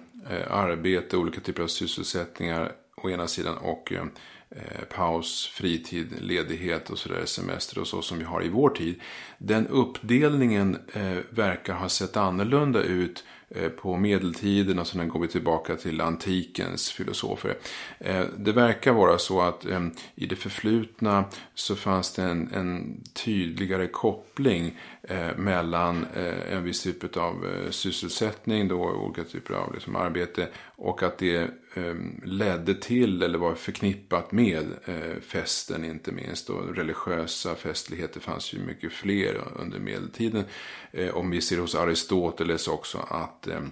arbete 0.49 1.15
och 1.15 1.21
olika 1.21 1.41
typer 1.41 1.63
av 1.63 1.67
sysselsättningar 1.67 2.71
å 3.05 3.09
ena 3.09 3.27
sidan 3.27 3.57
och 3.57 3.91
eh, 3.91 4.03
eh, 4.49 4.83
paus, 4.97 5.47
fritid, 5.53 6.07
ledighet 6.21 6.89
och 6.89 6.97
sådär, 6.97 7.25
semester 7.25 7.79
och 7.79 7.87
så 7.87 8.01
som 8.01 8.17
vi 8.17 8.23
har 8.23 8.43
i 8.43 8.49
vår 8.49 8.69
tid. 8.69 9.01
Den 9.37 9.67
uppdelningen 9.67 10.77
eh, 10.93 11.17
verkar 11.29 11.73
ha 11.73 11.89
sett 11.89 12.17
annorlunda 12.17 12.81
ut 12.83 13.23
eh, 13.49 13.69
på 13.69 13.97
medeltiden 13.97 14.79
och 14.79 14.87
sen 14.87 15.09
går 15.09 15.19
vi 15.19 15.27
tillbaka 15.27 15.75
till 15.75 16.01
antikens 16.01 16.91
filosofer. 16.91 17.57
Eh, 17.99 18.25
Det 18.37 18.51
verkar 18.51 18.93
vara 18.93 19.17
så 19.17 19.41
att 19.41 19.65
eh, 19.65 19.87
i 20.15 20.25
det 20.25 20.35
förflutna 20.35 21.25
så 21.53 21.75
fanns 21.75 22.13
det 22.13 22.23
en, 22.23 22.53
en 22.53 23.03
tydligare 23.13 23.87
koppling 23.87 24.77
eh, 25.03 25.37
mellan 25.37 26.05
eh, 26.15 26.53
en 26.53 26.63
viss 26.63 26.83
typ 26.83 27.17
av 27.17 27.45
eh, 27.45 27.71
sysselsättning, 27.71 28.67
då, 28.67 28.75
olika 28.75 29.23
typer 29.23 29.53
av 29.53 29.73
liksom, 29.73 29.95
arbete 29.95 30.47
och 30.75 31.03
att 31.03 31.17
det 31.17 31.49
Ehm, 31.73 32.21
ledde 32.25 32.73
till 32.73 33.23
eller 33.23 33.37
var 33.37 33.55
förknippat 33.55 34.31
med 34.31 34.73
eh, 34.85 35.21
festen 35.21 35.85
inte 35.85 36.11
minst. 36.11 36.49
Och 36.49 36.75
religiösa 36.75 37.55
festligheter 37.55 38.19
fanns 38.19 38.53
ju 38.53 38.59
mycket 38.59 38.93
fler 38.93 39.41
under 39.55 39.79
medeltiden. 39.79 40.43
Eh, 40.91 41.17
om 41.17 41.29
vi 41.29 41.41
ser 41.41 41.57
hos 41.57 41.75
Aristoteles 41.75 42.67
också 42.67 42.97
att 43.09 43.47
ehm, 43.47 43.71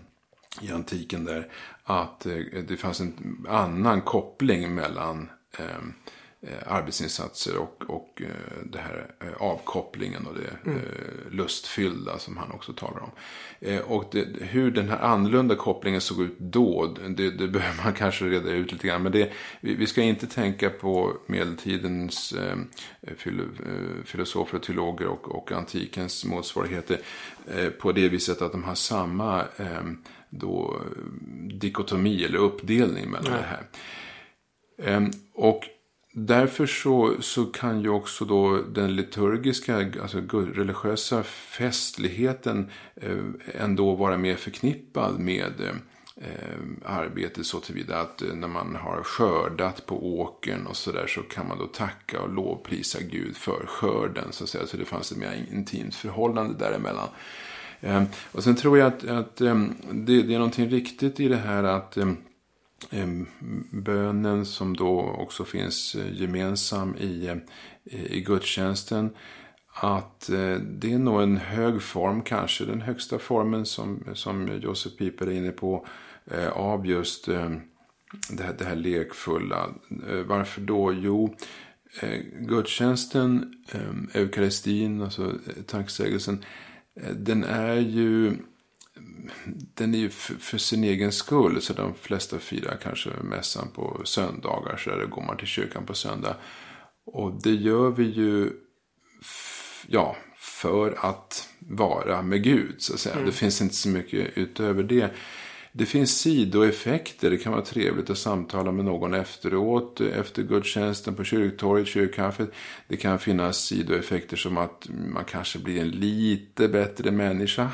i 0.61 0.71
antiken 0.71 1.25
där 1.25 1.51
att 1.83 2.25
eh, 2.25 2.37
det 2.67 2.77
fanns 2.77 2.99
en 2.99 3.45
annan 3.49 4.01
koppling 4.01 4.75
mellan 4.75 5.29
eh, 5.57 5.83
arbetsinsatser 6.65 7.57
och, 7.57 7.83
och 7.87 8.21
eh, 8.21 8.63
det 8.65 8.79
här 8.79 9.11
eh, 9.19 9.41
avkopplingen 9.41 10.27
och 10.27 10.33
det 10.35 10.71
eh, 10.71 11.31
lustfyllda 11.31 12.19
som 12.19 12.37
han 12.37 12.51
också 12.51 12.73
talar 12.73 12.99
om. 12.99 13.11
Eh, 13.59 13.79
och 13.79 14.05
det, 14.11 14.27
hur 14.39 14.71
den 14.71 14.89
här 14.89 14.99
annorlunda 14.99 15.55
kopplingen 15.55 16.01
såg 16.01 16.21
ut 16.21 16.39
då, 16.39 16.95
det, 17.09 17.31
det 17.31 17.47
behöver 17.47 17.83
man 17.83 17.93
kanske 17.93 18.25
reda 18.25 18.51
ut 18.51 18.71
lite 18.71 18.87
grann. 18.87 19.03
Men 19.03 19.11
det, 19.11 19.31
vi, 19.61 19.87
ska 19.87 20.01
inte 20.01 20.27
tänka 20.27 20.69
på 20.69 21.17
medeltidens 21.25 22.31
eh, 22.31 22.57
filo, 23.17 23.43
eh, 23.43 24.03
filosofer 24.05 24.57
och 24.57 24.63
teologer 24.63 25.07
och, 25.07 25.35
och 25.35 25.51
antikens 25.51 26.25
motsvarigheter 26.25 26.99
eh, 27.47 27.69
på 27.69 27.91
det 27.91 28.09
viset 28.09 28.41
att 28.41 28.51
de 28.51 28.63
har 28.63 28.75
samma 28.75 29.41
eh, 29.57 29.83
då, 30.29 30.81
dikotomi 31.59 32.23
eller 32.23 32.39
uppdelning 32.39 33.09
mellan 33.09 33.31
Nej. 33.31 33.41
det 33.41 33.47
här. 33.47 33.63
Ehm, 34.83 35.11
och 35.33 35.63
därför 36.25 36.65
så, 36.65 37.15
så 37.19 37.45
kan 37.45 37.81
ju 37.81 37.89
också 37.89 38.25
då 38.25 38.61
den 38.61 38.95
liturgiska, 38.95 39.77
alltså 40.01 40.21
religiösa 40.31 41.23
festligheten 41.23 42.69
eh, 42.95 43.17
ändå 43.53 43.95
vara 43.95 44.17
mer 44.17 44.35
förknippad 44.35 45.19
med 45.19 45.53
eh, 45.61 45.75
arbetet 46.85 47.45
så 47.45 47.59
tillvida 47.59 47.99
att 47.99 48.21
eh, 48.21 48.33
när 48.33 48.47
man 48.47 48.75
har 48.75 49.03
skördat 49.03 49.85
på 49.85 50.19
åkern 50.19 50.67
och 50.67 50.75
sådär 50.75 51.07
så 51.07 51.21
kan 51.21 51.47
man 51.47 51.57
då 51.57 51.65
tacka 51.65 52.21
och 52.21 52.33
lovprisa 52.33 52.99
Gud 53.01 53.37
för 53.37 53.65
skörden 53.67 54.27
så 54.31 54.43
att 54.43 54.49
säga. 54.49 54.67
Så 54.67 54.77
det 54.77 54.85
fanns 54.85 55.11
ett 55.11 55.17
mer 55.17 55.47
intimt 55.51 55.95
förhållande 55.95 56.53
däremellan. 56.59 57.07
Eh, 57.81 58.03
och 58.31 58.43
sen 58.43 58.55
tror 58.55 58.77
jag 58.77 58.87
att, 58.87 59.07
att 59.07 59.41
eh, 59.41 59.63
det, 59.91 60.21
det 60.21 60.33
är 60.33 60.39
någonting 60.39 60.69
riktigt 60.69 61.19
i 61.19 61.27
det 61.27 61.37
här 61.37 61.63
att 61.63 61.97
eh, 61.97 62.11
Ehm, 62.89 63.27
bönen 63.71 64.45
som 64.45 64.75
då 64.77 65.01
också 65.01 65.45
finns 65.45 65.95
eh, 65.95 66.21
gemensam 66.21 66.95
i, 66.95 67.27
eh, 67.27 67.37
i 68.11 68.21
gudstjänsten. 68.21 69.09
Att 69.73 70.29
eh, 70.29 70.55
det 70.55 70.93
är 70.93 70.97
nog 70.97 71.21
en 71.21 71.37
hög 71.37 71.81
form, 71.81 72.21
kanske 72.21 72.65
den 72.65 72.81
högsta 72.81 73.19
formen 73.19 73.65
som, 73.65 74.03
som 74.13 74.59
Josef 74.61 74.97
Piper 74.97 75.27
är 75.27 75.31
inne 75.31 75.51
på. 75.51 75.87
Av 76.53 76.87
just 76.87 77.27
ehm, 77.27 77.61
det 78.29 78.43
här, 78.43 78.55
det 78.57 78.65
här 78.65 78.75
lekfulla. 78.75 79.69
Varför 80.25 80.61
då? 80.61 80.93
Jo, 80.93 81.35
gudstjänsten, 82.39 83.53
ehm, 83.71 84.09
eukaristin, 84.13 85.01
alltså 85.01 85.33
tacksägelsen. 85.65 86.45
Den 87.15 87.43
är 87.43 87.75
ju 87.75 88.37
den 89.75 89.95
är 89.95 89.99
ju 89.99 90.09
för, 90.09 90.33
för 90.33 90.57
sin 90.57 90.83
egen 90.83 91.11
skull. 91.11 91.61
Så 91.61 91.73
de 91.73 91.93
flesta 92.01 92.39
firar 92.39 92.77
kanske 92.83 93.09
mässan 93.23 93.67
på 93.75 94.01
söndagar. 94.05 94.77
Så 94.77 94.89
där 94.89 95.05
går 95.05 95.21
man 95.21 95.37
till 95.37 95.47
kyrkan 95.47 95.85
på 95.85 95.93
söndag. 95.93 96.35
Och 97.05 97.41
det 97.43 97.53
gör 97.53 97.89
vi 97.89 98.03
ju 98.03 98.51
ja, 99.87 100.15
för 100.37 100.97
att 101.05 101.49
vara 101.59 102.21
med 102.21 102.43
Gud. 102.43 102.75
Så 102.77 102.93
att 102.93 102.99
säga. 102.99 103.15
Det 103.25 103.31
finns 103.31 103.61
inte 103.61 103.75
så 103.75 103.89
mycket 103.89 104.37
utöver 104.37 104.83
det. 104.83 105.11
Det 105.71 105.85
finns 105.85 106.19
sidoeffekter. 106.19 107.29
Det 107.29 107.37
kan 107.37 107.51
vara 107.51 107.65
trevligt 107.65 108.09
att 108.09 108.17
samtala 108.17 108.71
med 108.71 108.85
någon 108.85 109.13
efteråt. 109.13 110.01
Efter 110.01 110.43
gudstjänsten 110.43 111.15
på 111.15 111.23
kyrktorget, 111.23 111.87
kyrkkaffet. 111.87 112.51
Det 112.87 112.97
kan 112.97 113.19
finnas 113.19 113.57
sidoeffekter 113.65 114.37
som 114.37 114.57
att 114.57 114.87
man 115.13 115.23
kanske 115.25 115.59
blir 115.59 115.81
en 115.81 115.89
lite 115.89 116.67
bättre 116.67 117.11
människa. 117.11 117.63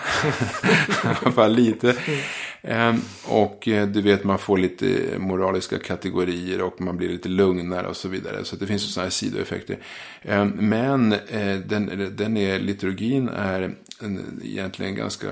I 1.04 1.08
alla 1.08 1.32
fall 1.32 1.54
lite. 1.56 1.96
Ehm, 2.62 3.02
Och 3.28 3.68
eh, 3.68 3.88
du 3.88 4.02
vet, 4.02 4.24
man 4.24 4.39
får 4.39 4.58
lite 4.58 4.86
moraliska 5.18 5.80
kategorier 5.80 6.62
och 6.62 6.82
man 6.82 6.98
blir 6.98 7.10
lite 7.10 7.30
lugnare 7.30 7.88
och 7.88 7.98
så 7.98 8.08
vidare. 8.08 8.46
Så 8.46 8.56
det 8.56 8.68
finns 8.68 8.93
sådana 8.93 9.06
här 9.06 9.12
sidoeffekter. 9.12 9.78
Ehm, 10.22 10.50
Men 10.50 11.14
eh, 11.14 11.56
den, 11.66 12.14
den 12.16 12.38
är, 12.38 12.60
liturgin 12.60 13.30
är 13.30 13.76
en, 14.02 14.41
egentligen 14.43 14.96
ganska 14.96 15.30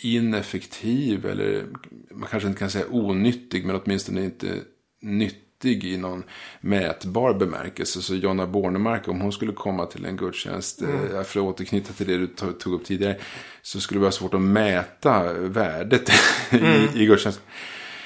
ineffektiv 0.00 1.26
eller 1.26 1.64
man 2.10 2.28
kanske 2.28 2.48
inte 2.48 2.58
kan 2.58 2.70
säga 2.70 2.86
onyttig 2.90 3.66
men 3.66 3.80
åtminstone 3.84 4.24
inte 4.24 4.58
nyttig 5.00 5.84
i 5.84 5.96
någon 5.96 6.24
mätbar 6.60 7.34
bemärkelse. 7.34 8.02
Så 8.02 8.14
Jonna 8.14 8.46
Bornemark, 8.46 9.08
om 9.08 9.20
hon 9.20 9.32
skulle 9.32 9.52
komma 9.52 9.86
till 9.86 10.04
en 10.04 10.16
gudstjänst, 10.16 10.82
mm. 10.82 11.08
för 11.08 11.40
att 11.40 11.46
återknyta 11.46 11.92
till 11.92 12.06
det 12.06 12.18
du 12.18 12.26
tog 12.52 12.74
upp 12.74 12.84
tidigare, 12.84 13.16
så 13.62 13.80
skulle 13.80 13.98
det 13.98 14.02
vara 14.02 14.12
svårt 14.12 14.34
att 14.34 14.40
mäta 14.40 15.32
värdet 15.32 16.10
i, 16.52 17.02
i 17.02 17.06
gudstjänsten. 17.06 17.44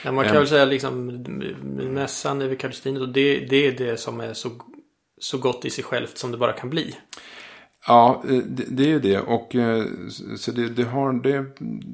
Ja, 0.05 0.13
man 0.13 0.25
kan 0.25 0.35
väl 0.35 0.49
säga 0.49 0.65
liksom 0.65 1.07
mässan, 1.91 2.43
eukaristin, 2.43 2.97
och 2.97 3.09
det, 3.09 3.39
det 3.39 3.67
är 3.67 3.73
det 3.73 4.01
som 4.01 4.21
är 4.21 4.35
så, 4.35 4.51
så 5.21 5.39
gott 5.39 5.65
i 5.65 5.71
sig 5.71 5.85
självt 5.85 6.19
som 6.19 6.33
det 6.33 6.39
bara 6.39 6.53
kan 6.53 6.71
bli. 6.71 6.95
Ja, 7.87 8.23
eh, 8.29 8.37
det, 8.37 8.65
det 8.69 8.83
är 8.83 8.89
ju 8.89 9.01
det. 9.01 9.19
Och 9.19 9.55
eh, 9.57 9.85
så 10.37 10.53
det, 10.53 10.69
det, 10.69 10.85
har, 10.85 11.13
det, 11.13 11.45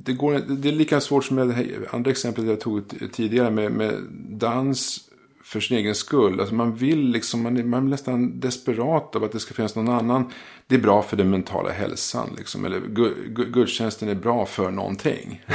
det, 0.04 0.12
går, 0.12 0.32
det 0.48 0.68
är 0.68 0.72
lika 0.72 1.00
svårt 1.00 1.24
som 1.24 1.36
med 1.36 1.48
det 1.48 1.66
andra 1.90 2.10
exemplet 2.10 2.46
jag 2.46 2.60
tog 2.60 2.82
tidigare 3.12 3.50
med, 3.50 3.72
med 3.72 3.94
dans 4.30 5.00
för 5.44 5.60
sin 5.60 5.76
egen 5.76 5.94
skull. 5.94 6.40
Alltså 6.40 6.54
man 6.54 6.74
vill 6.74 7.08
liksom, 7.10 7.42
man 7.42 7.56
är, 7.56 7.64
man 7.64 7.86
är 7.86 7.90
nästan 7.90 8.40
desperat 8.40 9.16
av 9.16 9.24
att 9.24 9.32
det 9.32 9.40
ska 9.40 9.54
finnas 9.54 9.76
någon 9.76 9.88
annan. 9.88 10.24
Det 10.66 10.74
är 10.74 10.80
bra 10.80 11.02
för 11.02 11.16
den 11.16 11.30
mentala 11.30 11.70
hälsan 11.70 12.28
liksom. 12.38 12.64
Eller 12.64 12.80
gu- 12.80 13.34
gu- 13.34 13.52
gudstjänsten 13.52 14.08
är 14.08 14.14
bra 14.14 14.46
för 14.46 14.70
någonting. 14.70 15.42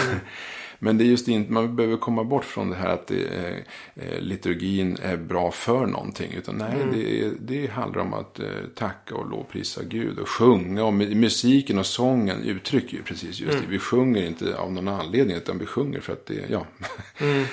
Men 0.79 0.97
det 0.97 1.03
är 1.03 1.05
just 1.05 1.27
inte, 1.27 1.51
man 1.51 1.75
behöver 1.75 1.97
komma 1.97 2.23
bort 2.23 2.45
från 2.45 2.69
det 2.69 2.75
här 2.75 2.89
att 2.89 3.07
det, 3.07 3.63
eh, 3.95 4.19
liturgin 4.19 4.97
är 5.03 5.17
bra 5.17 5.51
för 5.51 5.85
någonting. 5.85 6.31
Utan 6.37 6.55
nej, 6.55 6.81
mm. 6.81 6.91
det, 6.91 7.31
det 7.39 7.71
handlar 7.71 8.01
om 8.01 8.13
att 8.13 8.39
eh, 8.39 8.45
tacka 8.75 9.15
och 9.15 9.29
lovprisa 9.29 9.83
Gud 9.83 10.19
och 10.19 10.29
sjunga. 10.29 10.83
Och 10.83 10.93
musiken 10.93 11.79
och 11.79 11.85
sången 11.85 12.43
uttrycker 12.43 12.97
ju 12.97 13.03
precis 13.03 13.39
just 13.39 13.53
mm. 13.53 13.65
det. 13.65 13.71
Vi 13.71 13.79
sjunger 13.79 14.27
inte 14.27 14.57
av 14.57 14.73
någon 14.73 14.87
anledning 14.87 15.37
utan 15.37 15.57
vi 15.57 15.65
sjunger 15.65 15.99
för 15.99 16.13
att 16.13 16.25
det, 16.25 16.45
ja. 16.49 16.65
Mm. 17.17 17.45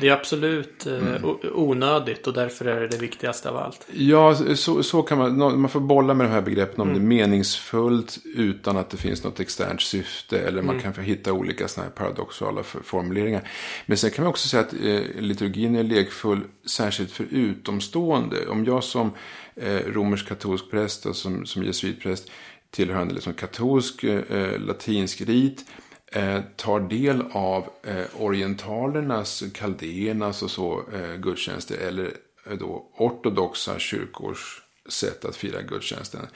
Det 0.00 0.08
är 0.08 0.12
absolut 0.12 0.86
eh, 0.86 0.94
mm. 0.94 1.36
onödigt 1.54 2.26
och 2.26 2.32
därför 2.32 2.64
är 2.64 2.80
det 2.80 2.88
det 2.88 2.98
viktigaste 2.98 3.50
av 3.50 3.56
allt. 3.56 3.86
Ja, 3.92 4.34
så, 4.54 4.82
så 4.82 5.02
kan 5.02 5.18
man. 5.18 5.60
Man 5.60 5.68
får 5.68 5.80
bolla 5.80 6.14
med 6.14 6.26
de 6.26 6.30
här 6.30 6.40
begreppen 6.40 6.80
om 6.80 6.88
mm. 6.88 7.00
det 7.00 7.04
är 7.04 7.06
meningsfullt 7.06 8.18
utan 8.24 8.76
att 8.76 8.90
det 8.90 8.96
finns 8.96 9.24
något 9.24 9.40
externt 9.40 9.80
syfte. 9.80 10.38
Eller 10.38 10.62
man 10.62 10.78
mm. 10.80 10.92
kan 10.92 11.04
hitta 11.04 11.32
olika 11.32 11.68
sådana 11.68 11.88
här 11.88 11.96
paradoxala 11.96 12.62
formuleringar. 12.62 13.48
Men 13.86 13.96
sen 13.96 14.10
kan 14.10 14.24
man 14.24 14.30
också 14.30 14.48
säga 14.48 14.62
att 14.62 14.72
eh, 14.72 15.22
liturgin 15.22 15.76
är 15.76 15.82
lekfull 15.82 16.40
särskilt 16.66 17.10
för 17.10 17.24
utomstående. 17.30 18.48
Om 18.48 18.64
jag 18.64 18.84
som 18.84 19.12
eh, 19.56 19.80
romersk-katolsk 19.86 20.70
präst 20.70 21.06
och 21.06 21.16
som, 21.16 21.46
som 21.46 21.62
jesuitpräst 21.62 22.30
tillhörande 22.70 23.14
liksom 23.14 23.34
katolsk 23.34 24.04
eh, 24.04 24.58
latinsk 24.58 25.20
rit 25.20 25.64
eh, 26.10 26.40
tar 26.56 26.80
del 26.80 27.22
av 27.32 27.68
eh, 27.82 28.04
orientalernas, 28.18 29.42
kaldéernas 29.54 30.42
och 30.42 30.50
så 30.50 30.82
eh, 30.92 31.14
gudstjänster 31.16 31.78
eller 31.78 32.12
eh, 32.46 32.56
då 32.58 32.90
ortodoxa 32.96 33.78
kyrkors 33.78 34.62
sätt 34.88 35.24
att 35.24 35.36
fira 35.36 35.62
gudstjänsten. 35.62 36.26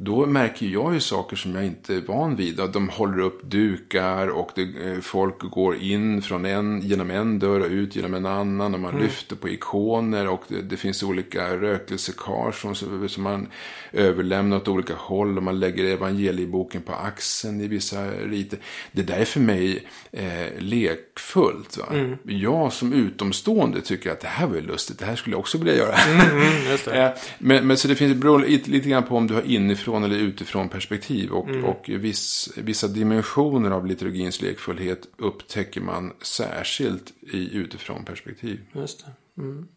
Då 0.00 0.26
märker 0.26 0.66
jag 0.66 0.94
ju 0.94 1.00
saker 1.00 1.36
som 1.36 1.54
jag 1.54 1.64
inte 1.64 1.94
är 1.94 2.00
van 2.00 2.36
vid. 2.36 2.60
De 2.72 2.88
håller 2.88 3.18
upp 3.18 3.42
dukar 3.42 4.28
och 4.28 4.50
det, 4.54 4.62
eh, 4.62 5.00
folk 5.00 5.38
går 5.40 5.76
in 5.76 6.22
från 6.22 6.44
en, 6.44 6.80
genom 6.80 7.10
en 7.10 7.38
dörr 7.38 7.60
och 7.60 7.70
ut 7.70 7.96
genom 7.96 8.14
en 8.14 8.26
annan. 8.26 8.74
Och 8.74 8.80
man 8.80 8.90
mm. 8.90 9.02
lyfter 9.02 9.36
på 9.36 9.48
ikoner 9.48 10.28
och 10.28 10.42
det, 10.48 10.62
det 10.62 10.76
finns 10.76 11.02
olika 11.02 11.56
rökelsekar 11.56 12.52
som, 12.52 12.74
som 13.08 13.22
man 13.22 13.48
överlämnar 13.92 14.56
åt 14.56 14.68
olika 14.68 14.94
håll. 14.94 15.36
Och 15.36 15.42
man 15.42 15.60
lägger 15.60 15.84
evangelieboken 15.84 16.82
på 16.82 16.92
axeln 16.92 17.60
i 17.60 17.68
vissa 17.68 18.10
riter. 18.10 18.58
Det 18.92 19.02
där 19.02 19.16
är 19.16 19.24
för 19.24 19.40
mig 19.40 19.86
eh, 20.12 20.58
lekfullt. 20.58 21.78
Mm. 21.90 22.16
Jag 22.24 22.72
som 22.72 22.92
utomstående 22.92 23.80
tycker 23.80 24.10
att 24.12 24.20
det 24.20 24.28
här 24.28 24.46
var 24.46 24.54
ju 24.54 24.62
lustigt. 24.62 24.98
Det 24.98 25.06
här 25.06 25.16
skulle 25.16 25.34
jag 25.34 25.40
också 25.40 25.58
vilja 25.58 25.76
göra. 25.76 25.94
Mm, 25.94 26.26
mm 26.30 26.78
eh, 26.92 27.10
men, 27.38 27.66
men 27.66 27.76
så 27.76 27.88
det 27.88 27.94
finns 27.94 28.14
beror 28.14 28.38
lite, 28.38 28.70
lite 28.70 28.88
grann 28.88 29.02
på 29.02 29.16
om 29.16 29.26
du 29.26 29.34
har 29.34 29.42
inifrån 29.42 29.87
eller 29.96 30.16
utifrån 30.16 30.68
perspektiv. 30.68 31.30
Och, 31.30 31.48
mm. 31.48 31.64
och 31.64 31.84
viss, 31.88 32.52
vissa 32.56 32.88
dimensioner 32.88 33.70
av 33.70 33.86
liturgins 33.86 34.42
lekfullhet 34.42 35.08
upptäcker 35.16 35.80
man 35.80 36.12
särskilt 36.22 37.12
i 37.20 37.56
utifrån 37.56 38.04
perspektiv. 38.04 38.60
Just 38.72 39.06
det. 39.06 39.42
Mm. 39.42 39.68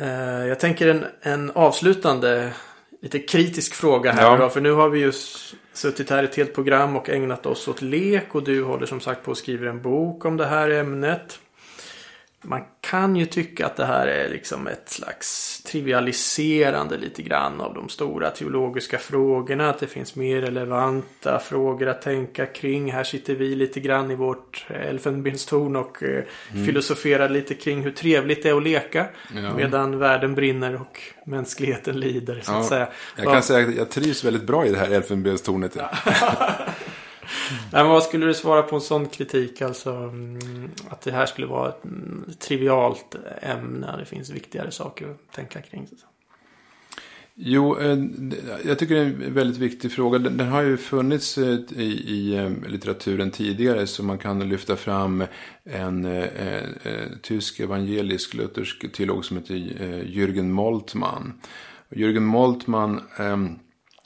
Uh, 0.00 0.46
jag 0.48 0.60
tänker 0.60 0.88
en, 0.88 1.04
en 1.22 1.50
avslutande, 1.50 2.52
lite 3.02 3.18
kritisk 3.18 3.74
fråga 3.74 4.12
här. 4.12 4.22
Ja. 4.22 4.36
Då, 4.36 4.48
för 4.48 4.60
nu 4.60 4.72
har 4.72 4.88
vi 4.88 5.00
ju 5.00 5.12
suttit 5.72 6.10
här 6.10 6.24
ett 6.24 6.36
helt 6.36 6.54
program 6.54 6.96
och 6.96 7.10
ägnat 7.10 7.46
oss 7.46 7.68
åt 7.68 7.82
lek. 7.82 8.34
Och 8.34 8.44
du 8.44 8.62
håller 8.62 8.86
som 8.86 9.00
sagt 9.00 9.24
på 9.24 9.30
att 9.30 9.38
skriva 9.38 9.70
en 9.70 9.82
bok 9.82 10.24
om 10.24 10.36
det 10.36 10.46
här 10.46 10.70
ämnet 10.70 11.38
man 12.42 12.62
kan 12.80 13.16
ju 13.16 13.26
tycka 13.26 13.66
att 13.66 13.76
det 13.76 13.84
här 13.84 14.06
är 14.06 14.28
liksom 14.28 14.66
ett 14.66 14.88
slags 14.88 15.60
trivialiserande 15.62 16.96
lite 16.96 17.22
grann 17.22 17.60
av 17.60 17.74
de 17.74 17.88
stora 17.88 18.30
teologiska 18.30 18.98
frågorna. 18.98 19.70
Att 19.70 19.78
det 19.78 19.86
finns 19.86 20.16
mer 20.16 20.40
relevanta 20.40 21.38
frågor 21.38 21.88
att 21.88 22.02
tänka 22.02 22.46
kring. 22.46 22.92
Här 22.92 23.04
sitter 23.04 23.34
vi 23.34 23.54
lite 23.54 23.80
grann 23.80 24.10
i 24.10 24.14
vårt 24.14 24.66
elfenbenstorn 24.68 25.76
och 25.76 26.02
eh, 26.02 26.24
mm. 26.52 26.66
filosoferar 26.66 27.28
lite 27.28 27.54
kring 27.54 27.82
hur 27.82 27.90
trevligt 27.90 28.42
det 28.42 28.48
är 28.48 28.56
att 28.56 28.62
leka. 28.62 29.06
Ja. 29.34 29.54
Medan 29.56 29.98
världen 29.98 30.34
brinner 30.34 30.80
och 30.80 31.00
mänskligheten 31.24 32.00
lider. 32.00 32.40
Så 32.42 32.52
ja, 32.52 32.58
att 32.58 32.66
säga. 32.66 32.88
Jag 33.16 33.32
kan 33.32 33.42
säga 33.42 33.68
att 33.68 33.74
jag 33.74 33.90
trivs 33.90 34.24
väldigt 34.24 34.46
bra 34.46 34.66
i 34.66 34.70
det 34.70 34.78
här 34.78 34.90
elfenbenstornet. 34.90 35.76
Nej, 37.72 37.82
men 37.82 37.88
vad 37.88 38.02
skulle 38.02 38.26
du 38.26 38.34
svara 38.34 38.62
på 38.62 38.76
en 38.76 38.82
sån 38.82 39.06
kritik? 39.08 39.62
Alltså 39.62 39.92
mm, 39.92 40.70
att 40.88 41.00
det 41.00 41.12
här 41.12 41.26
skulle 41.26 41.46
vara 41.46 41.68
ett 41.68 41.84
mm, 41.84 42.24
trivialt 42.38 43.16
ämne. 43.42 43.96
Det 43.98 44.04
finns 44.04 44.30
viktigare 44.30 44.70
saker 44.70 45.10
att 45.10 45.32
tänka 45.34 45.62
kring. 45.62 45.86
Jo, 47.42 47.78
eh, 47.78 47.98
jag 48.64 48.78
tycker 48.78 48.94
det 48.94 49.00
är 49.00 49.04
en 49.04 49.34
väldigt 49.34 49.58
viktig 49.58 49.92
fråga. 49.92 50.18
Den 50.18 50.48
har 50.48 50.62
ju 50.62 50.76
funnits 50.76 51.38
eh, 51.38 51.58
i, 51.76 51.84
i 52.06 52.36
eh, 52.36 52.50
litteraturen 52.68 53.30
tidigare. 53.30 53.86
Så 53.86 54.02
man 54.02 54.18
kan 54.18 54.48
lyfta 54.48 54.76
fram 54.76 55.24
en, 55.64 56.04
en, 56.04 56.04
en 56.82 57.18
tysk 57.22 57.60
evangelisk 57.60 58.34
luthersk 58.34 58.92
teolog 58.92 59.24
som 59.24 59.36
heter 59.36 59.54
Jürgen 60.04 60.50
Moltmann. 60.50 61.32
Jürgen 61.90 62.20
Moltmann 62.20 63.00
ehm, 63.16 63.58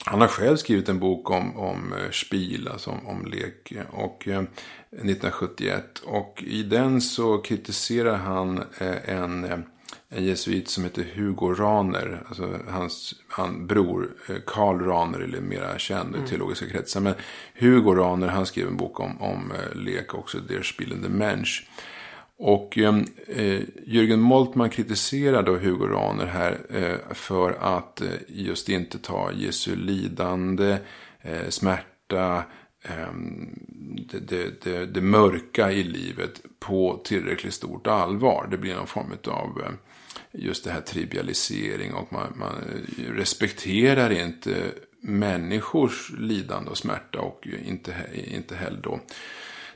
han 0.05 0.21
har 0.21 0.27
själv 0.27 0.57
skrivit 0.57 0.89
en 0.89 0.99
bok 0.99 1.31
om, 1.31 1.57
om 1.57 1.93
eh, 1.93 2.11
spil, 2.11 2.67
alltså 2.67 2.89
om, 2.91 3.07
om 3.07 3.25
lek. 3.25 3.73
Och, 3.91 4.27
eh, 4.27 4.43
1971. 4.91 5.99
Och 6.05 6.43
i 6.47 6.63
den 6.63 7.01
så 7.01 7.37
kritiserar 7.37 8.15
han 8.15 8.57
eh, 8.57 9.09
en, 9.09 9.43
eh, 9.43 9.59
en 10.09 10.25
jesuit 10.25 10.69
som 10.69 10.83
heter 10.83 11.05
Hugo 11.15 11.53
Raner. 11.53 12.23
Alltså 12.27 12.59
hans 12.67 13.15
han, 13.27 13.67
bror 13.67 14.15
eh, 14.29 14.35
Karl 14.45 14.79
Raner, 14.79 15.19
eller 15.19 15.41
mera 15.41 15.79
känd 15.79 16.15
i 16.15 16.17
mm. 16.17 16.29
teologiska 16.29 16.69
kretsar. 16.69 17.01
Men 17.01 17.13
Hugo 17.53 17.95
Raner, 17.95 18.27
han 18.27 18.45
skrev 18.45 18.67
en 18.67 18.77
bok 18.77 18.99
om, 18.99 19.21
om 19.21 19.51
eh, 19.51 19.75
lek 19.75 20.13
också, 20.13 20.39
Der 20.39 20.61
Spielende 20.61 21.09
Mensch. 21.09 21.67
Och 22.37 22.77
ehm, 22.77 23.05
eh, 23.27 23.61
Jürgen 23.85 24.19
Moltmann 24.19 24.69
kritiserar 24.69 25.43
då 25.43 25.57
Hugo 25.57 25.87
Raner 25.87 26.25
här 26.25 26.59
eh, 26.69 27.13
för 27.13 27.51
att 27.51 28.01
eh, 28.01 28.07
just 28.27 28.69
inte 28.69 28.99
ta 28.99 29.31
Jesu 29.31 29.75
lidande, 29.75 30.77
eh, 31.21 31.49
smärta, 31.49 32.43
ehm, 32.83 33.59
det, 34.11 34.19
det, 34.19 34.63
det, 34.63 34.85
det, 34.85 35.01
mörka 35.01 35.71
i 35.71 35.83
livet 35.83 36.41
på 36.59 37.01
tillräckligt 37.03 37.53
stort 37.53 37.87
allvar. 37.87 38.47
Det 38.51 38.57
blir 38.57 38.75
någon 38.75 38.87
form 38.87 39.13
av 39.27 39.61
eh, 39.61 39.71
just 40.31 40.63
det 40.63 40.71
här 40.71 40.81
trivialisering 40.81 41.93
och 41.93 42.13
man, 42.13 42.33
man 42.35 42.55
eh, 42.97 43.11
respekterar 43.13 44.09
inte 44.09 44.71
människors 45.01 46.11
lidande 46.17 46.71
och 46.71 46.77
smärta 46.77 47.19
och 47.19 47.47
inte, 47.65 47.95
inte 48.13 48.55
heller 48.55 48.81
då 48.81 48.99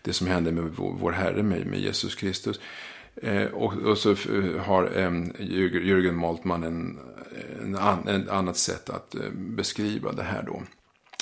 det 0.09 0.13
som 0.13 0.27
hände 0.27 0.51
med 0.51 0.63
vår, 0.75 1.11
Herre, 1.11 1.43
med, 1.43 1.65
med 1.67 1.79
Jesus 1.79 2.15
Kristus. 2.15 2.59
Eh, 3.15 3.45
och, 3.45 3.73
och, 3.73 3.97
så 3.97 4.09
har 4.59 4.83
eh, 4.83 5.11
Jürgen 5.39 6.11
Moltmann 6.11 6.63
en, 6.63 6.99
en, 7.61 7.75
an, 7.75 8.07
en, 8.07 8.29
annat 8.29 8.57
sätt 8.57 8.89
att 8.89 9.15
eh, 9.15 9.29
beskriva 9.31 10.11
det 10.11 10.23
här 10.23 10.43
då. 10.43 10.61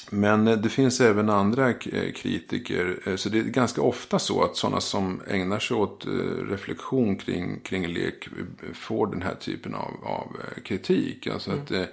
Men 0.09 0.47
eh, 0.47 0.57
det 0.57 0.69
finns 0.69 1.01
även 1.01 1.29
andra 1.29 1.69
eh, 1.69 2.11
kritiker. 2.15 2.99
Eh, 3.05 3.15
så 3.15 3.29
det 3.29 3.39
är 3.39 3.43
ganska 3.43 3.81
ofta 3.81 4.19
så 4.19 4.43
att 4.43 4.55
sådana 4.55 4.81
som 4.81 5.21
ägnar 5.27 5.59
sig 5.59 5.77
åt 5.77 6.05
reflektion 6.49 7.15
kring, 7.15 7.59
kring 7.59 7.88
lek 7.88 8.27
får 8.73 9.07
den 9.07 9.21
här 9.21 9.35
typen 9.35 9.75
av, 9.75 9.93
av 10.03 10.38
kritik. 10.63 11.27
Alltså 11.27 11.51
mm. 11.51 11.63
att 11.63 11.71
Eh, 11.71 11.85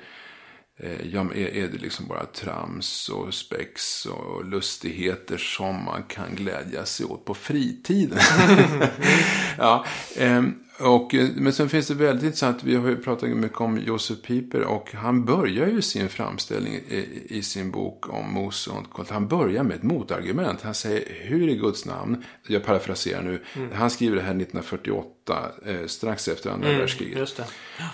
ja, 1.13 1.21
är, 1.35 1.69
det 1.69 1.79
liksom 1.79 2.07
bara 2.09 2.27
trams 2.27 3.09
och 3.09 3.35
spex 3.35 4.07
och 4.07 4.45
lustigheter 4.45 5.37
som 5.37 5.85
man 5.85 6.03
kan 6.03 6.35
glädja 6.35 6.87
sig 6.87 7.07
åt 7.07 7.25
på 7.25 7.35
fritiden? 7.35 8.19
ja, 9.59 9.85
ehm, 10.17 10.64
och, 10.79 11.15
eh, 11.15 11.29
men 11.37 11.53
sen 11.53 11.69
finns 11.69 11.89
det 11.89 11.95
väldigt 11.95 12.25
intressant, 12.25 12.63
vi 12.65 12.75
har 12.75 12.89
ju 12.89 12.97
pratat 12.97 13.29
mycket 13.29 13.61
om 13.61 13.79
Josef 13.79 14.23
Pieper 14.23 14.61
och 14.61 14.93
han 14.95 15.25
börjar 15.25 15.67
ju 15.67 15.83
sin 15.83 16.09
framställning 16.09 16.75
i, 16.75 17.27
i 17.29 17.43
sin 17.43 17.71
bok 17.71 18.09
om 18.09 18.33
Mose 18.33 18.71
och 18.71 19.09
Han 19.09 19.29
börjar 19.29 19.63
med 19.63 19.77
ett 19.77 19.83
motargument. 19.83 20.63
Han 20.63 20.75
säger, 20.75 21.05
hur 21.21 21.49
i 21.49 21.57
Guds 21.57 21.87
namn, 21.87 22.25
jag 22.47 22.65
parafraserar 22.65 23.23
nu, 23.23 23.43
mm. 23.57 23.69
han 23.73 23.91
skriver 23.91 24.17
det 24.17 24.23
här 24.23 24.31
1948, 24.31 25.53
eh, 25.67 25.87
strax 25.87 26.29
efter 26.29 26.51
andra 26.51 26.69
mm, 26.69 26.81
världskriget. 26.81 27.41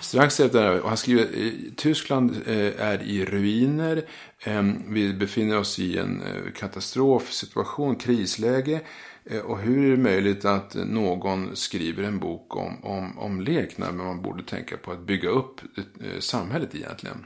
Strax 0.01 0.39
efter, 0.39 0.79
och 0.79 0.87
han 0.87 0.97
skriver, 0.97 1.27
Tyskland 1.75 2.35
eh, 2.45 2.81
är 2.81 3.03
i 3.03 3.25
ruiner, 3.25 4.03
eh, 4.43 4.63
vi 4.87 5.13
befinner 5.13 5.57
oss 5.57 5.79
i 5.79 5.97
en 5.97 6.21
eh, 6.21 6.51
katastrofsituation, 6.55 7.95
krisläge. 7.95 8.81
Eh, 9.25 9.39
och 9.41 9.59
hur 9.59 9.85
är 9.85 9.91
det 9.91 10.03
möjligt 10.03 10.45
att 10.45 10.75
någon 10.75 11.55
skriver 11.55 12.03
en 12.03 12.19
bok 12.19 12.55
om, 12.55 12.85
om, 12.85 13.19
om 13.19 13.41
lek 13.41 13.77
när 13.77 13.91
man 13.91 14.21
borde 14.21 14.43
tänka 14.43 14.77
på 14.77 14.91
att 14.91 14.99
bygga 14.99 15.29
upp 15.29 15.61
eh, 15.77 16.19
samhället 16.19 16.75
egentligen? 16.75 17.25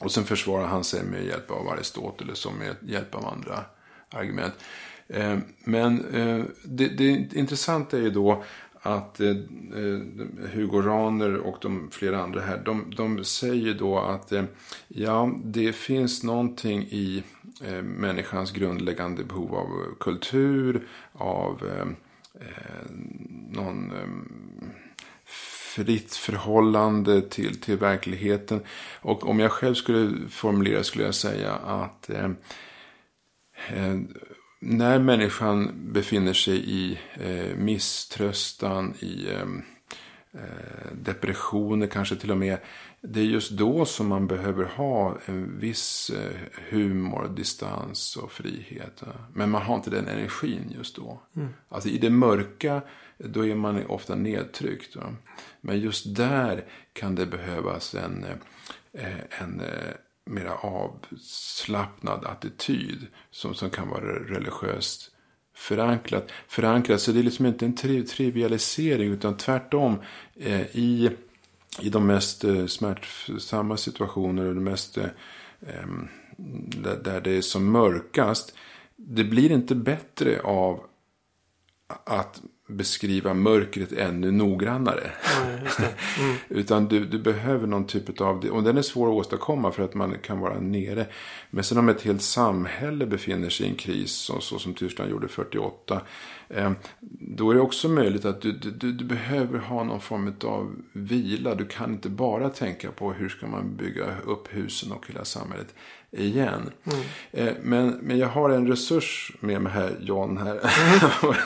Och 0.00 0.12
sen 0.12 0.24
försvarar 0.24 0.66
han 0.66 0.84
sig 0.84 1.04
med 1.04 1.24
hjälp 1.24 1.50
av 1.50 1.68
Aristoteles 1.68 2.46
och 2.46 2.54
med 2.54 2.76
hjälp 2.80 3.14
av 3.14 3.26
andra 3.26 3.64
argument. 4.10 4.54
Eh, 5.08 5.38
men 5.64 6.04
det, 6.64 6.88
det 6.88 7.34
intressanta 7.34 7.96
är 7.96 8.00
ju 8.00 8.10
då 8.10 8.44
att 8.82 9.20
Hugo 10.52 10.80
Raner 10.80 11.36
och 11.36 11.56
de 11.60 11.88
flera 11.92 12.22
andra 12.22 12.40
här, 12.40 12.62
de, 12.64 12.92
de 12.96 13.24
säger 13.24 13.74
då 13.74 13.98
att 13.98 14.32
ja, 14.88 15.34
det 15.44 15.72
finns 15.72 16.22
någonting 16.22 16.82
i 16.82 17.22
eh, 17.64 17.82
människans 17.82 18.52
grundläggande 18.52 19.24
behov 19.24 19.54
av 19.54 19.94
kultur, 20.00 20.88
av 21.12 21.62
eh, 21.66 21.86
eh 22.40 22.90
någon 23.50 23.92
eh, 23.92 24.68
fritt 25.76 26.16
förhållande 26.16 27.22
till, 27.22 27.60
till 27.60 27.76
verkligheten. 27.76 28.60
Och 29.00 29.28
om 29.28 29.40
jag 29.40 29.52
själv 29.52 29.74
skulle 29.74 30.28
formulera 30.28 30.84
skulle 30.84 31.04
jag 31.04 31.14
säga 31.14 31.52
att 31.54 32.10
eh, 32.10 32.30
eh, 33.68 33.96
när 34.60 34.98
människan 34.98 35.72
befinner 35.92 36.32
sig 36.32 36.56
i 36.56 36.98
eh, 37.14 37.56
misströstan, 37.56 38.94
i 39.00 39.28
eh, 39.30 39.46
eh, 40.32 40.92
depressioner 40.92 41.86
kanske 41.86 42.16
till 42.16 42.30
och 42.30 42.38
med. 42.38 42.58
Det 43.08 43.20
är 43.20 43.24
just 43.24 43.50
då 43.50 43.84
som 43.84 44.08
man 44.08 44.26
behöver 44.26 44.64
ha 44.64 45.18
en 45.26 45.58
viss 45.58 46.10
eh, 46.10 46.36
humor, 46.70 47.28
distans 47.36 48.16
och 48.16 48.32
frihet. 48.32 49.02
Men 49.32 49.50
man 49.50 49.62
har 49.62 49.74
inte 49.74 49.90
den 49.90 50.08
energin 50.08 50.72
just 50.76 50.96
då. 50.96 51.20
Mm. 51.36 51.48
Alltså 51.68 51.88
i 51.88 51.98
det 51.98 52.10
mörka, 52.10 52.82
då 53.18 53.46
är 53.46 53.54
man 53.54 53.86
ofta 53.86 54.14
nedtryckt. 54.14 54.96
Men 55.60 55.80
just 55.80 56.16
där 56.16 56.64
kan 56.92 57.14
det 57.14 57.26
behövas 57.26 57.94
en, 57.94 58.24
eh, 58.92 59.40
en 59.40 59.62
mera 60.24 60.54
avslappnad 60.54 62.24
attityd 62.24 63.06
som, 63.30 63.54
som 63.54 63.70
kan 63.70 63.88
vara 63.88 64.18
religiöst 64.18 65.10
förankrat. 65.56 66.32
förankrat. 66.48 67.00
Så 67.00 67.12
det 67.12 67.18
är 67.18 67.22
liksom 67.22 67.46
inte 67.46 67.64
en 67.64 67.74
tri 67.74 68.02
trivialisering 68.02 69.12
utan 69.12 69.36
tvärtom 69.36 69.98
eh, 70.34 70.76
i, 70.76 71.10
i 71.80 71.88
de 71.88 72.06
mest 72.06 72.44
eh, 72.44 72.66
smärtsamma 72.66 73.76
situationer 73.76 74.44
och 74.44 74.54
de 74.54 74.64
mest 74.64 74.98
eh, 74.98 75.06
där, 76.82 76.96
där 76.96 77.20
det 77.20 77.30
är 77.30 77.42
som 77.42 77.72
mörkast. 77.72 78.54
Det 78.96 79.24
blir 79.24 79.52
inte 79.52 79.74
bättre 79.74 80.40
av 80.40 80.80
att 82.04 82.42
beskriva 82.66 83.34
mörkret 83.34 83.92
ännu 83.92 84.30
noggrannare. 84.30 85.10
Ja, 85.24 85.84
mm. 86.22 86.36
Utan 86.48 86.88
du, 86.88 87.04
du 87.04 87.18
behöver 87.18 87.66
någon 87.66 87.86
typ 87.86 88.20
av, 88.20 88.44
och 88.44 88.62
den 88.62 88.78
är 88.78 88.82
svår 88.82 89.08
att 89.08 89.14
åstadkomma 89.14 89.72
för 89.72 89.82
att 89.82 89.94
man 89.94 90.18
kan 90.18 90.40
vara 90.40 90.60
nere. 90.60 91.06
Men 91.50 91.64
sen 91.64 91.78
om 91.78 91.88
ett 91.88 92.02
helt 92.02 92.22
samhälle 92.22 93.06
befinner 93.06 93.48
sig 93.48 93.66
i 93.66 93.68
en 93.68 93.74
kris, 93.74 94.12
så, 94.12 94.40
så 94.40 94.58
som 94.58 94.74
Tyskland 94.74 95.10
gjorde 95.10 95.28
48. 95.28 96.00
Eh, 96.48 96.72
då 97.20 97.50
är 97.50 97.54
det 97.54 97.60
också 97.60 97.88
möjligt 97.88 98.24
att 98.24 98.40
du, 98.40 98.52
du, 98.52 98.92
du 98.92 99.04
behöver 99.04 99.58
ha 99.58 99.84
någon 99.84 100.00
form 100.00 100.34
av 100.44 100.76
vila. 100.92 101.54
Du 101.54 101.66
kan 101.66 101.92
inte 101.92 102.08
bara 102.08 102.50
tänka 102.50 102.90
på 102.90 103.12
hur 103.12 103.28
ska 103.28 103.46
man 103.46 103.76
bygga 103.76 104.04
upp 104.24 104.48
husen 104.50 104.92
och 104.92 105.06
hela 105.08 105.24
samhället 105.24 105.74
igen. 106.16 106.70
Mm. 106.84 106.98
Eh, 107.32 107.54
men, 107.62 107.98
men 108.02 108.18
jag 108.18 108.28
har 108.28 108.50
en 108.50 108.68
resurs 108.68 109.32
med 109.40 109.62
mig 109.62 109.72
här, 109.72 109.96
John. 110.00 110.36
Här. 110.36 110.60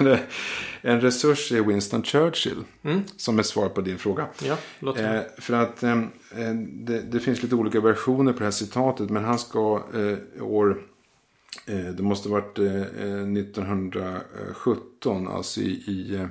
Mm. 0.00 0.18
en 0.82 1.00
resurs 1.00 1.52
är 1.52 1.60
Winston 1.60 2.02
Churchill. 2.02 2.64
Mm. 2.82 3.02
Som 3.16 3.38
är 3.38 3.42
svar 3.42 3.68
på 3.68 3.80
din 3.80 3.98
fråga. 3.98 4.26
Ja, 4.42 4.56
eh, 4.98 5.20
för 5.38 5.54
att 5.54 5.82
eh, 5.82 5.98
eh, 6.36 6.54
det, 6.68 7.00
det, 7.00 7.20
finns 7.20 7.42
lite 7.42 7.54
olika 7.54 7.80
versioner 7.80 8.32
på 8.32 8.38
det 8.38 8.44
här 8.44 8.50
citatet. 8.50 9.10
Men 9.10 9.24
han 9.24 9.38
ska 9.38 9.82
eh, 9.94 10.18
år... 10.44 10.82
Eh, 11.66 11.84
det 11.84 12.02
måste 12.02 12.28
varit 12.28 12.58
1917. 12.58 15.28
Alltså 15.28 15.60
i... 15.60 15.70
i 15.70 16.28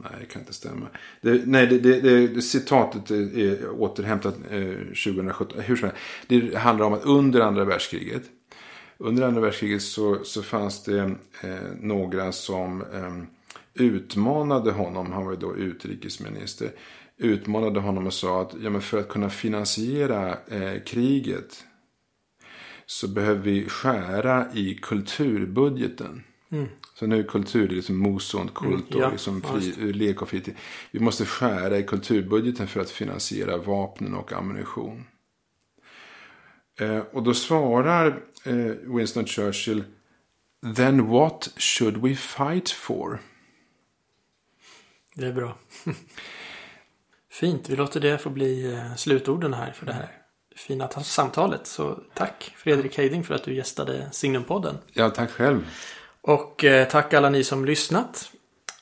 Nej, 0.00 0.10
det 0.20 0.26
kan 0.26 0.42
inte 0.42 0.52
stämma. 0.52 0.86
Det, 1.20 1.42
nej, 1.46 1.66
det, 1.66 1.78
det, 1.78 2.26
det, 2.26 2.42
citatet 2.42 3.10
är 3.10 3.70
återhämtat 3.70 4.34
eh, 4.50 4.74
2017. 5.04 5.58
Eh, 5.58 5.64
hur 5.64 5.76
som 5.76 5.88
helst. 5.88 6.02
Det 6.26 6.56
handlar 6.56 6.86
om 6.86 6.92
att 6.92 7.04
under 7.04 7.40
andra 7.40 7.64
världskriget. 7.64 8.22
Under 8.98 9.22
andra 9.22 9.40
världskriget 9.40 9.82
så, 9.82 10.24
så 10.24 10.42
fanns 10.42 10.84
det 10.84 10.98
eh, 11.42 11.56
några 11.80 12.32
som 12.32 12.82
eh, 12.82 13.22
utmanade 13.84 14.72
honom. 14.72 15.12
Han 15.12 15.24
var 15.24 15.32
ju 15.32 15.38
då 15.38 15.56
utrikesminister. 15.56 16.70
Utmanade 17.16 17.80
honom 17.80 18.06
och 18.06 18.14
sa 18.14 18.42
att 18.42 18.54
ja, 18.62 18.70
men 18.70 18.82
för 18.82 18.98
att 18.98 19.08
kunna 19.08 19.30
finansiera 19.30 20.38
eh, 20.48 20.82
kriget. 20.86 21.64
Så 22.86 23.08
behöver 23.08 23.40
vi 23.40 23.68
skära 23.68 24.46
i 24.54 24.74
kulturbudgeten. 24.82 26.22
Mm. 26.50 26.68
Så 26.94 27.06
nu 27.06 27.18
är 27.18 27.22
kultur 27.22 27.68
liksom 27.68 27.96
mosont 27.96 28.54
kult 28.54 28.94
och 28.94 29.00
ja, 29.00 29.10
liksom 29.10 29.42
fri, 29.42 29.92
lek 29.92 30.22
och 30.22 30.28
fritid. 30.28 30.54
Vi 30.90 31.00
måste 31.00 31.24
skära 31.24 31.78
i 31.78 31.82
kulturbudgeten 31.82 32.68
för 32.68 32.80
att 32.80 32.90
finansiera 32.90 33.56
vapnen 33.56 34.14
och 34.14 34.32
ammunition. 34.32 35.04
Eh, 36.80 36.98
och 36.98 37.22
då 37.22 37.34
svarar 37.34 38.22
eh, 38.44 38.94
Winston 38.94 39.26
Churchill 39.26 39.84
Then 40.76 41.06
what 41.06 41.50
should 41.56 41.96
we 41.96 42.14
fight 42.14 42.70
for? 42.70 43.20
Det 45.14 45.26
är 45.26 45.32
bra. 45.32 45.58
Fint, 47.30 47.68
vi 47.68 47.76
låter 47.76 48.00
det 48.00 48.18
få 48.18 48.30
bli 48.30 48.74
eh, 48.74 48.94
slutorden 48.94 49.54
här 49.54 49.72
för 49.72 49.86
det 49.86 49.92
här 49.92 50.18
fina 50.56 50.88
samtalet. 50.90 51.66
Så 51.66 52.00
tack 52.14 52.54
Fredrik 52.56 52.98
Heiding 52.98 53.24
för 53.24 53.34
att 53.34 53.44
du 53.44 53.54
gästade 53.54 54.08
Signumpodden. 54.12 54.78
Ja, 54.92 55.10
tack 55.10 55.30
själv. 55.30 55.66
Och 56.28 56.64
eh, 56.64 56.88
tack 56.88 57.14
alla 57.14 57.30
ni 57.30 57.44
som 57.44 57.64
lyssnat. 57.64 58.30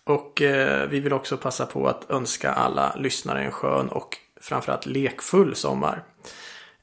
Och 0.05 0.43
eh, 0.43 0.89
vi 0.89 1.01
vill 1.01 1.13
också 1.13 1.37
passa 1.37 1.67
på 1.67 1.87
att 1.87 2.11
önska 2.11 2.53
alla 2.53 2.95
lyssnare 2.99 3.45
en 3.45 3.51
skön 3.51 3.89
och 3.89 4.17
framförallt 4.41 4.87
lekfull 4.87 5.55
sommar. 5.55 6.03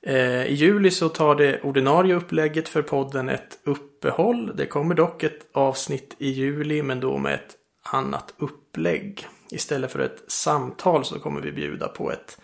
Eh, 0.01 0.45
I 0.45 0.53
juli 0.53 0.91
så 0.91 1.09
tar 1.09 1.35
det 1.35 1.61
ordinarie 1.61 2.15
upplägget 2.15 2.69
för 2.69 2.81
podden 2.81 3.29
ett 3.29 3.59
uppehåll. 3.63 4.51
Det 4.55 4.65
kommer 4.65 4.95
dock 4.95 5.23
ett 5.23 5.47
avsnitt 5.53 6.15
i 6.17 6.29
juli 6.29 6.83
men 6.83 6.99
då 6.99 7.17
med 7.17 7.33
ett 7.33 7.55
annat 7.91 8.33
upplägg. 8.37 9.27
Istället 9.51 9.91
för 9.91 9.99
ett 9.99 10.23
samtal 10.27 11.05
så 11.05 11.19
kommer 11.19 11.41
vi 11.41 11.51
bjuda 11.51 11.87
på 11.87 12.11
ett 12.11 12.37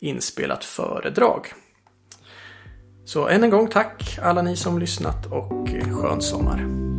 inspelat 0.00 0.64
föredrag. 0.64 1.46
Så 3.04 3.28
än 3.28 3.44
en 3.44 3.50
gång 3.50 3.68
tack 3.68 4.18
alla 4.22 4.42
ni 4.42 4.56
som 4.56 4.78
lyssnat 4.78 5.26
och 5.32 5.68
skön 5.68 6.22
sommar. 6.22 6.95